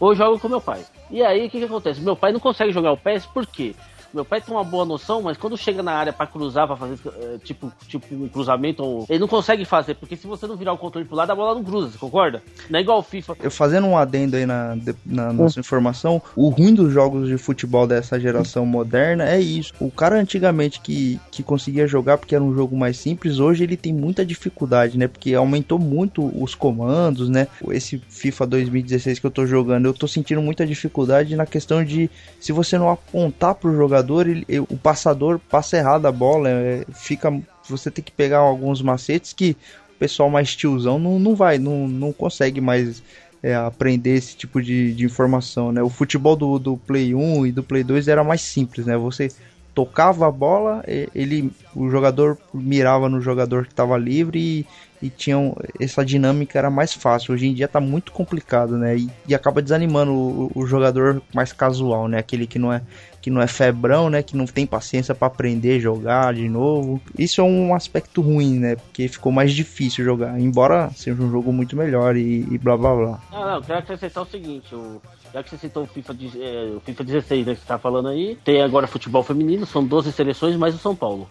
ou 0.00 0.14
jogo 0.14 0.38
com 0.38 0.48
meu 0.48 0.60
pai. 0.60 0.84
E 1.10 1.22
aí 1.22 1.46
o 1.46 1.50
que, 1.50 1.58
que 1.58 1.64
acontece? 1.64 2.00
Meu 2.00 2.16
pai 2.16 2.32
não 2.32 2.40
consegue 2.40 2.72
jogar 2.72 2.92
o 2.92 2.96
PS 2.96 3.26
por 3.26 3.46
quê? 3.46 3.74
Meu 4.12 4.24
pai 4.24 4.40
tem 4.40 4.54
uma 4.54 4.64
boa 4.64 4.84
noção, 4.84 5.20
mas 5.20 5.36
quando 5.36 5.56
chega 5.56 5.82
na 5.82 5.92
área 5.92 6.12
para 6.12 6.26
cruzar, 6.26 6.66
para 6.66 6.76
fazer 6.76 6.98
eh, 7.06 7.38
tipo, 7.44 7.70
tipo 7.86 8.06
um 8.14 8.28
cruzamento, 8.28 9.04
ele 9.08 9.18
não 9.18 9.28
consegue 9.28 9.64
fazer, 9.64 9.94
porque 9.94 10.16
se 10.16 10.26
você 10.26 10.46
não 10.46 10.56
virar 10.56 10.72
o 10.72 10.78
controle 10.78 11.06
pro 11.06 11.16
lado, 11.16 11.30
a 11.30 11.34
bola 11.34 11.54
não 11.54 11.62
cruza, 11.62 11.90
você 11.90 11.98
concorda? 11.98 12.42
Não 12.70 12.78
é 12.78 12.82
igual 12.82 12.98
o 12.98 13.02
FIFA. 13.02 13.36
Eu 13.42 13.50
fazendo 13.50 13.86
um 13.86 13.98
adendo 13.98 14.36
aí 14.36 14.46
na, 14.46 14.76
na 15.04 15.32
nossa 15.32 15.60
informação, 15.60 16.22
o 16.34 16.48
ruim 16.48 16.74
dos 16.74 16.92
jogos 16.92 17.28
de 17.28 17.36
futebol 17.36 17.86
dessa 17.86 18.18
geração 18.18 18.64
moderna 18.64 19.28
é 19.28 19.38
isso. 19.38 19.74
O 19.78 19.90
cara 19.90 20.18
antigamente 20.18 20.80
que, 20.80 21.20
que 21.30 21.42
conseguia 21.42 21.86
jogar 21.86 22.16
porque 22.16 22.34
era 22.34 22.42
um 22.42 22.54
jogo 22.54 22.76
mais 22.76 22.96
simples, 22.96 23.38
hoje 23.38 23.64
ele 23.64 23.76
tem 23.76 23.92
muita 23.92 24.24
dificuldade, 24.24 24.96
né? 24.96 25.06
Porque 25.06 25.34
aumentou 25.34 25.78
muito 25.78 26.32
os 26.42 26.54
comandos, 26.54 27.28
né? 27.28 27.46
Esse 27.70 27.98
FIFA 28.08 28.46
2016 28.46 29.18
que 29.18 29.26
eu 29.26 29.30
tô 29.30 29.44
jogando, 29.44 29.86
eu 29.86 29.92
tô 29.92 30.08
sentindo 30.08 30.40
muita 30.40 30.66
dificuldade 30.66 31.36
na 31.36 31.44
questão 31.44 31.84
de 31.84 32.10
se 32.40 32.52
você 32.52 32.78
não 32.78 32.88
apontar 32.88 33.54
pro 33.54 33.76
jogador 33.76 33.97
jogador, 33.98 34.28
ele, 34.28 34.46
o 34.68 34.76
passador 34.76 35.38
passa 35.38 35.76
errado 35.76 36.06
a 36.06 36.12
bola, 36.12 36.48
é, 36.48 36.84
fica 36.92 37.30
você 37.68 37.90
tem 37.90 38.02
que 38.02 38.12
pegar 38.12 38.38
alguns 38.38 38.80
macetes 38.80 39.32
que 39.32 39.56
o 39.94 39.98
pessoal 39.98 40.30
mais 40.30 40.56
tiozão 40.56 40.98
não, 40.98 41.18
não 41.18 41.34
vai, 41.34 41.58
não, 41.58 41.86
não 41.86 42.12
consegue 42.12 42.60
mais 42.60 43.02
é, 43.42 43.54
aprender 43.54 44.14
esse 44.14 44.36
tipo 44.36 44.62
de, 44.62 44.94
de 44.94 45.04
informação, 45.04 45.70
né? 45.70 45.82
O 45.82 45.90
futebol 45.90 46.34
do, 46.34 46.58
do 46.58 46.76
Play 46.76 47.14
1 47.14 47.46
e 47.46 47.52
do 47.52 47.62
Play 47.62 47.84
2 47.84 48.08
era 48.08 48.24
mais 48.24 48.40
simples, 48.40 48.86
né? 48.86 48.96
Você 48.96 49.28
tocava 49.74 50.26
a 50.26 50.30
bola, 50.30 50.82
ele, 51.14 51.52
o 51.74 51.88
jogador 51.88 52.36
mirava 52.52 53.08
no 53.08 53.20
jogador 53.20 53.64
que 53.64 53.72
estava 53.72 53.96
livre 53.96 54.40
e, 54.40 54.66
e 55.00 55.08
tinham 55.08 55.56
essa 55.78 56.04
dinâmica 56.04 56.58
era 56.58 56.68
mais 56.68 56.92
fácil. 56.92 57.32
Hoje 57.32 57.46
em 57.46 57.54
dia 57.54 57.68
tá 57.68 57.80
muito 57.80 58.10
complicado, 58.10 58.76
né? 58.76 58.96
E, 58.96 59.08
e 59.28 59.34
acaba 59.36 59.62
desanimando 59.62 60.12
o, 60.12 60.50
o, 60.52 60.66
jogador 60.66 61.22
mais 61.32 61.52
casual, 61.52 62.08
né? 62.08 62.18
Aquele 62.18 62.44
que 62.44 62.58
não 62.58 62.72
é 62.72 62.82
que 63.28 63.30
não 63.30 63.42
é 63.42 63.46
febrão, 63.46 64.08
né? 64.08 64.22
Que 64.22 64.34
não 64.34 64.46
tem 64.46 64.66
paciência 64.66 65.14
para 65.14 65.28
aprender 65.28 65.76
a 65.76 65.78
jogar 65.78 66.32
de 66.32 66.48
novo. 66.48 66.98
Isso 67.18 67.42
é 67.42 67.44
um 67.44 67.74
aspecto 67.74 68.22
ruim, 68.22 68.58
né? 68.58 68.76
Porque 68.76 69.06
ficou 69.06 69.30
mais 69.30 69.52
difícil 69.52 70.02
jogar, 70.02 70.40
embora 70.40 70.90
seja 70.96 71.22
um 71.22 71.30
jogo 71.30 71.52
muito 71.52 71.76
melhor 71.76 72.16
e, 72.16 72.46
e 72.50 72.56
blá 72.56 72.74
blá 72.74 72.96
blá. 72.96 73.20
Não, 73.30 73.50
não, 73.50 73.62
quero 73.62 73.80
acrescentar 73.80 74.22
o 74.22 74.26
seguinte, 74.26 74.74
o 74.74 75.00
já 75.32 75.42
que 75.42 75.50
você 75.50 75.58
citou 75.58 75.82
o 75.82 75.86
FIFA, 75.86 76.16
é, 76.38 76.72
o 76.74 76.80
FIFA 76.80 77.04
16, 77.04 77.46
né, 77.46 77.54
que 77.54 77.60
você 77.60 77.66
tá 77.66 77.78
falando 77.78 78.08
aí, 78.08 78.38
tem 78.42 78.62
agora 78.62 78.86
futebol 78.86 79.22
feminino, 79.22 79.66
são 79.66 79.84
12 79.84 80.10
seleções 80.12 80.56
mais 80.56 80.74
o 80.74 80.78
São 80.78 80.96
Paulo. 80.96 81.28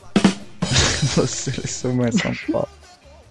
12 1.17 1.27
seleções 1.27 1.95
mais 1.95 2.15
São 2.15 2.31
Paulo. 2.51 2.69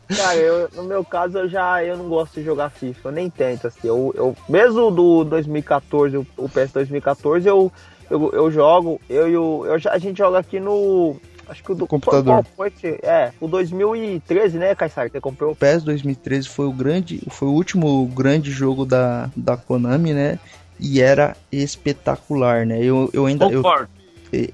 Cara, 0.08 0.36
eu, 0.36 0.68
no 0.74 0.84
meu 0.84 1.04
caso, 1.04 1.38
eu 1.38 1.48
já 1.48 1.82
eu 1.82 1.96
não 1.96 2.08
gosto 2.08 2.34
de 2.34 2.44
jogar 2.44 2.70
FIFA, 2.70 3.08
eu 3.08 3.12
nem 3.12 3.28
tento, 3.30 3.66
assim. 3.66 3.88
Eu, 3.88 4.12
eu, 4.16 4.36
mesmo 4.48 4.90
do 4.90 5.24
2014, 5.24 6.16
o, 6.16 6.26
o 6.36 6.48
PS 6.48 6.72
2014, 6.72 7.48
eu, 7.48 7.72
eu, 8.10 8.30
eu 8.32 8.50
jogo, 8.50 9.00
eu 9.08 9.28
e 9.28 9.36
o. 9.36 9.66
Eu, 9.66 9.78
a 9.90 9.98
gente 9.98 10.18
joga 10.18 10.38
aqui 10.38 10.60
no. 10.60 11.16
Acho 11.48 11.62
que 11.62 11.72
o 11.72 11.74
do 11.74 11.86
computador. 11.86 12.44
Foi, 12.56 12.70
foi, 12.70 12.98
é, 13.02 13.30
o 13.40 13.46
2013, 13.46 14.58
né, 14.58 14.74
Kaysar, 14.74 15.10
que 15.10 15.20
comprou? 15.20 15.52
O 15.52 15.56
PES 15.56 15.84
2013 15.84 16.48
foi 16.48 16.66
o 16.66 16.72
grande, 16.72 17.22
foi 17.30 17.46
o 17.46 17.52
último 17.52 18.04
grande 18.06 18.50
jogo 18.50 18.84
da, 18.84 19.30
da 19.36 19.56
Konami, 19.56 20.12
né? 20.12 20.38
e 20.78 21.00
era 21.00 21.36
espetacular, 21.50 22.66
né? 22.66 22.82
Eu, 22.82 23.10
eu 23.12 23.26
ainda 23.26 23.46
eu, 23.46 23.62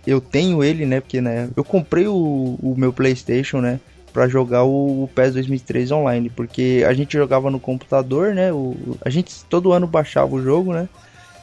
eu 0.06 0.20
tenho 0.20 0.62
ele, 0.62 0.86
né? 0.86 1.00
Porque 1.00 1.20
né, 1.20 1.48
eu 1.56 1.64
comprei 1.64 2.06
o, 2.06 2.58
o 2.62 2.74
meu 2.76 2.92
PlayStation, 2.92 3.60
né? 3.60 3.80
para 4.12 4.28
jogar 4.28 4.62
o, 4.62 5.04
o 5.04 5.08
PES 5.14 5.32
2003 5.32 5.90
online, 5.90 6.28
porque 6.28 6.84
a 6.86 6.92
gente 6.92 7.16
jogava 7.16 7.50
no 7.50 7.58
computador, 7.58 8.34
né? 8.34 8.52
O, 8.52 8.76
a 9.02 9.08
gente 9.08 9.42
todo 9.46 9.72
ano 9.72 9.86
baixava 9.86 10.34
o 10.34 10.42
jogo, 10.42 10.74
né? 10.74 10.86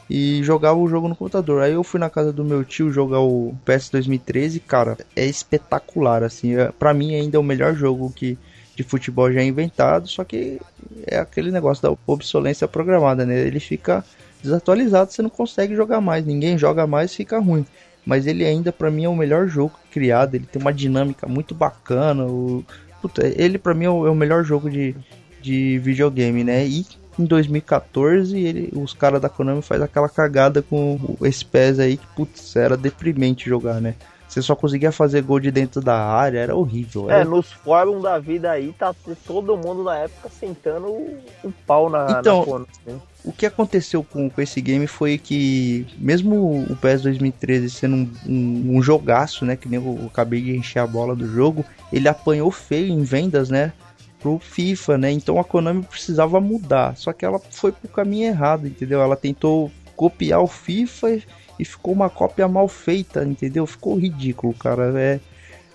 E 0.10 0.41
jogava 0.43 0.80
o 0.80 0.88
jogo 0.88 1.07
no 1.07 1.16
computador. 1.16 1.62
Aí 1.62 1.74
eu 1.74 1.84
fui 1.84 1.99
na 1.99 2.10
casa 2.10 2.34
do 2.34 2.43
meu 2.43 2.64
tio 2.64 2.91
jogar 2.91 3.20
o 3.20 3.53
PS 3.64 3.89
2013, 3.91 4.60
cara, 4.60 4.97
é 5.16 5.26
espetacular, 5.26 6.24
assim. 6.24 6.55
É, 6.55 6.72
para 6.72 6.93
mim 6.93 7.14
ainda 7.14 7.38
é 7.38 7.39
o 7.39 7.43
melhor 7.43 7.76
jogo 7.76 8.12
que 8.12 8.38
de 8.76 8.84
futebol 8.84 9.32
já 9.32 9.43
inventado, 9.43 10.07
só 10.07 10.24
que 10.24 10.60
é 11.05 11.20
aquele 11.20 11.51
negócio 11.51 11.84
da 11.84 11.95
obsolência 12.07 12.68
programada, 12.68 13.26
né? 13.26 13.38
Ele 13.39 13.60
fica 13.60 14.03
desatualizado, 14.41 15.12
você 15.12 15.22
não 15.22 15.30
consegue 15.30 15.76
jogar 15.76 15.99
mais, 15.99 16.26
ninguém 16.26 16.57
joga 16.57 16.88
mais, 16.88 17.14
fica 17.14 17.38
ruim 17.39 17.66
mas 18.10 18.26
ele 18.26 18.43
ainda 18.43 18.72
para 18.72 18.89
mim 18.89 19.03
é 19.03 19.10
o 19.10 19.16
melhor 19.16 19.47
jogo 19.47 19.74
criado, 19.91 20.34
ele 20.34 20.45
tem 20.45 20.60
uma 20.60 20.74
dinâmica 20.74 21.28
muito 21.28 21.53
bacana, 21.53 22.26
o, 22.26 22.66
puta, 23.01 23.22
ele 23.28 23.60
para 23.60 23.74
mim 23.76 23.86
é 23.86 23.89
o, 23.89 24.07
é 24.07 24.10
o, 24.10 24.16
melhor 24.16 24.43
jogo 24.43 24.68
de, 24.68 24.95
de 25.41 25.78
videogame, 25.80 26.43
né? 26.43 26.66
E 26.66 26.86
em 27.20 27.26
2014 27.26 28.40
ele, 28.40 28.72
os 28.74 28.94
caras 28.94 29.22
da 29.22 29.28
Konami 29.28 29.62
faz 29.62 29.82
aquela 29.82 30.08
cagada 30.08 30.62
com 30.62 30.98
esse 31.22 31.44
PES 31.44 31.80
aí 31.80 31.98
que 31.98 32.08
putz, 32.16 32.56
era 32.56 32.78
deprimente 32.78 33.50
jogar, 33.50 33.82
né? 33.82 33.96
Você 34.30 34.44
só 34.44 34.56
conseguia 34.56 34.92
fazer 34.92 35.24
gol 35.24 35.40
de 35.40 35.50
dentro 35.50 35.82
da 35.82 35.98
área, 35.98 36.38
era 36.38 36.56
horrível. 36.56 37.10
Era... 37.10 37.22
É, 37.22 37.24
nos 37.26 37.52
fóruns 37.52 38.04
da 38.04 38.20
vida 38.20 38.52
aí, 38.52 38.72
tá 38.78 38.94
todo 39.26 39.58
mundo 39.58 39.84
na 39.84 39.98
época 39.98 40.30
sentando 40.30 40.86
o 40.88 41.52
pau 41.66 41.90
na, 41.90 42.20
então, 42.20 42.46
na 42.86 42.94
né? 42.94 43.00
O 43.26 43.34
que 43.34 43.48
aconteceu 43.48 44.04
com, 44.04 44.30
com 44.30 44.40
esse 44.40 44.62
game 44.62 44.86
foi 44.86 45.18
que, 45.18 45.88
mesmo 45.98 46.64
o 46.70 46.76
PES 46.76 47.02
2013 47.02 47.70
sendo 47.72 47.96
um, 47.96 48.12
um, 48.28 48.78
um 48.78 48.82
jogaço, 48.84 49.44
né? 49.46 49.56
Que 49.56 49.68
nem 49.68 49.84
eu, 49.84 49.98
eu 50.00 50.06
acabei 50.06 50.42
de 50.42 50.56
encher 50.56 50.80
a 50.80 50.88
bola 50.88 51.16
do 51.16 51.28
jogo, 51.28 51.66
ele 51.92 52.08
apanhou 52.08 52.52
feio 52.52 52.88
em 52.88 53.02
vendas, 53.02 53.50
né? 53.50 53.74
Pro 54.20 54.40
FIFA, 54.40 54.98
né? 54.98 55.12
Então 55.12 55.40
a 55.40 55.44
Konami 55.44 55.84
precisava 55.84 56.40
mudar. 56.40 56.96
Só 56.98 57.14
que 57.14 57.26
ela 57.26 57.40
foi 57.40 57.72
pro 57.72 57.90
caminho 57.90 58.28
errado, 58.28 58.68
entendeu? 58.68 59.02
Ela 59.02 59.16
tentou 59.16 59.72
copiar 59.96 60.42
o 60.42 60.48
FIFA 60.48 61.20
e 61.60 61.66
ficou 61.66 61.94
uma 61.94 62.10
cópia 62.10 62.48
mal 62.48 62.68
feita, 62.68 63.24
entendeu? 63.24 63.66
Ficou 63.66 63.98
ridículo, 63.98 64.54
cara. 64.54 64.94
É... 65.00 65.20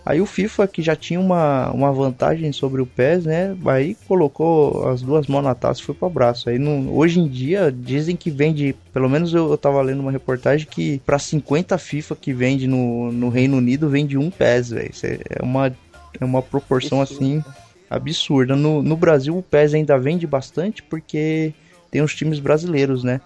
Aí 0.06 0.20
o 0.20 0.26
FIFA, 0.26 0.66
que 0.68 0.82
já 0.82 0.94
tinha 0.94 1.18
uma, 1.18 1.70
uma 1.70 1.90
vantagem 1.90 2.52
sobre 2.52 2.82
o 2.82 2.86
PES, 2.86 3.24
né? 3.24 3.56
Aí 3.64 3.96
colocou 4.06 4.86
as 4.88 5.00
duas 5.00 5.26
mãos 5.26 5.42
na 5.42 5.54
taça 5.54 5.80
e 5.80 5.84
foi 5.84 5.94
pro 5.94 6.06
abraço. 6.06 6.50
Aí 6.50 6.58
não, 6.58 6.94
hoje 6.94 7.20
em 7.20 7.26
dia 7.26 7.72
dizem 7.72 8.14
que 8.14 8.30
vende, 8.30 8.74
pelo 8.92 9.08
menos 9.08 9.32
eu, 9.32 9.50
eu 9.50 9.56
tava 9.56 9.80
lendo 9.80 10.00
uma 10.00 10.12
reportagem 10.12 10.66
que 10.70 10.98
para 11.06 11.18
50 11.18 11.78
FIFA 11.78 12.16
que 12.16 12.34
vende 12.34 12.66
no, 12.66 13.10
no 13.10 13.30
Reino 13.30 13.56
Unido 13.56 13.88
vende 13.88 14.18
um 14.18 14.30
PES, 14.30 14.70
velho. 14.70 14.90
É 15.30 15.42
uma, 15.42 15.74
é 16.20 16.24
uma 16.24 16.42
proporção 16.42 17.00
assim 17.00 17.42
absurda. 17.88 18.56
No, 18.56 18.82
no 18.82 18.96
Brasil 18.96 19.36
o 19.36 19.42
PES 19.42 19.74
ainda 19.74 19.98
vende 19.98 20.26
bastante 20.26 20.82
porque 20.82 21.52
tem 21.90 22.02
os 22.02 22.14
times 22.14 22.38
brasileiros, 22.38 23.04
né? 23.04 23.20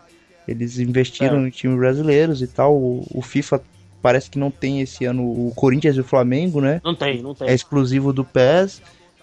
Eles 0.47 0.79
investiram 0.79 1.45
é. 1.45 1.49
em 1.49 1.51
times 1.51 1.79
brasileiros 1.79 2.41
e 2.41 2.47
tal. 2.47 2.75
O, 2.75 3.07
o, 3.13 3.23
FIFA 3.23 3.63
parece 4.01 4.31
que 4.31 4.39
não 4.39 4.51
tem 4.51 4.81
esse 4.81 5.05
ano 5.05 5.23
o 5.23 5.53
Corinthians 5.55 5.97
e 5.97 6.01
o 6.01 6.05
Flamengo, 6.05 6.61
né? 6.61 6.81
Não 6.85 6.95
tem, 6.95 7.23
não 7.23 7.35
tem. 7.35 7.49
É 7.49 7.55
exclusivo 7.55 8.13
do 8.13 8.25
PES. 8.25 8.81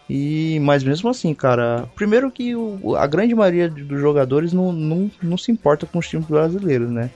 E, 0.08 0.60
mas 0.62 0.84
mesmo 0.84 1.10
assim, 1.10 1.34
cara, 1.34 1.90
primeiro 1.96 2.30
que 2.30 2.56
o, 2.56 2.96
a 2.96 3.08
grande 3.08 3.34
maioria 3.34 3.68
dos 3.68 4.00
jogadores 4.00 4.54
não, 4.54 4.72
não, 4.72 5.10
não 5.22 5.38
se 5.38 5.52
importa 5.52 5.88
com 5.88 5.98
os 5.98 6.08
times 6.08 6.28
brasileiros, 6.28 6.92
né? 6.92 7.10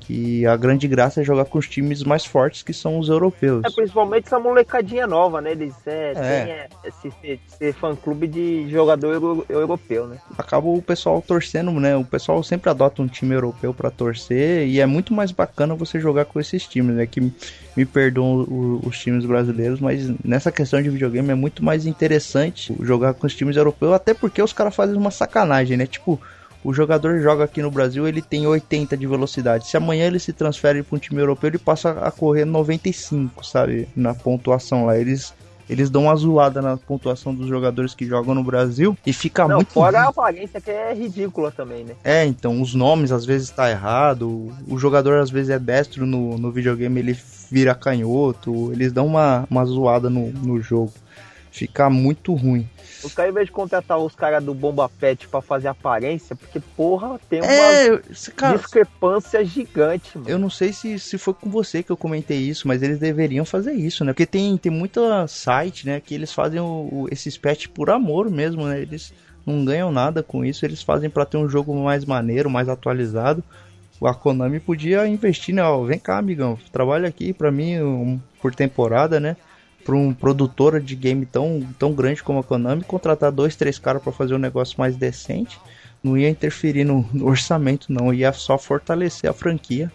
Que 0.00 0.46
a 0.46 0.56
grande 0.56 0.88
graça 0.88 1.20
é 1.20 1.24
jogar 1.24 1.44
com 1.44 1.58
os 1.58 1.68
times 1.68 2.02
mais 2.02 2.24
fortes 2.24 2.62
que 2.62 2.72
são 2.72 2.98
os 2.98 3.08
europeus. 3.08 3.62
É, 3.64 3.70
principalmente 3.70 4.26
essa 4.26 4.38
molecadinha 4.38 5.06
nova, 5.06 5.40
né? 5.40 5.52
Eles 5.52 5.74
é, 5.86 6.10
é. 6.10 6.14
Tem, 6.14 6.52
é, 6.52 6.68
esse, 6.84 7.40
esse 7.60 7.72
fã-clube 7.72 8.26
de 8.26 8.68
jogador 8.68 9.12
euro, 9.12 9.46
europeu, 9.48 10.06
né? 10.06 10.18
Acaba 10.36 10.66
o 10.68 10.82
pessoal 10.82 11.22
torcendo, 11.22 11.70
né? 11.72 11.96
O 11.96 12.04
pessoal 12.04 12.42
sempre 12.42 12.70
adota 12.70 13.02
um 13.02 13.06
time 13.06 13.34
europeu 13.34 13.72
para 13.72 13.90
torcer 13.90 14.66
e 14.66 14.80
é 14.80 14.86
muito 14.86 15.14
mais 15.14 15.30
bacana 15.30 15.74
você 15.74 16.00
jogar 16.00 16.24
com 16.24 16.40
esses 16.40 16.66
times, 16.66 16.96
né? 16.96 17.06
Que 17.06 17.20
me 17.76 17.84
perdoam 17.84 18.80
os 18.82 18.98
times 18.98 19.24
brasileiros, 19.24 19.80
mas 19.80 20.10
nessa 20.24 20.50
questão 20.50 20.80
de 20.80 20.88
videogame 20.88 21.30
é 21.30 21.34
muito 21.34 21.64
mais 21.64 21.86
interessante 21.86 22.74
jogar 22.80 23.14
com 23.14 23.26
os 23.26 23.34
times 23.34 23.56
europeus, 23.56 23.92
até 23.92 24.14
porque 24.14 24.42
os 24.42 24.52
caras 24.52 24.74
fazem 24.74 24.96
uma 24.96 25.10
sacanagem, 25.10 25.76
né? 25.76 25.86
Tipo, 25.86 26.20
o 26.66 26.72
jogador 26.72 27.20
joga 27.20 27.44
aqui 27.44 27.62
no 27.62 27.70
Brasil, 27.70 28.08
ele 28.08 28.20
tem 28.20 28.44
80 28.44 28.96
de 28.96 29.06
velocidade. 29.06 29.68
Se 29.68 29.76
amanhã 29.76 30.04
ele 30.04 30.18
se 30.18 30.32
transfere 30.32 30.82
para 30.82 30.96
um 30.96 30.98
time 30.98 31.20
europeu, 31.20 31.46
ele 31.46 31.58
passa 31.58 31.90
a 31.90 32.10
correr 32.10 32.44
95, 32.44 33.46
sabe? 33.46 33.88
Na 33.94 34.12
pontuação 34.12 34.84
lá. 34.84 34.98
Eles 34.98 35.32
eles 35.70 35.90
dão 35.90 36.04
uma 36.04 36.16
zoada 36.16 36.60
na 36.60 36.76
pontuação 36.76 37.32
dos 37.32 37.46
jogadores 37.46 37.94
que 37.94 38.04
jogam 38.04 38.34
no 38.34 38.42
Brasil 38.42 38.96
e 39.06 39.12
fica 39.12 39.46
Não, 39.46 39.56
muito. 39.56 39.72
Fora 39.72 40.00
a 40.00 40.08
aparência 40.08 40.60
que 40.60 40.70
é 40.70 40.92
ridícula 40.92 41.52
também, 41.52 41.84
né? 41.84 41.94
É, 42.02 42.24
então, 42.24 42.60
os 42.60 42.74
nomes 42.74 43.12
às 43.12 43.24
vezes 43.24 43.50
tá 43.50 43.70
errado, 43.70 44.52
o 44.66 44.76
jogador 44.76 45.20
às 45.20 45.30
vezes 45.30 45.50
é 45.50 45.58
destro 45.60 46.04
no, 46.04 46.36
no 46.36 46.50
videogame, 46.50 46.98
ele 46.98 47.16
vira 47.48 47.76
canhoto, 47.76 48.72
eles 48.72 48.92
dão 48.92 49.06
uma, 49.06 49.46
uma 49.48 49.64
zoada 49.64 50.10
no, 50.10 50.32
no 50.32 50.60
jogo. 50.60 50.92
Fica 51.56 51.88
muito 51.88 52.34
ruim. 52.34 52.68
Os 53.02 53.14
caras, 53.14 53.30
em 53.30 53.34
vez 53.34 53.46
de 53.46 53.52
contratar 53.52 53.96
os 53.96 54.14
caras 54.14 54.44
do 54.44 54.52
Bomba 54.52 54.90
Pet 54.90 55.26
pra 55.26 55.40
fazer 55.40 55.68
aparência, 55.68 56.36
porque, 56.36 56.60
porra, 56.60 57.18
tem 57.30 57.40
uma 57.40 57.50
é, 57.50 57.98
cara, 58.36 58.58
discrepância 58.58 59.42
gigante, 59.42 60.18
mano. 60.18 60.28
Eu 60.28 60.38
não 60.38 60.50
sei 60.50 60.74
se, 60.74 60.98
se 60.98 61.16
foi 61.16 61.32
com 61.32 61.48
você 61.48 61.82
que 61.82 61.90
eu 61.90 61.96
comentei 61.96 62.36
isso, 62.36 62.68
mas 62.68 62.82
eles 62.82 62.98
deveriam 62.98 63.46
fazer 63.46 63.72
isso, 63.72 64.04
né? 64.04 64.12
Porque 64.12 64.26
tem, 64.26 64.54
tem 64.58 64.70
muita 64.70 65.26
site, 65.28 65.86
né, 65.86 65.98
que 65.98 66.14
eles 66.14 66.30
fazem 66.30 66.60
o, 66.60 66.88
o, 66.92 67.08
esses 67.10 67.38
pets 67.38 67.68
por 67.68 67.88
amor 67.88 68.30
mesmo, 68.30 68.66
né? 68.66 68.78
Eles 68.78 69.14
não 69.46 69.64
ganham 69.64 69.90
nada 69.90 70.22
com 70.22 70.44
isso, 70.44 70.62
eles 70.66 70.82
fazem 70.82 71.08
para 71.08 71.24
ter 71.24 71.38
um 71.38 71.48
jogo 71.48 71.74
mais 71.74 72.04
maneiro, 72.04 72.50
mais 72.50 72.68
atualizado. 72.68 73.42
A 74.04 74.12
Konami 74.12 74.60
podia 74.60 75.08
investir, 75.08 75.54
né? 75.54 75.62
Ó, 75.62 75.84
vem 75.84 75.98
cá, 75.98 76.18
amigão, 76.18 76.58
trabalha 76.70 77.08
aqui 77.08 77.32
pra 77.32 77.50
mim 77.50 77.80
um, 77.80 78.20
por 78.42 78.54
temporada, 78.54 79.18
né? 79.18 79.38
Para 79.86 79.94
um 79.94 80.12
produtora 80.12 80.80
de 80.80 80.96
game 80.96 81.24
tão, 81.24 81.64
tão 81.78 81.92
grande 81.92 82.20
como 82.20 82.40
a 82.40 82.42
Konami 82.42 82.82
contratar 82.82 83.30
dois, 83.30 83.54
três 83.54 83.78
caras 83.78 84.02
para 84.02 84.10
fazer 84.10 84.34
um 84.34 84.38
negócio 84.38 84.74
mais 84.80 84.96
decente, 84.96 85.60
não 86.02 86.18
ia 86.18 86.28
interferir 86.28 86.84
no, 86.84 87.08
no, 87.12 87.26
orçamento, 87.26 87.92
não, 87.92 88.12
ia 88.12 88.32
só 88.32 88.58
fortalecer 88.58 89.30
a 89.30 89.32
franquia 89.32 89.90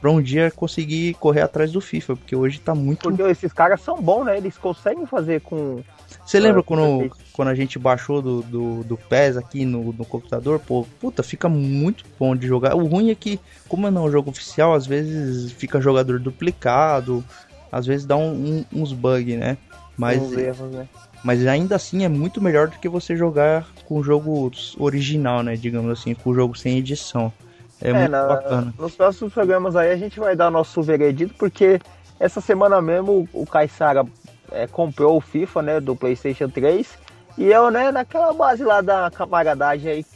para 0.00 0.10
um 0.10 0.22
dia 0.22 0.50
conseguir 0.50 1.14
correr 1.14 1.42
atrás 1.42 1.72
do 1.72 1.80
FIFA, 1.80 2.16
porque 2.16 2.34
hoje 2.34 2.60
tá 2.60 2.74
muito. 2.74 3.02
Porque 3.02 3.22
esses 3.22 3.52
caras 3.52 3.80
são 3.80 4.00
bons, 4.00 4.24
né? 4.24 4.38
Eles 4.38 4.56
conseguem 4.56 5.04
fazer 5.06 5.40
com. 5.40 5.82
Você 6.24 6.38
lembra 6.38 6.62
quando, 6.62 7.10
quando 7.32 7.48
a 7.48 7.54
gente 7.54 7.78
baixou 7.78 8.22
do, 8.22 8.42
do, 8.42 8.84
do 8.84 8.96
PES 8.96 9.36
aqui 9.36 9.64
no, 9.64 9.92
no 9.92 10.04
computador? 10.04 10.60
Pô, 10.60 10.86
puta, 11.00 11.22
fica 11.22 11.48
muito 11.48 12.04
bom 12.18 12.36
de 12.36 12.46
jogar. 12.46 12.76
O 12.76 12.86
ruim 12.86 13.10
é 13.10 13.14
que, 13.14 13.40
como 13.68 13.90
não 13.90 14.04
é 14.04 14.08
um 14.08 14.10
jogo 14.10 14.30
oficial, 14.30 14.72
às 14.72 14.86
vezes 14.86 15.50
fica 15.52 15.80
jogador 15.80 16.20
duplicado, 16.20 17.24
às 17.70 17.86
vezes 17.86 18.06
dá 18.06 18.16
um, 18.16 18.64
um, 18.72 18.82
uns 18.82 18.92
bugs, 18.92 19.38
né? 19.38 19.56
Mas, 19.96 20.32
erros, 20.32 20.70
né? 20.70 20.88
mas 21.24 21.46
ainda 21.46 21.76
assim 21.76 22.04
é 22.04 22.08
muito 22.08 22.40
melhor 22.40 22.68
do 22.68 22.78
que 22.78 22.88
você 22.88 23.16
jogar 23.16 23.66
com 23.84 23.98
o 23.98 24.02
jogo 24.02 24.50
original, 24.78 25.42
né? 25.42 25.56
Digamos 25.56 25.90
assim, 25.90 26.14
com 26.14 26.30
o 26.30 26.34
jogo 26.34 26.56
sem 26.56 26.78
edição. 26.78 27.32
É, 27.80 27.90
é 27.90 27.92
muito 27.92 28.10
na, 28.10 28.26
bacana. 28.26 28.74
Nos 28.78 28.94
próximos 28.94 29.32
programas 29.32 29.76
aí 29.76 29.90
a 29.90 29.96
gente 29.96 30.18
vai 30.18 30.36
dar 30.36 30.50
nosso 30.50 30.82
veredito, 30.82 31.34
porque 31.34 31.80
essa 32.18 32.40
semana 32.40 32.80
mesmo 32.80 33.28
o 33.32 33.46
Caissara 33.46 34.04
é, 34.52 34.66
comprou 34.66 35.16
o 35.16 35.20
FIFA, 35.20 35.62
né? 35.62 35.80
Do 35.80 35.96
PlayStation 35.96 36.48
3. 36.48 36.88
E 37.36 37.46
eu, 37.46 37.70
né, 37.70 37.92
naquela 37.92 38.32
base 38.32 38.64
lá 38.64 38.80
da 38.80 39.10
camaradagem 39.10 39.92
aí. 39.92 40.06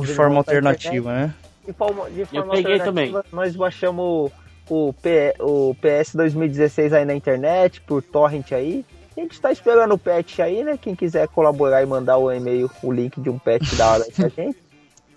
De 0.00 0.14
forma 0.14 0.36
alternativa, 0.38 1.12
né? 1.12 1.34
De 1.66 1.72
forma, 1.72 2.08
de 2.10 2.24
forma 2.24 2.54
eu 2.54 2.62
peguei 2.62 2.78
também. 2.78 3.14
Nós 3.32 3.56
baixamos 3.56 4.30
o, 4.68 4.92
P, 4.92 5.34
o 5.40 5.74
PS 5.74 6.14
2016 6.14 6.92
aí 6.92 7.04
na 7.04 7.14
internet, 7.14 7.80
por 7.80 8.02
torrent 8.02 8.52
aí. 8.52 8.84
A 9.16 9.20
gente 9.20 9.40
tá 9.40 9.50
esperando 9.50 9.94
o 9.94 9.98
patch 9.98 10.40
aí, 10.40 10.62
né? 10.62 10.78
Quem 10.80 10.94
quiser 10.94 11.26
colaborar 11.28 11.82
e 11.82 11.86
mandar 11.86 12.18
o 12.18 12.30
e-mail, 12.30 12.70
o 12.82 12.92
link 12.92 13.18
de 13.18 13.30
um 13.30 13.38
patch 13.38 13.74
da 13.74 13.92
hora 13.92 14.04
pra 14.14 14.28
gente. 14.28 14.58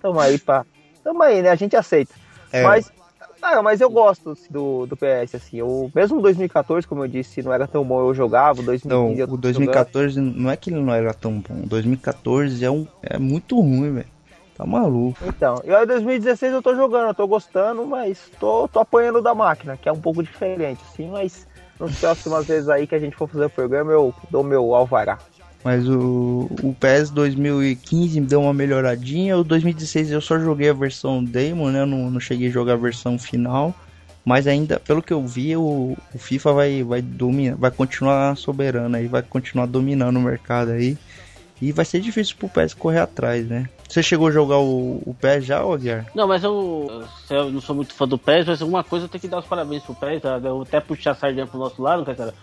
Tamo 0.02 0.20
aí 0.20 0.38
pra. 0.38 0.66
Tamo 1.04 1.22
aí, 1.22 1.41
né? 1.41 1.50
A 1.50 1.56
gente 1.56 1.76
aceita. 1.76 2.14
É. 2.52 2.64
Mas. 2.64 2.91
Ah, 3.41 3.62
mas 3.62 3.80
eu 3.80 3.89
gosto 3.89 4.38
do, 4.50 4.86
do 4.86 4.97
PS, 4.97 5.36
assim. 5.36 5.58
Eu, 5.58 5.89
mesmo 5.95 6.22
2014, 6.22 6.86
como 6.86 7.06
eu 7.06 7.08
disse, 7.08 7.41
não 7.41 7.54
era 7.54 7.68
tão 7.68 7.86
bom, 7.86 8.02
eu 8.02 8.14
jogava. 8.14 8.62
2015, 8.62 8.88
não, 8.88 9.34
o 9.34 9.38
2014 9.38 10.16
jogando. 10.16 10.36
não 10.36 10.52
é 10.52 10.58
que 10.58 10.70
ele 10.70 10.82
não 10.82 10.93
era 10.93 11.14
tão 11.14 11.39
bom. 11.39 11.62
2014 11.66 12.66
é, 12.66 12.70
um, 12.70 12.86
é 13.02 13.18
muito 13.18 13.60
ruim, 13.60 13.93
velho. 13.93 14.08
Tá 14.60 14.66
maluco. 14.66 15.18
Então, 15.26 15.62
e 15.64 15.74
aí 15.74 15.86
2016 15.86 16.51
eu 16.51 16.62
tô 16.62 16.76
jogando, 16.76 17.07
eu 17.07 17.14
tô 17.14 17.26
gostando, 17.26 17.86
mas 17.86 18.30
tô, 18.38 18.68
tô 18.68 18.80
apanhando 18.80 19.22
da 19.22 19.34
máquina, 19.34 19.78
que 19.78 19.88
é 19.88 19.91
um 19.91 20.01
pouco 20.01 20.22
diferente, 20.22 20.82
assim, 20.91 21.10
mas 21.10 21.47
nas 21.80 21.97
próximas 21.97 22.45
vezes 22.45 22.68
aí 22.68 22.86
que 22.86 22.93
a 22.93 22.99
gente 22.99 23.16
for 23.16 23.30
fazer 23.30 23.45
o 23.45 23.49
programa, 23.49 23.93
eu 23.93 24.14
dou 24.30 24.43
meu 24.43 24.76
alvará. 24.76 25.18
Mas 25.64 25.88
o, 25.88 26.49
o 26.62 26.76
PES 26.78 27.10
2015 27.10 28.20
deu 28.20 28.41
uma 28.41 28.53
melhoradinha. 28.53 29.38
O 29.38 29.45
2016 29.45 30.12
eu 30.12 30.20
só 30.20 30.38
joguei 30.38 30.70
a 30.70 30.74
versão 30.74 31.24
demo, 31.24 31.70
né? 31.70 31.82
Eu 31.82 31.86
não, 31.86 32.12
não 32.12 32.20
cheguei 32.20 32.49
a 32.49 32.51
jogar 32.51 32.74
a 32.74 32.78
versão 32.78 33.18
final. 33.18 33.74
Mas 34.26 34.45
ainda, 34.45 34.80
pelo 34.80 35.01
que 35.01 35.14
eu 35.14 35.26
vi, 35.26 35.55
o, 35.55 35.95
o 36.14 36.18
FIFA 36.18 36.53
vai, 36.53 36.84
vai, 36.84 37.01
dominar, 37.01 37.55
vai 37.55 37.72
continuar 37.72 38.36
soberano 38.36 38.95
aí, 38.95 39.07
vai 39.07 39.22
continuar 39.22 39.66
dominando 39.66 40.18
o 40.18 40.22
mercado 40.22 40.72
aí. 40.72 40.97
E 41.62 41.72
vai 41.72 41.84
ser 41.84 41.99
difícil 41.99 42.36
pro 42.38 42.47
PES 42.47 42.74
correr 42.74 42.99
atrás, 42.99 43.45
né? 43.47 43.70
Você 43.88 44.01
chegou 44.01 44.28
a 44.28 44.32
jogar 44.32 44.60
o, 44.60 45.01
o 45.05 45.16
PES 45.20 45.45
já, 45.45 45.60
Aguiar? 45.60 46.05
Não, 46.16 46.28
mas 46.28 46.43
eu, 46.43 47.03
eu 47.30 47.51
não 47.51 47.60
sou 47.60 47.76
muito 47.76 47.93
fã 47.93 48.07
do 48.07 48.18
PES, 48.18 48.45
mas 48.45 48.62
uma 48.62 48.84
coisa 48.84 49.05
eu 49.05 49.10
tenho 49.10 49.22
que 49.22 49.28
dar 49.28 49.39
os 49.39 49.45
parabéns 49.45 49.84
pro 49.84 49.95
PES, 49.95 50.22
tá? 50.22 50.39
eu 50.41 50.62
até 50.62 50.80
puxar 50.80 51.12
a 51.12 51.16
sardinha 51.16 51.45
pro 51.45 51.60
nosso 51.60 51.82
lado, 51.82 52.05
cara. 52.05 52.34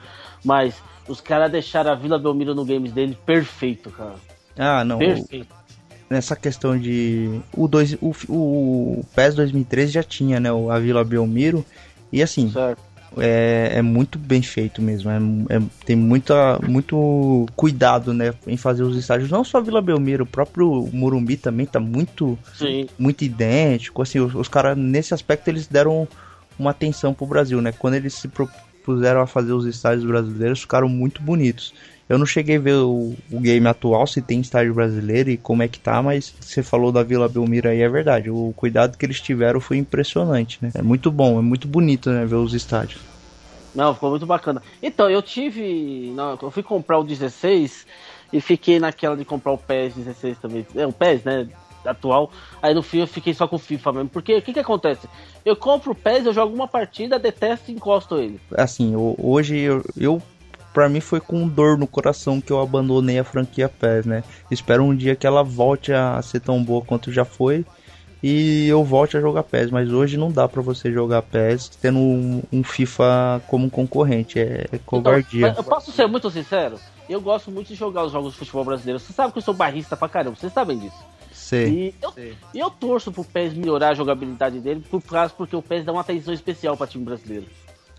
Mas 0.44 0.74
os 1.08 1.20
caras 1.20 1.50
deixaram 1.50 1.92
a 1.92 1.94
Vila 1.94 2.18
Belmiro 2.18 2.54
no 2.54 2.64
games 2.64 2.92
dele 2.92 3.16
perfeito, 3.24 3.90
cara. 3.90 4.16
Ah, 4.58 4.84
não. 4.84 4.98
Perfeito. 4.98 5.54
nessa 6.10 6.36
questão 6.36 6.78
de. 6.78 7.40
O, 7.56 7.66
dois, 7.66 7.94
o, 8.02 8.14
o 8.28 9.04
PES 9.14 9.34
2013 9.34 9.92
já 9.92 10.02
tinha, 10.02 10.38
né? 10.38 10.50
A 10.50 10.78
Vila 10.78 11.04
Belmiro. 11.04 11.64
E 12.12 12.22
assim. 12.22 12.50
Certo 12.50 12.85
é, 13.18 13.72
é 13.74 13.82
muito 13.82 14.18
bem 14.18 14.42
feito 14.42 14.82
mesmo. 14.82 15.10
É, 15.10 15.16
é, 15.56 15.62
tem 15.84 15.96
muita, 15.96 16.58
muito 16.66 17.46
cuidado 17.56 18.12
né, 18.12 18.34
em 18.46 18.56
fazer 18.56 18.82
os 18.82 18.96
estádios. 18.96 19.30
Não 19.30 19.44
só 19.44 19.60
Vila 19.60 19.80
Belmiro, 19.80 20.24
o 20.24 20.26
próprio 20.26 20.88
Murumbi 20.92 21.36
também 21.36 21.66
tá 21.66 21.80
muito, 21.80 22.38
Sim. 22.54 22.88
muito 22.98 23.24
idêntico. 23.24 24.02
Assim, 24.02 24.20
os, 24.20 24.34
os 24.34 24.48
caras, 24.48 24.76
nesse 24.76 25.14
aspecto, 25.14 25.48
eles 25.48 25.66
deram 25.66 26.06
uma 26.58 26.70
atenção 26.70 27.12
pro 27.14 27.26
Brasil, 27.26 27.60
né? 27.60 27.72
Quando 27.72 27.94
eles 27.94 28.14
se 28.14 28.28
propuseram 28.28 29.20
a 29.20 29.26
fazer 29.26 29.52
os 29.52 29.66
estádios 29.66 30.06
brasileiros, 30.06 30.60
ficaram 30.60 30.88
muito 30.88 31.22
bonitos. 31.22 31.74
Eu 32.08 32.18
não 32.18 32.26
cheguei 32.26 32.56
a 32.56 32.60
ver 32.60 32.74
o, 32.74 33.14
o, 33.32 33.40
game 33.40 33.66
atual, 33.66 34.06
se 34.06 34.22
tem 34.22 34.40
estádio 34.40 34.74
brasileiro 34.74 35.28
e 35.28 35.36
como 35.36 35.62
é 35.62 35.68
que 35.68 35.80
tá, 35.80 36.00
mas 36.00 36.32
você 36.40 36.62
falou 36.62 36.92
da 36.92 37.02
Vila 37.02 37.28
Belmiro 37.28 37.68
aí, 37.68 37.82
é 37.82 37.88
verdade. 37.88 38.30
O 38.30 38.54
cuidado 38.56 38.96
que 38.96 39.04
eles 39.04 39.20
tiveram 39.20 39.60
foi 39.60 39.76
impressionante, 39.76 40.58
né? 40.62 40.70
É 40.74 40.82
muito 40.82 41.10
bom, 41.10 41.38
é 41.38 41.42
muito 41.42 41.66
bonito, 41.66 42.10
né, 42.10 42.24
ver 42.24 42.36
os 42.36 42.54
estádios. 42.54 43.00
Não, 43.74 43.92
ficou 43.92 44.10
muito 44.10 44.24
bacana. 44.24 44.62
Então, 44.82 45.10
eu 45.10 45.20
tive. 45.20 46.12
Não, 46.14 46.38
eu 46.40 46.50
fui 46.50 46.62
comprar 46.62 46.98
o 46.98 47.04
16 47.04 47.86
e 48.32 48.40
fiquei 48.40 48.78
naquela 48.80 49.16
de 49.16 49.24
comprar 49.24 49.52
o 49.52 49.58
PES 49.58 49.94
16 49.96 50.38
também. 50.38 50.66
É, 50.74 50.86
o 50.86 50.92
PES, 50.92 51.24
né? 51.24 51.48
Atual. 51.84 52.32
Aí 52.60 52.74
no 52.74 52.82
fim 52.82 52.98
eu 52.98 53.06
fiquei 53.06 53.32
só 53.32 53.46
com 53.46 53.56
o 53.56 53.60
FIFA 53.60 53.92
mesmo. 53.92 54.08
Porque 54.08 54.34
o 54.34 54.42
que, 54.42 54.54
que 54.54 54.58
acontece? 54.58 55.06
Eu 55.44 55.54
compro 55.54 55.92
o 55.92 55.94
PES, 55.94 56.26
eu 56.26 56.32
jogo 56.32 56.54
uma 56.54 56.66
partida, 56.66 57.18
detesto 57.18 57.70
e 57.70 57.74
encosto 57.74 58.16
ele. 58.16 58.40
Assim, 58.56 58.94
hoje 58.96 59.58
eu, 59.58 59.84
eu 59.96 60.22
para 60.76 60.90
mim 60.90 61.00
foi 61.00 61.20
com 61.20 61.48
dor 61.48 61.78
no 61.78 61.86
coração 61.86 62.38
que 62.38 62.52
eu 62.52 62.60
abandonei 62.60 63.18
a 63.18 63.24
franquia 63.24 63.66
PES, 63.66 64.04
né? 64.04 64.22
Espero 64.50 64.84
um 64.84 64.94
dia 64.94 65.16
que 65.16 65.26
ela 65.26 65.42
volte 65.42 65.90
a 65.90 66.20
ser 66.20 66.38
tão 66.40 66.62
boa 66.62 66.84
quanto 66.84 67.10
já 67.10 67.24
foi 67.24 67.64
e 68.22 68.68
eu 68.68 68.84
volte 68.84 69.16
a 69.16 69.20
jogar 69.22 69.42
PES, 69.44 69.70
mas 69.70 69.90
hoje 69.90 70.18
não 70.18 70.30
dá 70.30 70.46
para 70.46 70.60
você 70.60 70.92
jogar 70.92 71.22
PES 71.22 71.70
tendo 71.80 71.98
um, 71.98 72.42
um, 72.52 72.62
FIFA 72.62 73.40
como 73.46 73.70
concorrente, 73.70 74.38
é, 74.38 74.66
é 74.70 74.76
covardia. 74.84 75.48
Então, 75.48 75.64
eu 75.64 75.64
posso 75.64 75.90
ser 75.90 76.06
muito 76.06 76.30
sincero? 76.30 76.78
Eu 77.08 77.22
gosto 77.22 77.50
muito 77.50 77.68
de 77.68 77.74
jogar 77.74 78.04
os 78.04 78.12
jogos 78.12 78.34
de 78.34 78.38
futebol 78.38 78.66
brasileiro. 78.66 79.00
Você 79.00 79.14
sabe 79.14 79.32
que 79.32 79.38
eu 79.38 79.42
sou 79.42 79.54
barrista 79.54 79.96
pra 79.96 80.10
caramba, 80.10 80.36
vocês 80.36 80.52
sabem 80.52 80.78
disso. 80.78 81.02
Sei. 81.32 81.68
E 81.68 81.94
eu, 82.02 82.12
Sei. 82.12 82.36
eu 82.54 82.68
torço 82.68 83.10
pro 83.10 83.24
PES 83.24 83.54
melhorar 83.54 83.88
a 83.88 83.94
jogabilidade 83.94 84.60
dele, 84.60 84.84
por 84.90 85.02
causa 85.02 85.32
porque 85.32 85.56
o 85.56 85.62
PES 85.62 85.86
dá 85.86 85.92
uma 85.92 86.02
atenção 86.02 86.34
especial 86.34 86.76
para 86.76 86.86
time 86.86 87.06
brasileiro. 87.06 87.46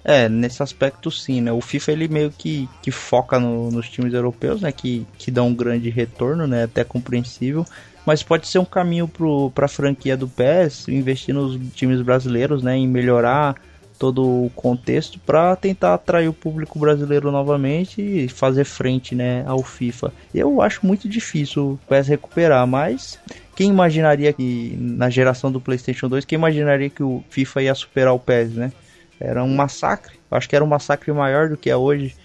É, 0.09 0.29
nesse 0.29 0.63
aspecto 0.63 1.11
sim, 1.11 1.41
né? 1.41 1.51
O 1.51 1.59
FIFA 1.59 1.91
ele 1.91 2.07
meio 2.07 2.31
que, 2.31 2.69
que 2.81 2.91
foca 2.91 3.37
no, 3.37 3.69
nos 3.69 3.89
times 3.89 4.13
europeus, 4.13 4.61
né? 4.61 4.71
Que, 4.71 5.05
que 5.17 5.29
dão 5.29 5.49
um 5.49 5.53
grande 5.53 5.89
retorno, 5.89 6.47
né? 6.47 6.63
Até 6.63 6.85
compreensível. 6.85 7.65
Mas 8.05 8.23
pode 8.23 8.47
ser 8.47 8.59
um 8.59 8.63
caminho 8.63 9.05
para 9.53 9.65
a 9.65 9.67
franquia 9.67 10.15
do 10.15 10.25
PES 10.25 10.87
investir 10.87 11.35
nos 11.35 11.59
times 11.73 12.01
brasileiros, 12.01 12.63
né? 12.63 12.77
Em 12.77 12.87
melhorar 12.87 13.57
todo 13.99 14.23
o 14.23 14.49
contexto 14.55 15.19
para 15.19 15.53
tentar 15.57 15.95
atrair 15.95 16.29
o 16.29 16.33
público 16.33 16.79
brasileiro 16.79 17.29
novamente 17.29 18.01
e 18.01 18.29
fazer 18.29 18.63
frente, 18.63 19.15
né, 19.15 19.43
ao 19.47 19.63
FIFA. 19.63 20.13
Eu 20.33 20.61
acho 20.61 20.85
muito 20.85 21.09
difícil 21.09 21.71
o 21.71 21.79
PES 21.89 22.07
recuperar, 22.07 22.65
mas 22.67 23.19
quem 23.55 23.69
imaginaria 23.71 24.31
que 24.31 24.77
na 24.79 25.09
geração 25.09 25.51
do 25.51 25.59
PlayStation 25.59 26.07
2, 26.07 26.25
quem 26.25 26.37
imaginaria 26.37 26.89
que 26.89 27.01
o 27.01 27.23
FIFA 27.29 27.63
ia 27.63 27.75
superar 27.75 28.13
o 28.13 28.19
PES, 28.19 28.53
né? 28.53 28.71
Era 29.19 29.43
um 29.43 29.55
massacre. 29.55 30.19
Acho 30.29 30.47
que 30.47 30.55
era 30.55 30.63
um 30.63 30.67
massacre 30.67 31.11
maior 31.11 31.49
do 31.49 31.57
que 31.57 31.69
é 31.69 31.75
hoje. 31.75 32.15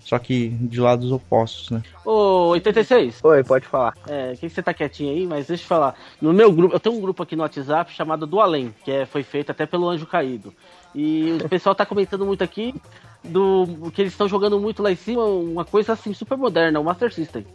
Só 0.00 0.18
que 0.18 0.48
de 0.48 0.80
lados 0.80 1.12
opostos, 1.12 1.70
né? 1.70 1.82
Ô, 2.04 2.48
86. 2.48 3.20
Oi, 3.22 3.44
pode 3.44 3.66
falar. 3.66 3.94
É, 4.08 4.34
que 4.34 4.48
você 4.48 4.60
tá 4.60 4.74
quietinho 4.74 5.12
aí, 5.12 5.26
mas 5.26 5.46
deixa 5.46 5.62
eu 5.62 5.68
falar. 5.68 5.94
No 6.20 6.32
meu 6.32 6.52
grupo, 6.52 6.74
eu 6.74 6.80
tenho 6.80 6.96
um 6.96 7.00
grupo 7.00 7.22
aqui 7.22 7.36
no 7.36 7.42
WhatsApp 7.42 7.92
chamado 7.92 8.26
Do 8.26 8.40
Além, 8.40 8.74
que 8.84 8.90
é, 8.90 9.06
foi 9.06 9.22
feito 9.22 9.50
até 9.50 9.64
pelo 9.64 9.88
Anjo 9.88 10.06
Caído. 10.06 10.52
E 10.92 11.38
o 11.44 11.48
pessoal 11.48 11.74
tá 11.74 11.86
comentando 11.86 12.26
muito 12.26 12.42
aqui 12.42 12.74
do 13.22 13.90
que 13.94 14.02
eles 14.02 14.12
estão 14.12 14.28
jogando 14.28 14.58
muito 14.58 14.82
lá 14.82 14.90
em 14.90 14.96
cima, 14.96 15.24
uma 15.24 15.64
coisa 15.64 15.92
assim 15.92 16.12
super 16.12 16.36
moderna, 16.36 16.80
o 16.80 16.84
Master 16.84 17.12
System. 17.12 17.46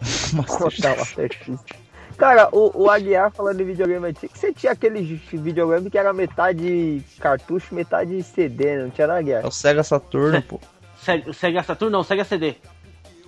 Master 0.34 0.70
System. 0.70 1.58
Cara, 2.16 2.48
o, 2.52 2.84
o 2.84 2.90
Aguiar 2.90 3.30
falando 3.30 3.58
de 3.58 3.64
videogame 3.64 4.06
antigo, 4.06 4.32
você 4.36 4.52
tinha 4.52 4.72
aquele 4.72 5.02
videogame 5.32 5.90
que 5.90 5.98
era 5.98 6.12
metade 6.12 7.02
cartucho, 7.18 7.74
metade 7.74 8.22
CD, 8.22 8.82
não 8.82 8.90
tinha 8.90 9.06
nada, 9.06 9.20
Aguiar? 9.20 9.44
É 9.44 9.46
o 9.46 9.50
Sega 9.50 9.82
Saturno, 9.82 10.40
pô. 10.42 10.60
Sega, 10.98 11.32
Sega 11.32 11.62
Saturno 11.62 11.98
não, 11.98 12.04
Sega 12.04 12.24
CD. 12.24 12.56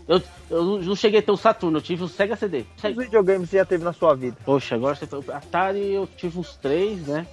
Eu, 0.08 0.22
eu 0.48 0.64
não 0.82 0.94
cheguei 0.94 1.18
a 1.18 1.22
ter 1.22 1.32
o 1.32 1.36
Saturno, 1.36 1.78
eu 1.78 1.82
tive 1.82 2.04
o 2.04 2.08
Sega 2.08 2.36
CD. 2.36 2.64
Quantos 2.80 3.04
videogames 3.04 3.50
você 3.50 3.56
já 3.56 3.64
teve 3.64 3.82
na 3.82 3.92
sua 3.92 4.14
vida? 4.14 4.36
Poxa, 4.44 4.76
agora 4.76 4.94
você. 4.94 5.06
Atari 5.32 5.92
eu 5.92 6.06
tive 6.16 6.38
uns 6.38 6.56
três, 6.56 7.06
né? 7.06 7.26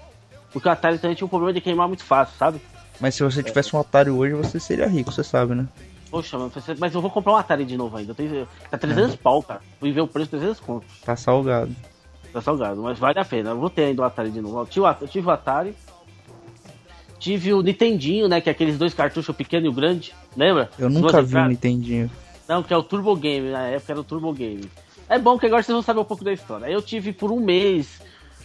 Porque 0.51 0.68
o 0.68 0.72
Atari 0.72 0.97
também 0.97 1.16
tinha 1.16 1.26
um 1.26 1.30
problema 1.30 1.54
de 1.54 1.62
queimar 1.62 1.88
muito 1.88 2.04
fácil, 2.04 2.36
sabe? 2.38 2.62
Mas 2.99 3.16
se 3.16 3.24
você 3.24 3.43
tivesse 3.43 3.76
um 3.76 3.80
Atari 3.80 4.10
hoje, 4.10 4.34
você 4.34 4.60
seria 4.60 4.88
rico, 4.88 5.12
você 5.12 5.24
sabe, 5.24 5.54
né? 5.54 5.68
Poxa, 6.14 6.38
mas 6.78 6.93
eu 6.93 7.01
vou 7.01 7.09
comprar 7.09 7.34
um 7.34 7.38
Atari 7.38 7.66
de 7.66 7.76
novo 7.76 7.97
ainda. 7.97 8.14
Tenho, 8.14 8.47
tá 8.70 8.78
300 8.78 9.16
é. 9.16 9.18
pau, 9.18 9.41
cara. 9.41 9.61
Fui 9.80 9.91
ver 9.91 10.01
o 10.01 10.07
preço 10.07 10.30
300 10.30 10.59
conto. 10.59 10.86
Tá 11.03 11.16
salgado. 11.16 11.76
Tá 12.32 12.39
salgado, 12.39 12.84
mas 12.84 12.99
vale 12.99 13.18
a 13.18 13.26
pena. 13.26 13.49
Eu 13.49 13.59
vou 13.59 13.68
ter 13.68 13.86
ainda 13.86 14.03
o 14.03 14.05
Atari 14.05 14.30
de 14.30 14.39
novo. 14.39 14.59
Eu 14.59 14.68
tive, 14.68 14.86
eu 15.01 15.07
tive 15.07 15.28
o 15.28 15.32
Atari. 15.32 15.76
Tive 17.18 17.51
o 17.55 17.64
Nintendinho, 17.64 18.28
né? 18.28 18.39
Que 18.39 18.49
é 18.49 18.51
aqueles 18.51 18.78
dois 18.78 18.93
cartuchos, 18.93 19.30
o 19.30 19.34
pequeno 19.34 19.66
e 19.66 19.70
o 19.70 19.74
grande. 19.74 20.14
Lembra? 20.38 20.70
Eu 20.78 20.88
nunca 20.88 21.20
vi 21.20 21.36
o 21.36 21.47
Nintendinho. 21.47 22.11
Não, 22.47 22.61
que 22.61 22.72
é 22.72 22.78
o 22.78 22.84
Turbo 22.84 23.16
Game. 23.16 23.49
Na 23.49 23.70
época 23.70 23.93
era 23.93 23.99
o 23.99 24.03
Turbo 24.03 24.32
Game. 24.34 24.70
É 25.09 25.18
bom 25.18 25.39
que 25.39 25.47
agora 25.47 25.64
vocês 25.64 25.74
vão 25.74 25.82
saber 25.82 26.01
um 26.01 26.05
pouco 26.05 26.24
da 26.24 26.32
história. 26.32 26.68
Eu 26.68 26.84
tive 26.84 27.11
por 27.11 27.32
um 27.32 27.39
mês 27.39 27.99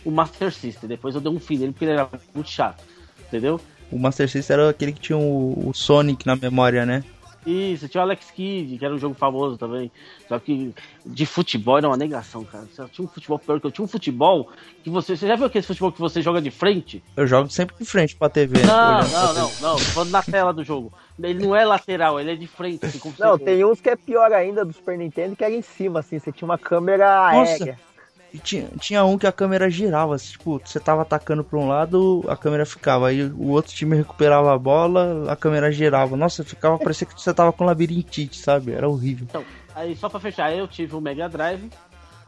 o 0.06 0.10
Master 0.10 0.54
System. 0.54 0.88
Depois 0.88 1.14
eu 1.14 1.20
dei 1.20 1.30
um 1.30 1.38
fim 1.38 1.58
nele 1.58 1.72
porque 1.72 1.84
ele 1.84 1.92
era 1.92 2.08
muito 2.34 2.48
chato. 2.48 2.82
Entendeu? 3.26 3.60
O 3.92 3.98
Master 3.98 4.26
System 4.26 4.54
era 4.54 4.70
aquele 4.70 4.92
que 4.92 5.00
tinha 5.00 5.18
o, 5.18 5.68
o 5.68 5.74
Sonic 5.74 6.26
na 6.26 6.34
memória, 6.34 6.86
né? 6.86 7.04
Isso, 7.48 7.88
tinha 7.88 8.02
o 8.02 8.04
Alex 8.04 8.30
Kidd, 8.30 8.78
que 8.78 8.84
era 8.84 8.94
um 8.94 8.98
jogo 8.98 9.14
famoso 9.14 9.56
também. 9.56 9.90
Só 10.28 10.38
que 10.38 10.74
de 11.04 11.24
futebol 11.24 11.78
era 11.78 11.88
uma 11.88 11.96
negação, 11.96 12.44
cara. 12.44 12.66
Você 12.66 12.84
tinha 12.90 13.06
um 13.06 13.08
futebol 13.08 13.38
pior 13.38 13.58
que 13.58 13.66
eu 13.66 13.70
tinha 13.70 13.84
um 13.84 13.88
futebol 13.88 14.50
que 14.82 14.90
você. 14.90 15.16
Você 15.16 15.26
já 15.26 15.34
viu 15.34 15.46
aquele 15.46 15.64
futebol 15.64 15.90
que 15.90 15.98
você 15.98 16.20
joga 16.20 16.42
de 16.42 16.50
frente? 16.50 17.02
Eu 17.16 17.26
jogo 17.26 17.48
sempre 17.48 17.74
de 17.78 17.86
frente 17.86 18.14
pra 18.14 18.28
TV. 18.28 18.62
Não, 18.64 19.00
não, 19.00 19.34
não, 19.34 19.52
não. 19.60 19.78
Falando 19.78 20.10
na 20.10 20.22
tela 20.22 20.52
do 20.52 20.62
jogo. 20.62 20.92
Ele 21.18 21.46
não 21.46 21.56
é 21.56 21.64
lateral, 21.64 22.20
ele 22.20 22.32
é 22.32 22.36
de 22.36 22.46
frente. 22.46 22.84
Assim, 22.84 23.00
não, 23.18 23.38
tem 23.38 23.64
uns 23.64 23.80
que 23.80 23.88
é 23.88 23.96
pior 23.96 24.30
ainda 24.32 24.64
do 24.64 24.72
Super 24.72 24.98
Nintendo 24.98 25.34
que 25.34 25.42
era 25.42 25.54
em 25.54 25.62
cima, 25.62 26.00
assim. 26.00 26.18
Você 26.18 26.30
tinha 26.30 26.46
uma 26.46 26.58
câmera 26.58 27.32
Nossa. 27.32 27.64
aérea. 27.64 27.87
E 28.32 28.38
tinha, 28.38 28.68
tinha 28.78 29.04
um 29.04 29.16
que 29.16 29.26
a 29.26 29.32
câmera 29.32 29.70
girava, 29.70 30.14
assim, 30.14 30.32
tipo, 30.32 30.60
você 30.62 30.78
tava 30.78 31.02
atacando 31.02 31.42
pra 31.42 31.58
um 31.58 31.66
lado, 31.66 32.22
a 32.28 32.36
câmera 32.36 32.66
ficava, 32.66 33.08
aí 33.08 33.24
o 33.24 33.48
outro 33.48 33.72
time 33.72 33.96
recuperava 33.96 34.52
a 34.54 34.58
bola, 34.58 35.30
a 35.32 35.34
câmera 35.34 35.72
girava. 35.72 36.14
Nossa, 36.14 36.44
ficava, 36.44 36.78
parecia 36.78 37.06
que 37.06 37.18
você 37.18 37.32
tava 37.32 37.52
com 37.52 37.64
labirintite, 37.64 38.36
sabe? 38.36 38.72
Era 38.72 38.88
horrível. 38.88 39.26
Então, 39.28 39.44
aí 39.74 39.96
só 39.96 40.10
pra 40.10 40.20
fechar, 40.20 40.54
eu 40.54 40.68
tive 40.68 40.94
o 40.94 41.00
Mega 41.00 41.26
Drive, 41.26 41.70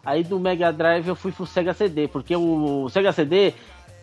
aí 0.05 0.24
do 0.24 0.40
Mega 0.40 0.72
Drive 0.72 1.07
eu 1.07 1.14
fui 1.14 1.32
pro 1.32 1.46
Sega 1.46 1.74
CD, 1.74 2.09
porque 2.09 2.34
o 2.34 2.88
Sega 2.88 3.12
CD, 3.12 3.53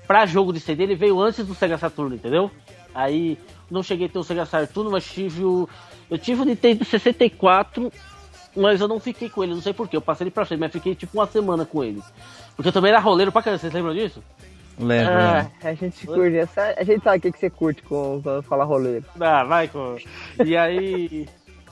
pra 0.06 0.28
jogo 0.28 0.54
de 0.54 0.60
CD, 0.60 0.84
ele 0.84 0.96
veio 0.96 1.20
antes 1.20 1.48
do 1.48 1.56
Sega 1.56 1.80
Saturno, 1.80 2.14
entendeu? 2.14 2.52
Aí 2.94 3.40
não 3.72 3.82
cheguei 3.82 4.06
a 4.06 4.10
ter 4.10 4.20
o 4.20 4.24
Sega 4.24 4.46
Saturno, 4.46 4.92
mas 4.92 5.06
tive 5.06 5.44
o. 5.44 5.68
Eu 6.10 6.18
tive 6.18 6.42
o 6.42 6.46
Nintendo 6.46 6.86
64 6.86 7.92
mas 8.58 8.82
eu 8.82 8.88
não 8.88 9.00
fiquei 9.00 9.30
com 9.30 9.44
ele, 9.44 9.54
não 9.54 9.62
sei 9.62 9.74
porquê. 9.74 9.96
Eu 9.96 10.02
passei 10.02 10.26
ele 10.26 10.32
pra 10.32 10.46
frente, 10.46 10.60
mas 10.60 10.72
fiquei 10.72 10.96
tipo 10.96 11.18
uma 11.18 11.28
semana 11.28 11.66
com 11.66 11.84
ele. 11.84 12.02
Porque 12.56 12.70
eu 12.70 12.74
também 12.74 12.90
era 12.90 13.00
roleiro 13.00 13.32
pra 13.32 13.42
caramba, 13.42 13.60
vocês 13.60 13.74
lembram 13.74 13.94
disso? 13.94 14.22
Lembro. 14.80 15.14
Ah, 15.14 15.52
a 15.64 15.74
gente 15.74 16.06
curte, 16.06 16.38
a 16.38 16.84
gente 16.84 17.04
sabe 17.04 17.18
o 17.18 17.22
que, 17.22 17.32
que 17.32 17.40
você 17.40 17.50
curte 17.50 17.82
quando 17.84 18.44
fala 18.44 18.64
roleiro. 18.64 19.06
Ah, 19.20 19.44
vai 19.44 19.68
com. 19.68 19.98
E 20.46 20.56
aí. 20.56 21.28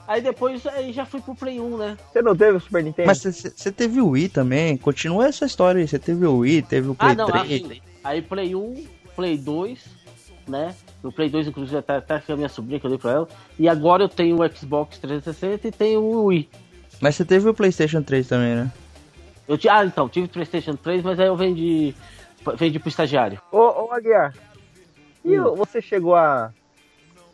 Aí 0.08 0.20
depois 0.20 0.64
aí 0.68 0.92
já 0.92 1.04
fui 1.04 1.20
pro 1.20 1.34
Play 1.34 1.60
1, 1.60 1.76
né? 1.76 1.96
Você 2.12 2.22
não 2.22 2.36
teve 2.36 2.58
o 2.58 2.60
Super 2.60 2.82
Nintendo? 2.82 3.08
Mas 3.08 3.22
você 3.22 3.72
teve 3.72 4.00
o 4.00 4.10
Wii 4.10 4.28
também? 4.28 4.76
Continua 4.76 5.26
essa 5.26 5.46
história 5.46 5.80
aí. 5.80 5.88
Você 5.88 5.98
teve 5.98 6.24
o 6.24 6.38
Wii, 6.38 6.62
teve 6.62 6.88
o 6.88 6.94
Play 6.94 7.10
ah, 7.10 7.14
não, 7.14 7.26
3. 7.26 7.44
Assim, 7.44 7.80
aí 8.04 8.22
Play 8.22 8.54
1, 8.54 8.84
Play 9.16 9.36
2, 9.36 9.84
né? 10.46 10.74
No 11.02 11.10
Play 11.10 11.28
2, 11.28 11.48
inclusive, 11.48 11.78
até, 11.78 11.96
até 11.96 12.32
a 12.32 12.36
minha 12.36 12.48
sobrinha 12.48 12.78
que 12.78 12.86
eu 12.86 12.90
dei 12.90 12.98
pra 12.98 13.12
ela. 13.12 13.28
E 13.58 13.68
agora 13.68 14.04
eu 14.04 14.08
tenho 14.08 14.40
o 14.40 14.56
Xbox 14.56 14.96
360 14.98 15.66
e 15.66 15.72
tenho 15.72 16.00
o 16.00 16.26
Wii 16.26 16.48
Mas 17.00 17.16
você 17.16 17.24
teve 17.24 17.48
o 17.48 17.54
PlayStation 17.54 18.02
3 18.02 18.28
também, 18.28 18.54
né? 18.54 18.72
Eu 19.48 19.58
ah, 19.70 19.84
então, 19.84 20.08
tive 20.08 20.26
o 20.26 20.30
PlayStation 20.30 20.74
3, 20.74 21.02
mas 21.02 21.20
aí 21.20 21.28
eu 21.28 21.36
vendi, 21.36 21.94
vendi 22.56 22.78
pro 22.78 22.88
estagiário. 22.88 23.40
Ô, 23.52 23.84
ô 23.84 23.92
Aguiar, 23.92 24.34
e 25.24 25.38
hum. 25.38 25.54
você 25.54 25.80
chegou 25.82 26.14
a, 26.14 26.52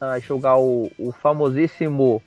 a 0.00 0.18
jogar 0.18 0.58
o, 0.58 0.90
o 0.98 1.12
famosíssimo 1.12 2.22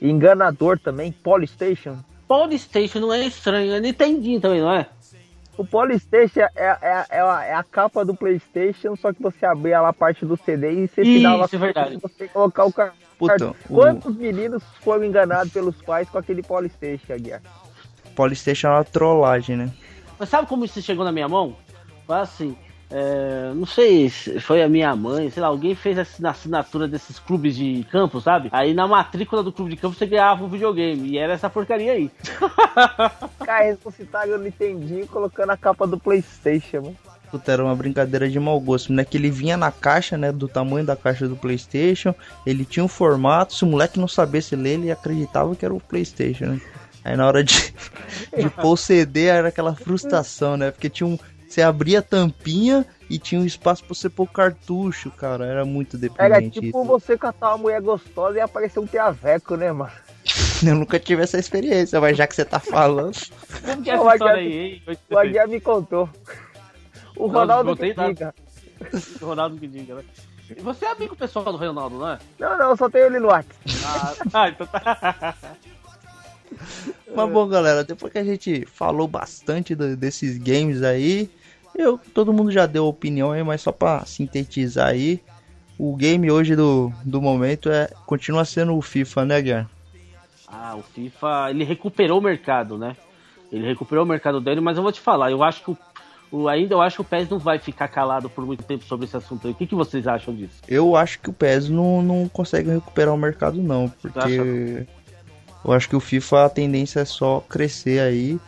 enganador 0.00 0.78
também, 0.78 1.12
Polystation? 1.12 1.98
Polystation 2.26 3.00
não 3.00 3.12
é 3.12 3.26
estranho, 3.26 3.74
é 3.74 3.80
Nintendinho 3.80 4.40
também, 4.40 4.60
não 4.60 4.72
é? 4.72 4.86
O 5.56 5.66
Polystation 5.66 6.40
é, 6.40 6.50
é, 6.56 7.06
é, 7.10 7.20
a, 7.20 7.44
é, 7.44 7.54
a, 7.54 7.62
capa 7.62 8.04
do 8.04 8.14
Playstation, 8.14 8.96
só 8.96 9.12
que 9.12 9.22
você 9.22 9.44
abria 9.44 9.80
lá 9.80 9.90
a 9.90 9.92
parte 9.92 10.24
do 10.24 10.36
CD 10.36 10.72
e 10.72 10.88
você 10.88 11.02
Isso, 11.02 11.18
tirava 11.18 11.44
é 11.44 11.58
verdade. 11.58 11.98
você 11.98 12.26
colocar 12.28 12.64
o 12.64 12.72
cartão. 12.72 13.01
Quantos 13.68 14.16
o... 14.16 14.18
meninos 14.18 14.62
foram 14.80 15.04
enganados 15.04 15.52
pelos 15.52 15.76
pais 15.82 16.08
com 16.08 16.18
aquele 16.18 16.42
Polystation, 16.42 17.16
Guiar? 17.16 17.40
Polystation 18.14 18.68
é 18.68 18.70
uma 18.70 18.84
trollagem, 18.84 19.56
né? 19.56 19.70
Mas 20.18 20.28
sabe 20.28 20.48
como 20.48 20.64
isso 20.64 20.80
chegou 20.82 21.04
na 21.04 21.12
minha 21.12 21.28
mão? 21.28 21.56
Foi 22.06 22.16
assim, 22.16 22.56
é, 22.94 23.52
não 23.54 23.64
sei 23.64 24.10
se 24.10 24.38
foi 24.38 24.62
a 24.62 24.68
minha 24.68 24.94
mãe, 24.94 25.30
sei 25.30 25.42
lá, 25.42 25.48
alguém 25.48 25.74
fez 25.74 25.98
a 25.98 26.30
assinatura 26.30 26.86
desses 26.86 27.18
clubes 27.18 27.56
de 27.56 27.86
campo, 27.90 28.20
sabe? 28.20 28.50
Aí 28.52 28.74
na 28.74 28.86
matrícula 28.86 29.42
do 29.42 29.50
clube 29.50 29.70
de 29.70 29.78
campo 29.78 29.96
você 29.96 30.04
ganhava 30.04 30.44
um 30.44 30.48
videogame. 30.48 31.08
E 31.08 31.18
era 31.18 31.32
essa 31.32 31.48
porcaria 31.48 31.92
aí. 31.92 32.10
Cara, 33.44 33.64
ressuscitaram 33.64 34.34
o 34.34 34.38
Nintendinho 34.38 35.06
colocando 35.06 35.50
a 35.50 35.56
capa 35.56 35.86
do 35.86 35.98
Playstation, 35.98 36.82
mano. 36.82 37.11
Puta, 37.32 37.50
era 37.50 37.64
uma 37.64 37.74
brincadeira 37.74 38.28
de 38.28 38.38
mau 38.38 38.60
gosto, 38.60 38.92
né? 38.92 39.06
Que 39.06 39.16
ele 39.16 39.30
vinha 39.30 39.56
na 39.56 39.72
caixa, 39.72 40.18
né? 40.18 40.30
Do 40.30 40.46
tamanho 40.46 40.84
da 40.84 40.94
caixa 40.94 41.26
do 41.26 41.34
Playstation. 41.34 42.14
Ele 42.44 42.62
tinha 42.62 42.84
um 42.84 42.88
formato. 42.88 43.54
Se 43.54 43.64
o 43.64 43.66
moleque 43.66 43.98
não 43.98 44.06
sabesse 44.06 44.54
ler, 44.54 44.74
ele 44.74 44.92
acreditava 44.92 45.56
que 45.56 45.64
era 45.64 45.72
o 45.72 45.80
Playstation, 45.80 46.44
né? 46.44 46.60
Aí 47.02 47.16
na 47.16 47.26
hora 47.26 47.42
de, 47.42 47.54
de 48.36 48.50
pôr 48.50 48.72
o 48.72 48.76
CD 48.76 49.24
era 49.24 49.48
aquela 49.48 49.74
frustração, 49.74 50.58
né? 50.58 50.70
Porque 50.70 50.90
tinha 50.90 51.06
um, 51.06 51.18
você 51.48 51.62
abria 51.62 52.00
a 52.00 52.02
tampinha 52.02 52.84
e 53.08 53.18
tinha 53.18 53.40
um 53.40 53.46
espaço 53.46 53.82
pra 53.82 53.94
você 53.94 54.10
pôr 54.10 54.26
cartucho, 54.26 55.10
cara. 55.10 55.46
Era 55.46 55.64
muito 55.64 55.96
deprimente. 55.96 56.36
Era 56.36 56.50
tipo 56.50 56.82
isso. 56.82 56.84
você 56.84 57.16
catar 57.16 57.52
uma 57.52 57.58
mulher 57.58 57.80
gostosa 57.80 58.36
e 58.36 58.40
aparecer 58.42 58.78
um 58.78 58.86
piaveco, 58.86 59.56
né, 59.56 59.72
mano? 59.72 59.92
Eu 60.64 60.74
nunca 60.74 61.00
tive 61.00 61.22
essa 61.22 61.38
experiência, 61.38 61.98
mas 61.98 62.16
já 62.16 62.26
que 62.26 62.34
você 62.34 62.44
tá 62.44 62.60
falando. 62.60 63.16
Como 63.64 63.82
que 63.82 63.90
é 63.90 63.94
essa 63.94 64.12
história 64.12 64.34
aí, 64.34 64.52
hein? 64.52 64.82
O 65.10 65.18
Aguiar 65.18 65.48
me 65.48 65.60
contou. 65.60 66.10
O 67.22 67.28
Ronaldo 67.28 67.76
que 67.76 67.94
diga. 67.94 68.34
O 69.20 69.26
Ronaldo 69.26 69.56
que 69.56 69.68
diga, 69.68 69.94
né? 69.94 70.04
Você 70.58 70.84
é 70.84 70.90
amigo 70.90 71.14
pessoal 71.14 71.44
do 71.44 71.56
Ronaldo, 71.56 71.98
não 71.98 72.08
é? 72.08 72.18
Não, 72.36 72.58
não, 72.58 72.76
só 72.76 72.90
tenho 72.90 73.06
ele 73.06 73.20
no 73.20 73.28
WhatsApp. 73.28 73.56
Ah, 73.84 74.14
ah, 74.32 74.48
então 74.48 74.66
tá. 74.66 75.36
Mas 77.14 77.30
bom, 77.30 77.46
galera, 77.46 77.84
depois 77.84 78.12
que 78.12 78.18
a 78.18 78.24
gente 78.24 78.66
falou 78.66 79.06
bastante 79.06 79.74
do, 79.74 79.96
desses 79.96 80.36
games 80.36 80.82
aí, 80.82 81.30
eu, 81.74 81.98
todo 82.12 82.32
mundo 82.32 82.50
já 82.50 82.66
deu 82.66 82.86
opinião 82.86 83.32
aí, 83.32 83.42
mas 83.42 83.62
só 83.62 83.70
para 83.70 84.04
sintetizar 84.04 84.88
aí, 84.88 85.22
o 85.78 85.94
game 85.94 86.30
hoje 86.30 86.56
do, 86.56 86.92
do 87.04 87.20
momento 87.20 87.70
é 87.70 87.88
continua 88.06 88.44
sendo 88.44 88.76
o 88.76 88.82
FIFA, 88.82 89.24
né, 89.24 89.40
Guilherme? 89.42 89.68
Ah, 90.48 90.74
o 90.76 90.82
FIFA, 90.82 91.50
ele 91.50 91.64
recuperou 91.64 92.18
o 92.18 92.22
mercado, 92.22 92.76
né? 92.76 92.96
Ele 93.50 93.66
recuperou 93.66 94.04
o 94.04 94.08
mercado 94.08 94.40
dele, 94.40 94.60
mas 94.60 94.76
eu 94.76 94.82
vou 94.82 94.92
te 94.92 95.00
falar, 95.00 95.30
eu 95.30 95.42
acho 95.42 95.62
que 95.62 95.70
o, 95.70 95.78
o 96.32 96.48
ainda 96.48 96.74
eu 96.74 96.80
acho 96.80 96.96
que 96.96 97.02
o 97.02 97.04
PES 97.04 97.28
não 97.28 97.38
vai 97.38 97.58
ficar 97.58 97.86
calado 97.88 98.30
por 98.30 98.46
muito 98.46 98.64
tempo 98.64 98.84
sobre 98.84 99.04
esse 99.04 99.14
assunto. 99.14 99.50
O 99.50 99.54
que, 99.54 99.66
que 99.66 99.74
vocês 99.74 100.06
acham 100.06 100.34
disso? 100.34 100.62
Eu 100.66 100.96
acho 100.96 101.20
que 101.20 101.28
o 101.28 101.32
PES 101.32 101.68
não, 101.68 102.00
não 102.00 102.26
consegue 102.26 102.70
recuperar 102.70 103.14
o 103.14 103.18
mercado 103.18 103.62
não, 103.62 103.92
porque 104.00 104.86
eu 105.62 105.72
acho 105.72 105.88
que 105.88 105.94
o 105.94 106.00
FIFA 106.00 106.46
a 106.46 106.48
tendência 106.48 107.00
é 107.00 107.04
só 107.04 107.44
crescer 107.46 108.00
aí 108.00 108.40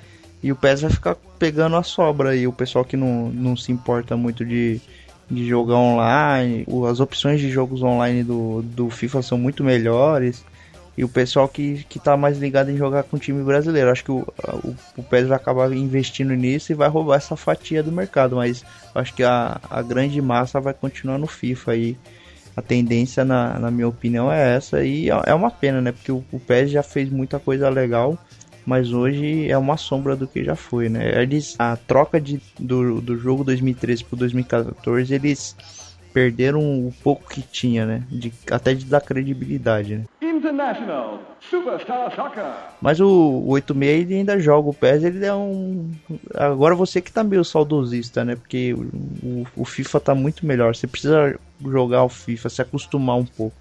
e 0.43 0.51
o 0.51 0.57
PES 0.57 0.81
vai 0.81 0.91
ficar 0.91 1.17
pegando 1.39 1.77
a 1.77 1.83
sobra 1.83 2.31
aí. 2.31 2.47
O 2.47 2.53
pessoal 2.53 2.87
que 2.87 2.97
não, 2.97 3.29
não 3.29 3.55
se 3.55 3.71
importa 3.71 4.17
muito 4.17 4.47
de, 4.47 4.81
de 5.31 5.47
jogar 5.47 5.77
online, 5.77 6.67
as 6.91 7.01
opções 7.01 7.39
de 7.39 7.51
jogos 7.51 7.83
online 7.83 8.25
do, 8.25 8.63
do 8.63 8.89
FIFA 8.89 9.21
são 9.21 9.37
muito 9.37 9.63
melhores. 9.63 10.43
E 10.97 11.05
o 11.05 11.09
pessoal 11.09 11.49
que, 11.49 11.85
que 11.89 11.99
tá 11.99 12.17
mais 12.17 12.39
ligado 12.39 12.71
em 12.71 12.77
jogar 12.77 13.03
com 13.03 13.17
o 13.17 13.21
time 13.21 13.43
brasileiro. 13.43 13.91
Acho 13.91 14.05
que 14.05 14.13
o, 14.13 14.27
o, 14.63 14.77
o 14.97 15.03
vai 15.11 15.33
acabar 15.33 15.73
investindo 15.73 16.35
nisso 16.35 16.71
e 16.71 16.75
vai 16.75 16.89
roubar 16.89 17.17
essa 17.17 17.37
fatia 17.37 17.83
do 17.83 17.91
mercado. 17.91 18.37
Mas 18.37 18.65
acho 18.95 19.13
que 19.15 19.25
a, 19.25 19.61
a 19.69 19.83
grande 19.83 20.21
massa 20.23 20.61
vai 20.61 20.73
continuar 20.73 21.19
no 21.19 21.27
FIFA 21.27 21.73
aí. 21.73 21.97
A 22.57 22.63
tendência, 22.63 23.25
na, 23.25 23.59
na 23.59 23.69
minha 23.69 23.89
opinião, 23.89 24.31
é 24.31 24.55
essa. 24.55 24.85
E 24.85 25.11
é, 25.11 25.23
é 25.27 25.35
uma 25.35 25.51
pena, 25.51 25.81
né? 25.81 25.91
Porque 25.91 26.13
o, 26.13 26.25
o 26.31 26.39
PES 26.39 26.71
já 26.71 26.83
fez 26.85 27.11
muita 27.11 27.41
coisa 27.41 27.69
legal 27.69 28.17
mas 28.67 28.93
hoje 28.93 29.51
é 29.51 29.59
uma 29.59 29.77
sombra 29.77 30.17
do 30.17 30.27
que 30.27 30.43
já 30.43 30.57
foi, 30.57 30.89
né? 30.89 31.21
Eles, 31.21 31.55
a 31.59 31.77
troca 31.77 32.21
de, 32.21 32.41
do, 32.59 33.01
do 33.01 33.19
jogo 33.19 33.45
2013 33.45 34.05
pro 34.05 34.17
2014, 34.17 35.15
eles 35.15 35.55
perderam 36.15 36.61
o 36.61 36.95
pouco 37.03 37.29
que 37.29 37.43
tinha, 37.43 37.85
né? 37.85 38.05
De, 38.09 38.33
até 38.49 38.73
de 38.73 38.85
dar 38.85 39.01
credibilidade, 39.01 39.97
né? 39.97 40.05
International 40.23 41.21
Superstar 41.41 42.15
Soccer. 42.15 42.45
Mas 42.81 43.01
o, 43.01 43.09
o 43.09 43.51
86 43.51 44.01
ele 44.01 44.15
ainda 44.15 44.39
joga 44.39 44.71
o 44.71 44.75
PES, 44.75 45.03
ele 45.03 45.27
é 45.27 45.35
um. 45.35 45.91
Agora 46.35 46.77
você 46.77 47.03
que 47.03 47.13
tá 47.13 47.25
meio 47.25 47.45
saudosista, 47.45 48.25
né? 48.25 48.37
Porque 48.37 48.73
o, 48.73 48.83
o, 49.23 49.47
o 49.57 49.65
FIFA 49.65 50.01
tá 50.01 50.15
muito 50.15 50.47
melhor. 50.47 50.75
Você 50.75 50.87
precisa 50.87 51.39
jogar 51.61 52.05
o 52.05 52.09
FIFA, 52.09 52.49
se 52.49 52.63
acostumar 52.63 53.17
um 53.17 53.27
pouco. 53.27 53.57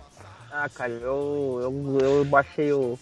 Ah, 0.52 0.70
cara, 0.70 0.92
eu, 0.92 1.60
eu, 1.62 1.98
eu 2.00 2.26
baixei 2.26 2.72
o, 2.72 3.00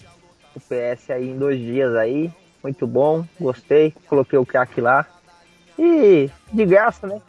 o 0.56 0.60
PS 0.60 1.10
aí 1.10 1.30
em 1.30 1.38
dois 1.38 1.60
dias 1.60 1.94
aí. 1.96 2.32
Muito 2.64 2.88
bom, 2.88 3.26
gostei. 3.40 3.94
Coloquei 4.08 4.40
o 4.40 4.46
crack 4.46 4.80
lá. 4.80 5.06
E 5.78 6.30
de 6.54 6.66
graça, 6.66 7.06
né? 7.08 7.22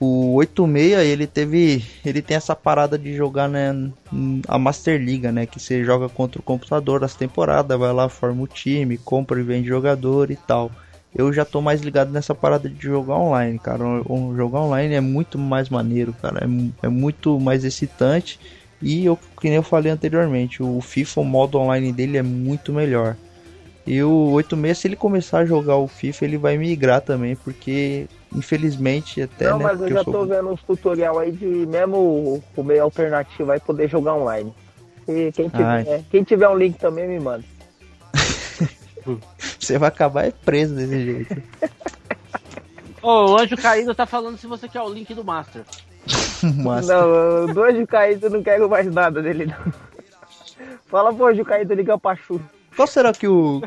O 0.00 0.34
86 0.34 0.98
ele 1.08 1.26
teve. 1.26 1.84
Ele 2.04 2.20
tem 2.20 2.36
essa 2.36 2.54
parada 2.54 2.98
de 2.98 3.14
jogar 3.14 3.48
né, 3.48 3.90
a 4.48 4.58
Master 4.58 5.00
Liga, 5.00 5.30
né? 5.30 5.46
Que 5.46 5.60
você 5.60 5.84
joga 5.84 6.08
contra 6.08 6.40
o 6.40 6.44
computador 6.44 7.04
as 7.04 7.14
temporadas, 7.14 7.78
vai 7.78 7.92
lá, 7.92 8.08
forma 8.08 8.42
o 8.42 8.46
time, 8.46 8.98
compra 8.98 9.40
e 9.40 9.42
vende 9.42 9.68
jogador 9.68 10.30
e 10.30 10.36
tal. 10.36 10.70
Eu 11.14 11.32
já 11.32 11.44
tô 11.44 11.60
mais 11.60 11.80
ligado 11.80 12.10
nessa 12.10 12.34
parada 12.34 12.68
de 12.68 12.82
jogar 12.82 13.14
online, 13.14 13.58
cara. 13.58 13.84
O, 14.04 14.34
jogar 14.36 14.60
online 14.60 14.94
é 14.94 15.00
muito 15.00 15.38
mais 15.38 15.70
maneiro, 15.70 16.12
cara. 16.20 16.44
É, 16.44 16.86
é 16.86 16.88
muito 16.88 17.38
mais 17.38 17.64
excitante 17.64 18.40
e 18.84 19.06
eu, 19.06 19.16
que 19.40 19.48
nem 19.48 19.54
eu 19.54 19.62
falei 19.62 19.90
anteriormente, 19.90 20.62
o 20.62 20.78
FIFA, 20.80 21.22
o 21.22 21.24
modo 21.24 21.58
online 21.58 21.90
dele 21.90 22.18
é 22.18 22.22
muito 22.22 22.70
melhor. 22.70 23.16
E 23.86 24.02
o 24.02 24.30
86, 24.32 24.78
se 24.78 24.88
ele 24.88 24.96
começar 24.96 25.38
a 25.38 25.46
jogar 25.46 25.76
o 25.76 25.88
FIFA, 25.88 26.24
ele 26.24 26.36
vai 26.36 26.58
migrar 26.58 27.00
também, 27.00 27.34
porque 27.34 28.06
infelizmente 28.34 29.22
até. 29.22 29.48
Não, 29.48 29.58
né, 29.58 29.64
mas 29.64 29.80
eu 29.80 29.88
já 29.88 30.00
eu 30.00 30.04
tô 30.04 30.26
vendo 30.26 30.50
uns 30.50 30.62
tutorial 30.62 31.18
aí 31.18 31.32
de 31.32 31.46
mesmo 31.46 32.42
o 32.56 32.62
meio 32.62 32.82
alternativo 32.82 33.46
vai 33.46 33.60
poder 33.60 33.88
jogar 33.88 34.14
online. 34.14 34.52
E 35.06 35.30
quem 35.32 35.48
tiver, 35.48 36.04
quem 36.10 36.24
tiver 36.24 36.48
um 36.48 36.56
link 36.56 36.78
também 36.78 37.06
me 37.06 37.20
manda. 37.20 37.44
você 39.60 39.78
vai 39.78 39.88
acabar 39.88 40.26
é 40.26 40.30
preso 40.30 40.74
desse 40.74 41.04
jeito. 41.04 41.42
Ô, 43.02 43.08
oh, 43.08 43.32
o 43.32 43.38
Anjo 43.38 43.56
Caído 43.56 43.94
tá 43.94 44.06
falando 44.06 44.38
se 44.38 44.46
você 44.46 44.66
quer 44.66 44.80
o 44.80 44.88
link 44.88 45.12
do 45.12 45.22
Master. 45.22 45.62
Não, 46.42 47.52
do 47.52 47.62
Anjo 47.62 47.86
Caído 47.86 48.26
eu 48.26 48.30
não 48.30 48.42
quero 48.42 48.68
mais 48.68 48.86
nada 48.92 49.22
dele, 49.22 49.46
não. 49.46 49.72
Fala 50.86 51.12
pro 51.12 51.26
Anjo 51.26 51.44
Caído 51.44 51.72
ligar 51.72 51.98
pra 51.98 52.14
Chu. 52.14 52.38
Qual 52.76 52.86
será 52.86 53.12
que 53.12 53.26
o, 53.26 53.62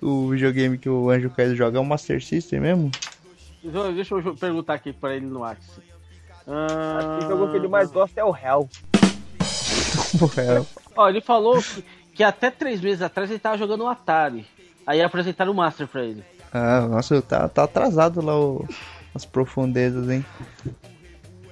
o, 0.00 0.06
o 0.06 0.28
videogame 0.28 0.78
que 0.78 0.88
o 0.88 1.10
Anjo 1.10 1.28
Caído 1.30 1.54
joga? 1.54 1.78
É 1.78 1.80
o 1.80 1.84
Master 1.84 2.24
System 2.24 2.60
mesmo? 2.60 2.90
Deixa 3.62 4.14
eu 4.14 4.34
perguntar 4.34 4.74
aqui 4.74 4.92
pra 4.92 5.14
ele 5.14 5.26
no 5.26 5.40
WhatsApp. 5.40 5.82
Ah... 6.46 6.98
Acho 6.98 7.18
que 7.18 7.24
o 7.24 7.28
jogo 7.28 7.50
que 7.50 7.56
ele 7.56 7.68
mais 7.68 7.90
gosta 7.90 8.20
é 8.20 8.24
o 8.24 8.34
Hell. 8.34 8.68
o 10.20 10.40
Hell. 10.40 10.66
Ó, 10.96 11.08
ele 11.08 11.20
falou 11.20 11.62
que, 11.62 11.84
que, 12.14 12.24
até 12.24 12.50
três 12.50 12.80
meses 12.80 13.02
atrás 13.02 13.30
ele 13.30 13.38
tava 13.38 13.56
jogando 13.56 13.84
o 13.84 13.88
Atari. 13.88 14.46
Aí 14.86 15.00
apresentaram 15.00 15.52
o 15.52 15.54
Master 15.54 15.86
pra 15.86 16.02
ele. 16.02 16.24
Ah, 16.52 16.86
nossa, 16.88 17.22
tá, 17.22 17.48
tá 17.48 17.64
atrasado 17.64 18.20
lá 18.20 18.38
o, 18.38 18.66
as 19.14 19.24
profundezas, 19.24 20.10
hein? 20.10 20.24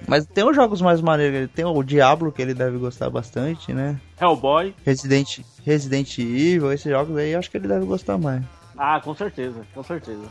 Mas 0.07 0.25
tem 0.25 0.43
os 0.43 0.55
jogos 0.55 0.81
mais 0.81 0.99
maneiros. 1.01 1.49
Tem 1.51 1.63
o 1.63 1.83
Diablo, 1.83 2.31
que 2.31 2.41
ele 2.41 2.53
deve 2.53 2.77
gostar 2.77 3.09
bastante, 3.09 3.71
né? 3.73 3.99
Hellboy. 4.19 4.75
Resident, 4.85 5.39
Resident 5.63 6.17
Evil, 6.19 6.71
esses 6.71 6.91
jogos 6.91 7.15
aí, 7.17 7.35
acho 7.35 7.49
que 7.49 7.57
ele 7.57 7.67
deve 7.67 7.85
gostar 7.85 8.17
mais. 8.17 8.43
Ah, 8.77 8.99
com 8.99 9.15
certeza, 9.15 9.61
com 9.73 9.83
certeza. 9.83 10.25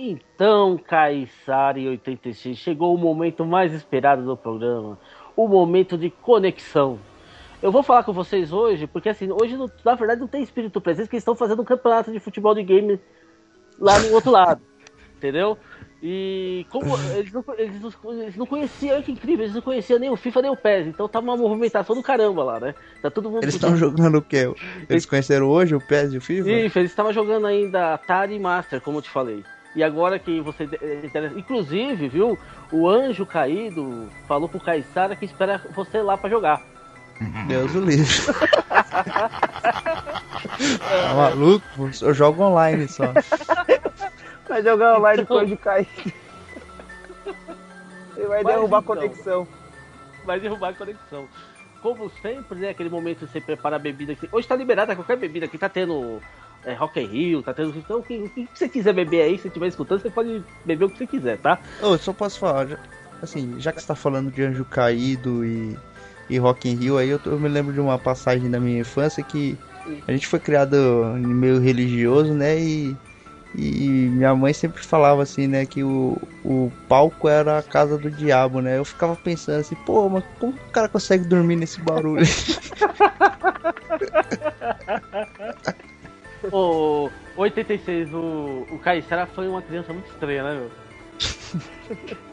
Então, 0.00 0.78
Caissari 0.78 1.88
86, 1.88 2.56
chegou 2.56 2.94
o 2.94 2.98
momento 2.98 3.44
mais 3.44 3.74
esperado 3.74 4.24
do 4.24 4.36
programa, 4.36 4.96
o 5.34 5.48
momento 5.48 5.98
de 5.98 6.08
conexão. 6.08 7.00
Eu 7.60 7.72
vou 7.72 7.82
falar 7.82 8.04
com 8.04 8.12
vocês 8.12 8.52
hoje, 8.52 8.86
porque 8.86 9.08
assim, 9.08 9.28
hoje 9.32 9.58
na 9.84 9.96
verdade 9.96 10.20
não 10.20 10.28
tem 10.28 10.40
espírito 10.40 10.80
presente, 10.80 11.06
porque 11.06 11.16
eles 11.16 11.22
estão 11.22 11.34
fazendo 11.34 11.62
um 11.62 11.64
campeonato 11.64 12.12
de 12.12 12.20
futebol 12.20 12.54
de 12.54 12.62
game 12.62 13.00
lá 13.76 13.98
no 13.98 14.12
outro 14.12 14.30
lado. 14.30 14.62
Entendeu? 15.18 15.58
E 16.00 16.64
como 16.70 16.96
eles 17.16 17.32
não, 17.32 17.44
eles, 17.56 17.80
não, 17.80 17.92
eles 18.22 18.36
não 18.36 18.46
conheciam, 18.46 18.94
olha 18.94 19.02
que 19.02 19.10
incrível, 19.10 19.44
eles 19.46 19.54
não 19.56 19.62
conheciam 19.62 19.98
nem 19.98 20.10
o 20.10 20.16
FIFA 20.16 20.42
nem 20.42 20.50
o 20.52 20.56
PES, 20.56 20.86
então 20.86 21.08
tá 21.08 21.18
uma 21.18 21.36
movimentação 21.36 21.96
do 21.96 22.04
caramba 22.04 22.44
lá, 22.44 22.60
né? 22.60 22.72
Tá 23.02 23.10
todo 23.10 23.28
mundo. 23.28 23.42
Eles 23.42 23.56
estão 23.56 23.76
jogando 23.76 24.18
o 24.18 24.22
quê? 24.22 24.48
Eles 24.88 25.04
conheceram 25.04 25.48
hoje 25.48 25.74
o 25.74 25.80
PES 25.80 26.12
e 26.12 26.18
o 26.18 26.20
FIFA? 26.20 26.50
Isso, 26.50 26.78
eles 26.78 26.92
estavam 26.92 27.12
jogando 27.12 27.48
ainda 27.48 27.94
Atari 27.94 28.38
Master, 28.38 28.80
como 28.80 28.98
eu 28.98 29.02
te 29.02 29.10
falei. 29.10 29.42
E 29.78 29.82
agora 29.84 30.18
que 30.18 30.40
você. 30.40 30.68
Inclusive, 31.36 32.08
viu? 32.08 32.36
O 32.72 32.88
anjo 32.88 33.24
caído 33.24 34.08
falou 34.26 34.48
pro 34.48 34.58
Caissara 34.58 35.14
que 35.14 35.24
espera 35.24 35.62
você 35.72 36.02
lá 36.02 36.18
para 36.18 36.28
jogar. 36.28 36.60
Deus 37.46 37.72
o 37.76 37.80
livre. 37.82 38.04
tá 40.88 41.14
maluco? 41.14 41.64
Eu 42.02 42.12
jogo 42.12 42.42
online 42.42 42.88
só. 42.88 43.04
Vai 44.48 44.64
jogar 44.64 44.98
online 44.98 45.24
com 45.24 45.34
o 45.34 45.38
anjo 45.38 45.56
caído. 45.56 45.88
Ele 48.16 48.26
vai 48.26 48.42
Mas 48.42 48.54
derrubar 48.54 48.80
então. 48.82 48.94
a 48.94 48.96
conexão. 48.96 49.48
Vai 50.24 50.40
derrubar 50.40 50.70
a 50.70 50.74
conexão. 50.74 51.28
Como 51.80 52.10
sempre, 52.20 52.58
né? 52.58 52.70
Aquele 52.70 52.90
momento 52.90 53.18
que 53.26 53.32
você 53.32 53.40
prepara 53.40 53.76
a 53.76 53.78
bebida. 53.78 54.16
que- 54.16 54.28
Hoje 54.32 54.48
tá 54.48 54.56
liberada 54.56 54.96
qualquer 54.96 55.16
bebida 55.16 55.46
aqui, 55.46 55.56
tá 55.56 55.68
tendo. 55.68 56.20
É, 56.64 56.74
Rock 56.74 57.00
in 57.00 57.06
Rio, 57.06 57.42
tá 57.42 57.54
tendo. 57.54 57.76
Então, 57.78 58.00
o 58.00 58.02
que, 58.02 58.18
o 58.18 58.28
que 58.28 58.48
você 58.52 58.68
quiser 58.68 58.92
beber 58.92 59.22
aí, 59.22 59.36
se 59.36 59.42
você 59.42 59.48
estiver 59.48 59.68
escutando, 59.68 60.00
você 60.00 60.10
pode 60.10 60.42
beber 60.64 60.84
o 60.84 60.90
que 60.90 60.98
você 60.98 61.06
quiser, 61.06 61.38
tá? 61.38 61.58
Eu 61.80 61.96
só 61.98 62.12
posso 62.12 62.38
falar, 62.38 62.78
assim, 63.22 63.54
já 63.58 63.72
que 63.72 63.80
você 63.80 63.86
tá 63.86 63.94
falando 63.94 64.30
de 64.30 64.42
Anjo 64.42 64.64
Caído 64.64 65.44
e, 65.44 65.76
e 66.28 66.38
Rock 66.38 66.68
in 66.68 66.74
Rio, 66.74 66.98
aí 66.98 67.08
eu, 67.08 67.20
eu 67.24 67.38
me 67.38 67.48
lembro 67.48 67.72
de 67.72 67.80
uma 67.80 67.98
passagem 67.98 68.50
da 68.50 68.58
minha 68.58 68.80
infância 68.80 69.22
que 69.22 69.56
a 70.06 70.12
gente 70.12 70.26
foi 70.26 70.38
criado 70.38 70.76
em 71.16 71.26
meio 71.26 71.58
religioso, 71.58 72.34
né, 72.34 72.58
e, 72.58 72.96
e 73.54 74.10
minha 74.12 74.34
mãe 74.34 74.52
sempre 74.52 74.82
falava 74.82 75.22
assim, 75.22 75.46
né, 75.46 75.64
que 75.64 75.82
o, 75.82 76.18
o 76.44 76.70
palco 76.88 77.28
era 77.28 77.58
a 77.58 77.62
casa 77.62 77.96
do 77.96 78.10
diabo, 78.10 78.60
né, 78.60 78.78
eu 78.78 78.84
ficava 78.84 79.16
pensando 79.16 79.60
assim, 79.60 79.76
pô, 79.86 80.08
mas 80.08 80.24
como 80.38 80.52
o 80.52 80.70
cara 80.70 80.88
consegue 80.88 81.24
dormir 81.24 81.56
nesse 81.56 81.80
barulho? 81.80 82.26
O 86.52 87.10
86, 87.36 88.12
o, 88.14 88.66
o 88.70 88.78
Caissara 88.78 89.26
foi 89.26 89.48
uma 89.48 89.62
criança 89.62 89.92
muito 89.92 90.10
estranha, 90.10 90.42
né, 90.42 90.54
meu? 90.54 90.70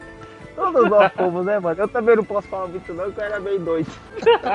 Todos 0.56 0.88
nós 0.88 1.12
fomos, 1.12 1.44
né, 1.44 1.58
mano? 1.58 1.78
Eu 1.78 1.88
também 1.88 2.16
não 2.16 2.24
posso 2.24 2.48
falar 2.48 2.66
muito 2.68 2.94
não, 2.94 3.12
que 3.12 3.20
eu 3.20 3.24
era 3.24 3.38
meio 3.38 3.60
doido. 3.60 3.90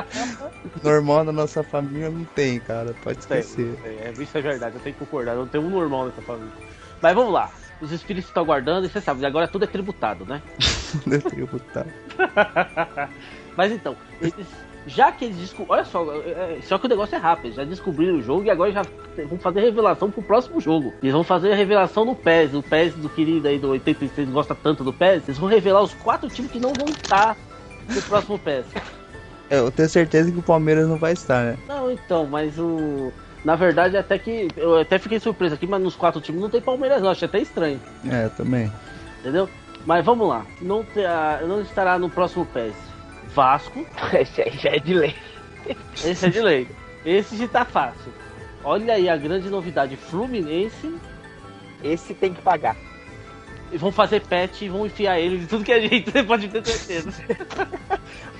Normal 0.83 1.23
na 1.25 1.31
nossa 1.31 1.61
família 1.63 2.09
não 2.09 2.25
tem, 2.25 2.59
cara, 2.59 2.95
pode 3.03 3.19
esquecer. 3.19 3.77
É, 3.85 4.11
isso 4.17 4.35
é 4.35 4.41
verdade, 4.41 4.75
eu 4.75 4.81
tenho 4.81 4.95
que 4.95 4.99
concordar, 4.99 5.35
não 5.35 5.47
tem 5.47 5.61
um 5.61 5.69
normal 5.69 6.07
nessa 6.07 6.21
família. 6.23 6.51
Mas 6.99 7.13
vamos 7.13 7.31
lá, 7.31 7.51
os 7.79 7.91
espíritos 7.91 8.29
estão 8.29 8.41
aguardando 8.41 8.87
e 8.87 8.89
você 8.89 8.99
sabe, 8.99 9.23
agora 9.25 9.47
tudo 9.47 9.65
é 9.65 9.67
tributado, 9.67 10.25
né? 10.25 10.41
Tenho 11.07 11.21
que 11.21 11.45
botar. 11.45 11.85
Mas 13.55 13.71
então, 13.71 13.95
eles, 14.19 14.47
já 14.87 15.11
que 15.11 15.25
eles 15.25 15.37
descobriram. 15.37 15.73
Olha 15.75 15.85
só, 15.85 16.03
é, 16.25 16.57
só 16.63 16.77
que 16.77 16.85
o 16.85 16.89
negócio 16.89 17.15
é 17.15 17.19
rápido. 17.19 17.53
Já 17.53 17.63
descobriram 17.63 18.15
o 18.15 18.21
jogo 18.21 18.43
e 18.45 18.49
agora 18.49 18.71
já 18.71 18.81
vão 19.27 19.37
fazer 19.37 19.61
revelação 19.61 20.09
pro 20.09 20.21
próximo 20.23 20.59
jogo. 20.59 20.93
Eles 21.01 21.13
vão 21.13 21.23
fazer 21.23 21.51
a 21.51 21.55
revelação 21.55 22.03
no 22.05 22.15
PES. 22.15 22.53
O 22.53 22.63
PES 22.63 22.93
do 22.95 23.09
querido 23.09 23.47
aí 23.47 23.59
do 23.59 23.69
86 23.69 24.29
gosta 24.29 24.55
tanto 24.55 24.83
do 24.83 24.91
PES. 24.93 25.23
Eles 25.27 25.37
vão 25.37 25.47
revelar 25.49 25.81
os 25.81 25.93
quatro 25.93 26.29
times 26.29 26.51
que 26.51 26.59
não 26.59 26.73
vão 26.73 26.87
estar 26.87 27.37
no 27.89 28.01
próximo 28.03 28.39
PES. 28.39 28.65
É, 29.49 29.59
Eu 29.59 29.69
tenho 29.71 29.89
certeza 29.89 30.31
que 30.31 30.39
o 30.39 30.43
Palmeiras 30.43 30.87
não 30.87 30.97
vai 30.97 31.13
estar, 31.13 31.43
né? 31.43 31.57
Não, 31.67 31.91
então, 31.91 32.25
mas 32.25 32.57
o. 32.57 33.11
Na 33.43 33.55
verdade, 33.55 33.97
até 33.97 34.17
que. 34.17 34.47
Eu 34.55 34.79
até 34.79 34.97
fiquei 34.99 35.19
surpreso 35.19 35.55
aqui, 35.55 35.67
mas 35.67 35.81
nos 35.81 35.95
quatro 35.95 36.21
times 36.21 36.41
não 36.41 36.49
tem 36.49 36.61
Palmeiras, 36.61 37.01
não. 37.01 37.09
Achei 37.09 37.27
até 37.27 37.39
estranho. 37.39 37.79
É, 38.09 38.29
também. 38.29 38.71
Entendeu? 39.19 39.49
Mas 39.85 40.05
vamos 40.05 40.27
lá. 40.29 40.45
Não, 40.61 40.83
terá- 40.83 41.41
não 41.47 41.59
estará 41.61 41.97
no 41.99 42.09
próximo 42.09 42.45
PES. 42.45 42.73
Vasco. 43.33 43.85
Esse 44.19 44.41
aí 44.41 44.57
já 44.57 44.69
é 44.71 44.79
de 44.79 44.93
lei. 44.93 45.15
Esse 46.03 46.25
é 46.25 46.29
de 46.29 46.41
lei. 46.41 46.67
Esse 47.05 47.37
já 47.37 47.47
tá 47.47 47.65
fácil. 47.65 48.11
Olha 48.63 48.93
aí 48.93 49.09
a 49.09 49.17
grande 49.17 49.49
novidade: 49.49 49.95
Fluminense. 49.95 50.95
Esse 51.83 52.13
tem 52.13 52.33
que 52.33 52.41
pagar. 52.41 52.75
E 53.71 53.77
vão 53.77 53.91
fazer 53.91 54.21
pet 54.21 54.65
e 54.65 54.69
vão 54.69 54.85
enfiar 54.85 55.19
ele 55.19 55.37
de 55.37 55.47
tudo 55.47 55.63
que 55.63 55.71
é 55.71 55.79
jeito, 55.79 56.11
você 56.11 56.23
pode 56.23 56.47
ter 56.49 56.65
certeza. 56.65 57.11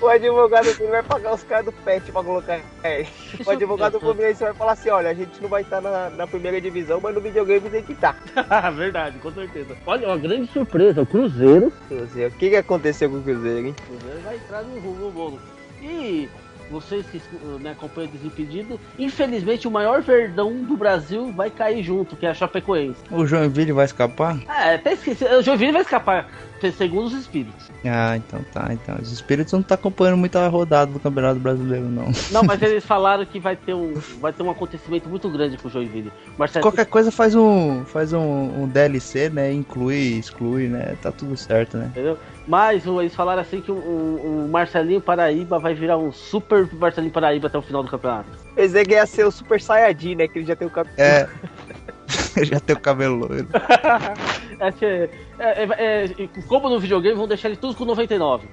O 0.00 0.08
advogado 0.08 0.64
dele 0.76 0.90
vai 0.90 1.02
pagar 1.02 1.34
os 1.34 1.42
caras 1.44 1.64
do 1.66 1.72
pet 1.72 2.12
pra 2.12 2.22
colocar 2.22 2.60
ele. 2.84 3.08
O 3.46 3.50
advogado 3.50 3.92
do 3.92 4.00
Fluminense 4.00 4.42
vai 4.42 4.52
falar 4.52 4.72
assim, 4.72 4.90
olha, 4.90 5.10
a 5.10 5.14
gente 5.14 5.40
não 5.40 5.48
vai 5.48 5.62
estar 5.62 5.80
na, 5.80 6.10
na 6.10 6.26
primeira 6.26 6.60
divisão, 6.60 7.00
mas 7.00 7.14
no 7.14 7.20
videogame 7.20 7.70
tem 7.70 7.82
que 7.82 7.92
estar. 7.92 8.16
Verdade, 8.74 9.18
com 9.18 9.30
certeza. 9.30 9.76
Olha, 9.86 10.08
uma 10.08 10.18
grande 10.18 10.50
surpresa: 10.52 11.02
o 11.02 11.06
Cruzeiro. 11.06 11.72
Cruzeiro. 11.88 12.34
O 12.34 12.38
que, 12.38 12.50
que 12.50 12.56
aconteceu 12.56 13.08
com 13.08 13.16
o 13.16 13.22
Cruzeiro, 13.22 13.68
hein? 13.68 13.76
O 13.78 13.96
Cruzeiro 13.96 14.20
vai 14.20 14.36
entrar 14.36 14.62
no 14.62 14.80
rumo 14.80 15.10
bolo. 15.10 15.40
E 15.80 16.28
vocês 16.72 17.04
que 17.06 17.20
né, 17.60 17.72
acompanham 17.72 18.08
o 18.08 18.12
Desimpedido, 18.12 18.80
infelizmente 18.98 19.68
o 19.68 19.70
maior 19.70 20.00
verdão 20.00 20.62
do 20.62 20.76
Brasil 20.76 21.30
vai 21.32 21.50
cair 21.50 21.82
junto, 21.82 22.16
que 22.16 22.24
é 22.24 22.30
a 22.30 22.34
Chapecoense. 22.34 22.98
O 23.10 23.26
Joinville 23.26 23.72
vai 23.72 23.84
escapar? 23.84 24.38
Ah, 24.48 24.74
até 24.74 24.94
esqueci. 24.94 25.24
O 25.24 25.42
Joinville 25.42 25.72
vai 25.72 25.82
escapar, 25.82 26.28
segundo 26.76 27.06
os 27.06 27.12
espíritos. 27.12 27.70
Ah, 27.84 28.16
então 28.16 28.40
tá, 28.52 28.68
então. 28.70 28.96
Os 29.00 29.12
espíritos 29.12 29.52
não 29.52 29.62
tá 29.62 29.74
acompanhando 29.74 30.16
muita 30.16 30.46
rodada 30.48 30.92
do 30.92 31.00
Campeonato 31.00 31.38
Brasileiro, 31.40 31.86
não. 31.86 32.10
Não, 32.30 32.42
mas 32.44 32.60
eles 32.62 32.84
falaram 32.84 33.24
que 33.26 33.38
vai 33.38 33.56
ter 33.56 33.74
um, 33.74 33.94
vai 34.20 34.32
ter 34.32 34.42
um 34.42 34.50
acontecimento 34.50 35.08
muito 35.08 35.28
grande 35.28 35.58
com 35.58 35.68
o 35.68 35.70
Joinville. 35.70 36.12
Marcelo, 36.38 36.62
Qualquer 36.62 36.86
coisa 36.86 37.10
faz 37.10 37.34
um. 37.34 37.84
faz 37.84 38.12
um, 38.12 38.62
um 38.62 38.68
DLC, 38.68 39.28
né? 39.28 39.52
Inclui, 39.52 40.18
exclui, 40.18 40.68
né? 40.68 40.96
Tá 41.02 41.10
tudo 41.10 41.36
certo, 41.36 41.76
né? 41.76 41.86
entendeu? 41.86 42.18
Mas 42.46 42.84
eles 42.86 43.14
falaram 43.14 43.40
assim 43.42 43.60
que 43.60 43.70
o, 43.70 43.74
o- 43.76 44.44
o 44.44 44.48
Marcelinho 44.48 45.00
Paraíba 45.00 45.58
vai 45.60 45.74
virar 45.74 45.96
um 45.96 46.10
super 46.12 46.68
Marcelinho 46.74 47.12
Paraíba 47.12 47.46
até 47.46 47.56
o 47.58 47.62
final 47.62 47.82
do 47.84 47.90
campeonato. 47.90 48.28
Pensei 48.56 48.84
que 48.84 48.92
ia 48.94 49.06
ser 49.06 49.24
o 49.24 49.30
Super 49.30 49.60
Saiyajin, 49.60 50.16
né? 50.16 50.26
Que 50.28 50.40
ele 50.40 50.46
já 50.46 50.56
tem 50.56 50.66
o 50.66 50.70
cabelo. 50.70 50.96
É. 50.98 51.28
Já 52.44 52.60
tem 52.60 52.76
o 52.76 52.80
cabelo 52.80 53.16
loiro. 53.16 53.48
É, 54.60 54.70
que- 54.70 54.84
é, 54.84 55.08
é, 55.38 55.64
é, 55.78 56.04
é, 56.04 56.28
como 56.46 56.68
no 56.68 56.78
videogame, 56.78 57.16
vão 57.16 57.26
deixar 57.26 57.48
ele 57.48 57.56
tudo 57.56 57.74
com 57.74 57.84
99. 57.84 58.46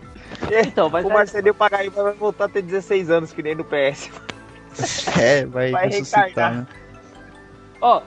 Então, 0.65 0.89
vai 0.89 1.03
o 1.03 1.09
Marcelinho 1.09 1.53
Paraíba 1.53 2.01
vai 2.03 2.13
voltar 2.13 2.45
a 2.45 2.49
ter 2.49 2.61
16 2.63 3.09
anos, 3.11 3.31
que 3.33 3.43
nem 3.43 3.53
no 3.55 3.63
PS. 3.63 4.09
É, 5.19 5.45
vai, 5.45 5.71
Vai 5.71 5.87
ressuscitar, 5.87 6.53
né? 6.55 6.67
Ó, 7.81 8.01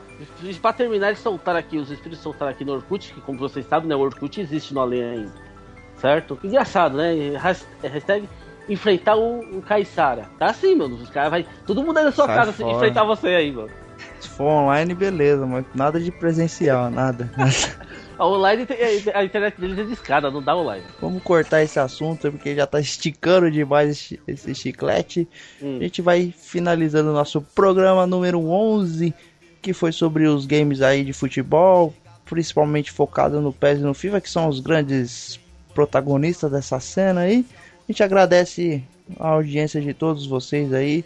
pra 0.60 0.72
terminar, 0.72 1.08
eles 1.08 1.18
soltaram 1.20 1.58
aqui, 1.58 1.76
os 1.78 1.90
espíritos 1.90 2.20
soltaram 2.22 2.50
aqui 2.52 2.64
no 2.64 2.72
Orkut, 2.72 3.12
que 3.12 3.20
como 3.20 3.38
vocês 3.38 3.66
sabem, 3.66 3.88
né, 3.88 3.94
o 3.94 4.00
Orkut 4.00 4.40
existe 4.40 4.72
no 4.74 4.80
Além 4.80 5.02
ainda. 5.02 5.32
Certo? 6.02 6.38
Engraçado, 6.44 6.96
né? 6.98 7.14
Has- 7.42 7.66
Hashtag 7.82 8.28
enfrentar 8.68 9.16
o, 9.16 9.38
o. 9.38 9.62
Tá 10.38 10.46
assim, 10.46 10.74
mano. 10.74 10.96
Os 10.96 11.08
caras 11.08 11.30
vai. 11.30 11.46
Todo 11.66 11.82
mundo 11.82 11.96
aí 11.98 12.04
na 12.04 12.12
sua 12.12 12.26
Sai 12.26 12.36
casa 12.36 12.52
se 12.52 12.58
fora. 12.58 12.74
enfrentar 12.74 13.04
você 13.04 13.28
aí, 13.28 13.50
mano. 13.52 13.70
Se 14.20 14.28
for 14.28 14.44
online, 14.44 14.94
beleza, 14.94 15.46
mas 15.46 15.64
nada 15.74 16.00
de 16.00 16.10
presencial, 16.10 16.90
nada. 16.90 17.30
A 18.18 18.26
online 18.26 18.66
tem- 18.66 18.76
a 19.14 19.24
internet 19.24 19.60
deles 19.60 19.78
é 19.78 19.84
discada, 19.84 20.30
não 20.30 20.42
dá 20.42 20.54
online. 20.56 20.84
Vamos 21.00 21.22
cortar 21.22 21.62
esse 21.62 21.80
assunto 21.80 22.30
porque 22.30 22.54
já 22.54 22.66
tá 22.66 22.78
esticando 22.78 23.50
demais 23.50 23.90
esse, 23.90 24.20
esse 24.28 24.54
chiclete. 24.54 25.26
Hum. 25.60 25.78
A 25.80 25.84
gente 25.84 26.02
vai 26.02 26.32
finalizando 26.36 27.10
o 27.10 27.14
nosso 27.14 27.40
programa 27.40 28.06
número 28.06 28.38
11, 28.46 29.12
que 29.60 29.72
foi 29.72 29.90
sobre 29.92 30.26
os 30.28 30.46
games 30.46 30.82
aí 30.82 31.04
de 31.04 31.12
futebol, 31.12 31.92
principalmente 32.24 32.92
focado 32.92 33.40
no 33.40 33.52
PES 33.52 33.80
e 33.80 33.82
no 33.82 33.94
FIFA, 33.94 34.20
que 34.20 34.30
são 34.30 34.46
os 34.46 34.60
grandes 34.60 35.40
protagonistas 35.74 36.50
dessa 36.50 36.78
cena 36.80 37.22
aí. 37.22 37.44
A 37.88 37.92
gente 37.92 38.02
agradece 38.02 38.82
a 39.18 39.28
audiência 39.28 39.80
de 39.80 39.92
todos 39.92 40.26
vocês 40.26 40.72
aí. 40.72 41.04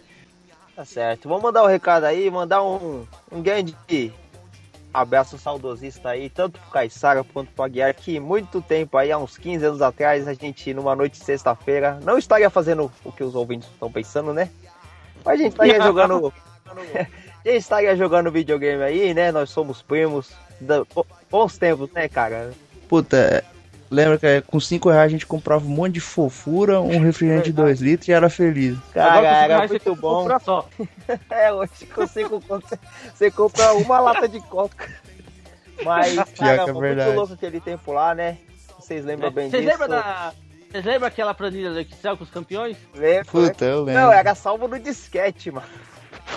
Tá 0.75 0.85
certo. 0.85 1.27
Vamos 1.27 1.43
mandar 1.43 1.63
um 1.63 1.67
recado 1.67 2.05
aí, 2.05 2.29
mandar 2.29 2.63
um, 2.63 3.05
um 3.31 3.41
grande 3.41 3.75
abraço 4.93 5.37
saudosista 5.37 6.09
aí, 6.09 6.29
tanto 6.29 6.59
pro 6.59 6.71
Caissara 6.71 7.23
quanto 7.23 7.51
pro 7.51 7.65
Aguiar, 7.65 7.93
que 7.93 8.19
muito 8.19 8.61
tempo 8.61 8.97
aí, 8.97 9.11
há 9.11 9.17
uns 9.17 9.37
15 9.37 9.65
anos 9.65 9.81
atrás, 9.81 10.27
a 10.27 10.33
gente, 10.33 10.73
numa 10.73 10.95
noite 10.95 11.19
de 11.19 11.25
sexta-feira, 11.25 11.99
não 12.03 12.17
estaria 12.17 12.49
fazendo 12.49 12.91
o 13.03 13.11
que 13.11 13.23
os 13.23 13.35
ouvintes 13.35 13.69
estão 13.69 13.91
pensando, 13.91 14.33
né? 14.33 14.49
Mas 15.23 15.39
a 15.39 15.43
gente 15.43 15.51
estaria 15.51 15.81
jogando. 15.83 16.33
a 16.65 17.47
gente 17.47 17.57
estaria 17.57 17.95
jogando 17.95 18.31
videogame 18.31 18.83
aí, 18.83 19.13
né? 19.13 19.31
Nós 19.31 19.49
somos 19.49 19.81
primos. 19.81 20.31
Da, 20.59 20.83
bons 21.29 21.57
tempos, 21.57 21.91
né, 21.91 22.07
cara? 22.07 22.51
Puta, 22.89 23.43
lembra 23.89 24.17
que 24.17 24.41
com 24.41 24.59
5 24.59 24.89
reais 24.89 25.05
a 25.05 25.09
gente 25.09 25.25
comprava 25.25 25.65
um 25.65 25.69
monte 25.69 25.93
de 25.93 26.01
fofura, 26.01 26.79
um 26.81 26.99
refrigerante 27.03 27.45
de 27.51 27.53
2 27.53 27.79
litros 27.81 28.07
e 28.07 28.11
era 28.11 28.29
feliz. 28.29 28.77
Cara, 28.93 29.27
era 29.27 29.67
muito 29.67 29.95
bom. 29.95 30.21
compra 30.23 30.39
só. 30.39 30.67
É, 31.29 31.53
hoje 31.53 31.85
com 31.93 32.05
cinco 32.05 32.41
contos 32.41 32.69
você- 32.69 32.79
você 33.15 33.31
compra 33.31 33.73
uma 33.75 33.99
lata 33.99 34.27
de 34.27 34.41
coca. 34.41 34.89
Mas, 35.85 36.15
cara, 36.37 36.63
é 36.63 36.65
foi 36.65 36.81
verdade. 36.81 37.07
muito 37.07 37.17
louco 37.19 37.33
aquele 37.33 37.59
tempo 37.61 37.93
lá, 37.93 38.13
né? 38.13 38.37
Vocês 38.77 39.05
lembram 39.05 39.31
bem 39.31 39.49
Vocês 39.49 39.63
disso? 39.63 39.71
lembram 39.79 39.87
da. 39.89 40.33
Vocês 40.69 40.83
lembram 40.83 41.07
aquela 41.07 41.33
planilha 41.33 41.71
do 41.71 41.79
Excel 41.79 42.17
com 42.17 42.23
os 42.25 42.29
campeões? 42.29 42.75
Lembro, 42.93 43.31
Puta, 43.31 43.65
né? 43.65 43.71
eu 43.71 43.83
lembro. 43.83 44.01
Não, 44.01 44.11
era 44.11 44.35
salvo 44.35 44.67
no 44.67 44.77
disquete, 44.79 45.49
mano. 45.49 45.65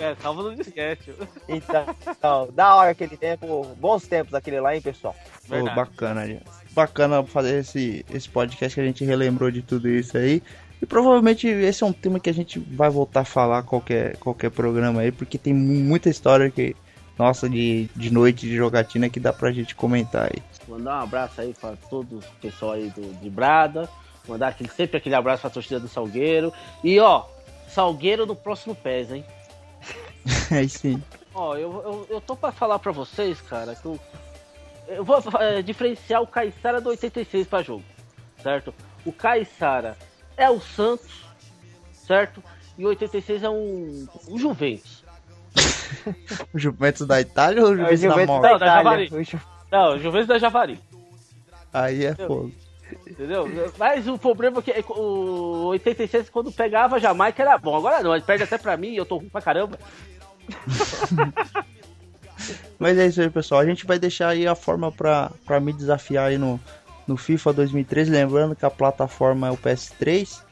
É, 0.01 0.15
salva 0.23 0.43
no 0.43 0.55
disquete. 0.55 1.13
Então, 1.49 1.85
então, 2.09 2.49
da 2.53 2.77
hora 2.77 2.91
aquele 2.91 3.17
tempo, 3.17 3.65
bons 3.77 4.07
tempos 4.07 4.35
aquele 4.35 4.61
lá, 4.61 4.75
hein, 4.77 4.81
pessoal? 4.81 5.17
Pô, 5.49 5.55
Verdade. 5.57 5.75
bacana, 5.77 6.21
aliás. 6.23 6.43
Bacana 6.73 7.23
fazer 7.25 7.61
esse, 7.61 8.05
esse 8.13 8.29
podcast 8.29 8.75
que 8.75 8.81
a 8.81 8.85
gente 8.85 9.05
relembrou 9.05 9.51
de 9.51 9.63
tudo 9.63 9.89
isso 9.89 10.17
aí. 10.17 10.43
E 10.81 10.87
provavelmente 10.87 11.47
esse 11.47 11.83
é 11.83 11.87
um 11.87 11.93
tema 11.93 12.19
que 12.19 12.31
a 12.31 12.35
gente 12.35 12.59
vai 12.59 12.89
voltar 12.89 13.21
a 13.21 13.25
falar 13.25 13.63
qualquer, 13.63 14.17
qualquer 14.17 14.51
programa 14.51 15.03
aí, 15.03 15.13
porque 15.13 15.37
tem 15.37 15.53
muita 15.53 16.09
história 16.09 16.51
que, 16.51 16.75
nossa, 17.19 17.49
de, 17.49 17.89
de 17.95 18.11
noite 18.11 18.47
de 18.47 18.57
jogatina 18.57 19.11
que 19.11 19.21
dá 19.21 19.33
pra 19.33 19.53
gente 19.53 19.75
comentar 19.75 20.31
aí. 20.33 20.43
Mandar 20.67 21.01
um 21.01 21.03
abraço 21.03 21.41
aí 21.41 21.55
pra 21.61 21.75
todo 21.91 22.19
o 22.19 22.41
pessoal 22.41 22.73
aí 22.73 22.89
do, 22.91 23.03
de 23.21 23.29
Brada. 23.29 23.89
Mandar 24.27 24.49
aquele, 24.49 24.71
sempre 24.71 24.97
aquele 24.97 25.15
abraço 25.15 25.43
pra 25.43 25.51
torcida 25.51 25.81
do 25.81 25.89
Salgueiro. 25.89 26.53
E 26.83 26.99
ó, 26.99 27.25
Salgueiro 27.69 28.25
no 28.25 28.35
próximo 28.35 28.75
PES, 28.75 29.13
hein? 29.13 29.25
Aí 30.51 30.69
sim. 30.69 31.03
Ó, 31.35 31.57
eu, 31.57 31.73
eu, 31.85 32.07
eu 32.11 32.21
tô 32.21 32.37
pra 32.37 32.53
falar 32.53 32.79
pra 32.79 32.93
vocês, 32.93 33.41
cara, 33.41 33.75
que 33.75 33.87
eu, 33.87 33.99
eu 34.91 35.05
vou 35.05 35.23
é, 35.39 35.63
diferenciar 35.63 36.21
o 36.23 36.27
Caissara 36.27 36.81
do 36.81 36.91
86 36.91 37.47
pra 37.47 37.63
jogo, 37.63 37.85
certo? 38.43 38.75
O 39.05 39.13
Caissara 39.13 39.97
é 40.37 40.51
o 40.51 40.61
Santos, 40.61 41.25
certo? 41.93 42.43
E 42.77 42.85
o 42.85 42.89
86 42.89 43.43
é 43.43 43.51
um, 43.51 44.07
um 44.29 44.39
Juventus. 44.39 45.05
o 46.55 46.59
Juventus 46.59 47.07
da 47.07 47.21
Itália 47.21 47.63
ou 47.65 47.71
o 47.71 47.81
É 47.81 47.93
o 47.93 47.97
Juventus, 47.97 48.01
da 48.03 48.11
Juventus 48.11 48.41
da 48.43 48.51
Não, 48.51 48.59
da 48.59 48.67
Javari. 48.67 49.09
O 49.13 49.23
Ju- 49.23 49.41
Não, 49.71 49.95
o 49.95 49.99
Juventus 49.99 50.29
da 50.29 50.39
Javari. 50.39 50.81
Aí 51.73 52.05
é 52.05 52.15
fogo. 52.15 52.53
Entendeu? 53.07 53.49
Mas 53.79 54.09
o 54.09 54.19
problema 54.19 54.59
é 54.59 54.83
que 54.83 54.93
o 54.93 55.67
86, 55.69 56.29
quando 56.31 56.51
pegava 56.51 56.99
Jamaica, 56.99 57.43
era 57.43 57.57
bom. 57.59 57.77
Agora 57.77 58.03
não, 58.03 58.15
ele 58.15 58.25
perde 58.25 58.43
até 58.45 58.59
pra 58.59 58.77
mim 58.77 58.89
e 58.89 58.97
eu 58.97 59.07
tô 59.07 59.19
ruim 59.19 59.29
pra 59.29 59.41
caramba. 59.43 59.79
Mas 62.79 62.97
é 62.99 63.07
isso 63.07 63.21
aí, 63.21 63.29
pessoal. 63.31 63.61
A 63.61 63.67
gente 63.67 63.87
vai 63.87 63.99
deixar 63.99 64.29
aí 64.29 64.47
a 64.47 64.55
forma 64.55 64.91
pra, 64.91 65.31
pra 65.45 65.61
me 65.61 65.73
desafiar 65.73 66.29
aí 66.29 66.39
no, 66.39 66.59
no 67.07 67.17
FIFA 67.17 67.53
2013. 67.53 68.11
Lembrando 68.11 68.57
que 68.57 68.65
a 68.65 68.71
plataforma 68.71 69.49
é 69.49 69.51
o 69.51 69.57
PS3. 69.57 70.43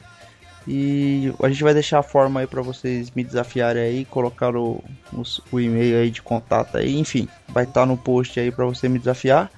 E 0.67 1.33
a 1.41 1.49
gente 1.49 1.63
vai 1.63 1.73
deixar 1.73 1.99
a 1.99 2.03
forma 2.03 2.41
aí 2.41 2.47
pra 2.47 2.61
vocês 2.61 3.09
me 3.11 3.23
desafiarem 3.23 3.81
aí, 3.81 4.05
colocar 4.05 4.55
o, 4.55 4.83
os- 5.13 5.41
o 5.51 5.59
e-mail 5.59 5.97
aí 5.97 6.11
de 6.11 6.21
contato 6.21 6.77
aí, 6.77 6.97
enfim, 6.99 7.27
vai 7.47 7.63
estar 7.63 7.85
no 7.85 7.97
post 7.97 8.39
aí 8.39 8.51
pra 8.51 8.65
você 8.65 8.87
me 8.87 8.99
desafiar. 8.99 9.49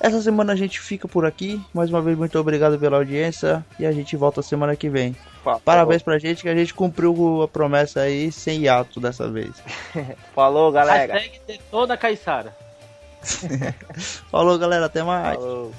Essa 0.00 0.20
semana 0.20 0.52
a 0.52 0.56
gente 0.56 0.80
fica 0.80 1.06
por 1.06 1.24
aqui. 1.24 1.60
Mais 1.72 1.88
uma 1.90 2.02
vez, 2.02 2.18
muito 2.18 2.38
obrigado 2.38 2.78
pela 2.78 2.96
audiência 2.96 3.64
e 3.78 3.86
a 3.86 3.92
gente 3.92 4.16
volta 4.16 4.42
semana 4.42 4.74
que 4.74 4.88
vem. 4.90 5.14
Fa- 5.54 5.60
Parabéns 5.64 6.02
pra 6.02 6.18
gente 6.18 6.42
que 6.42 6.48
a 6.48 6.54
gente 6.56 6.74
cumpriu 6.74 7.42
a 7.42 7.46
promessa 7.46 8.00
aí 8.00 8.32
sem 8.32 8.62
hiato 8.62 8.98
dessa 8.98 9.28
vez. 9.30 9.52
Falou, 10.34 10.72
galera. 10.72 11.12
Hashtag 11.14 11.40
detona 11.46 11.96
Caissara. 11.96 12.52
Falou, 14.30 14.58
galera, 14.58 14.86
até 14.86 15.02
mais. 15.04 15.36
Falou. 15.36 15.72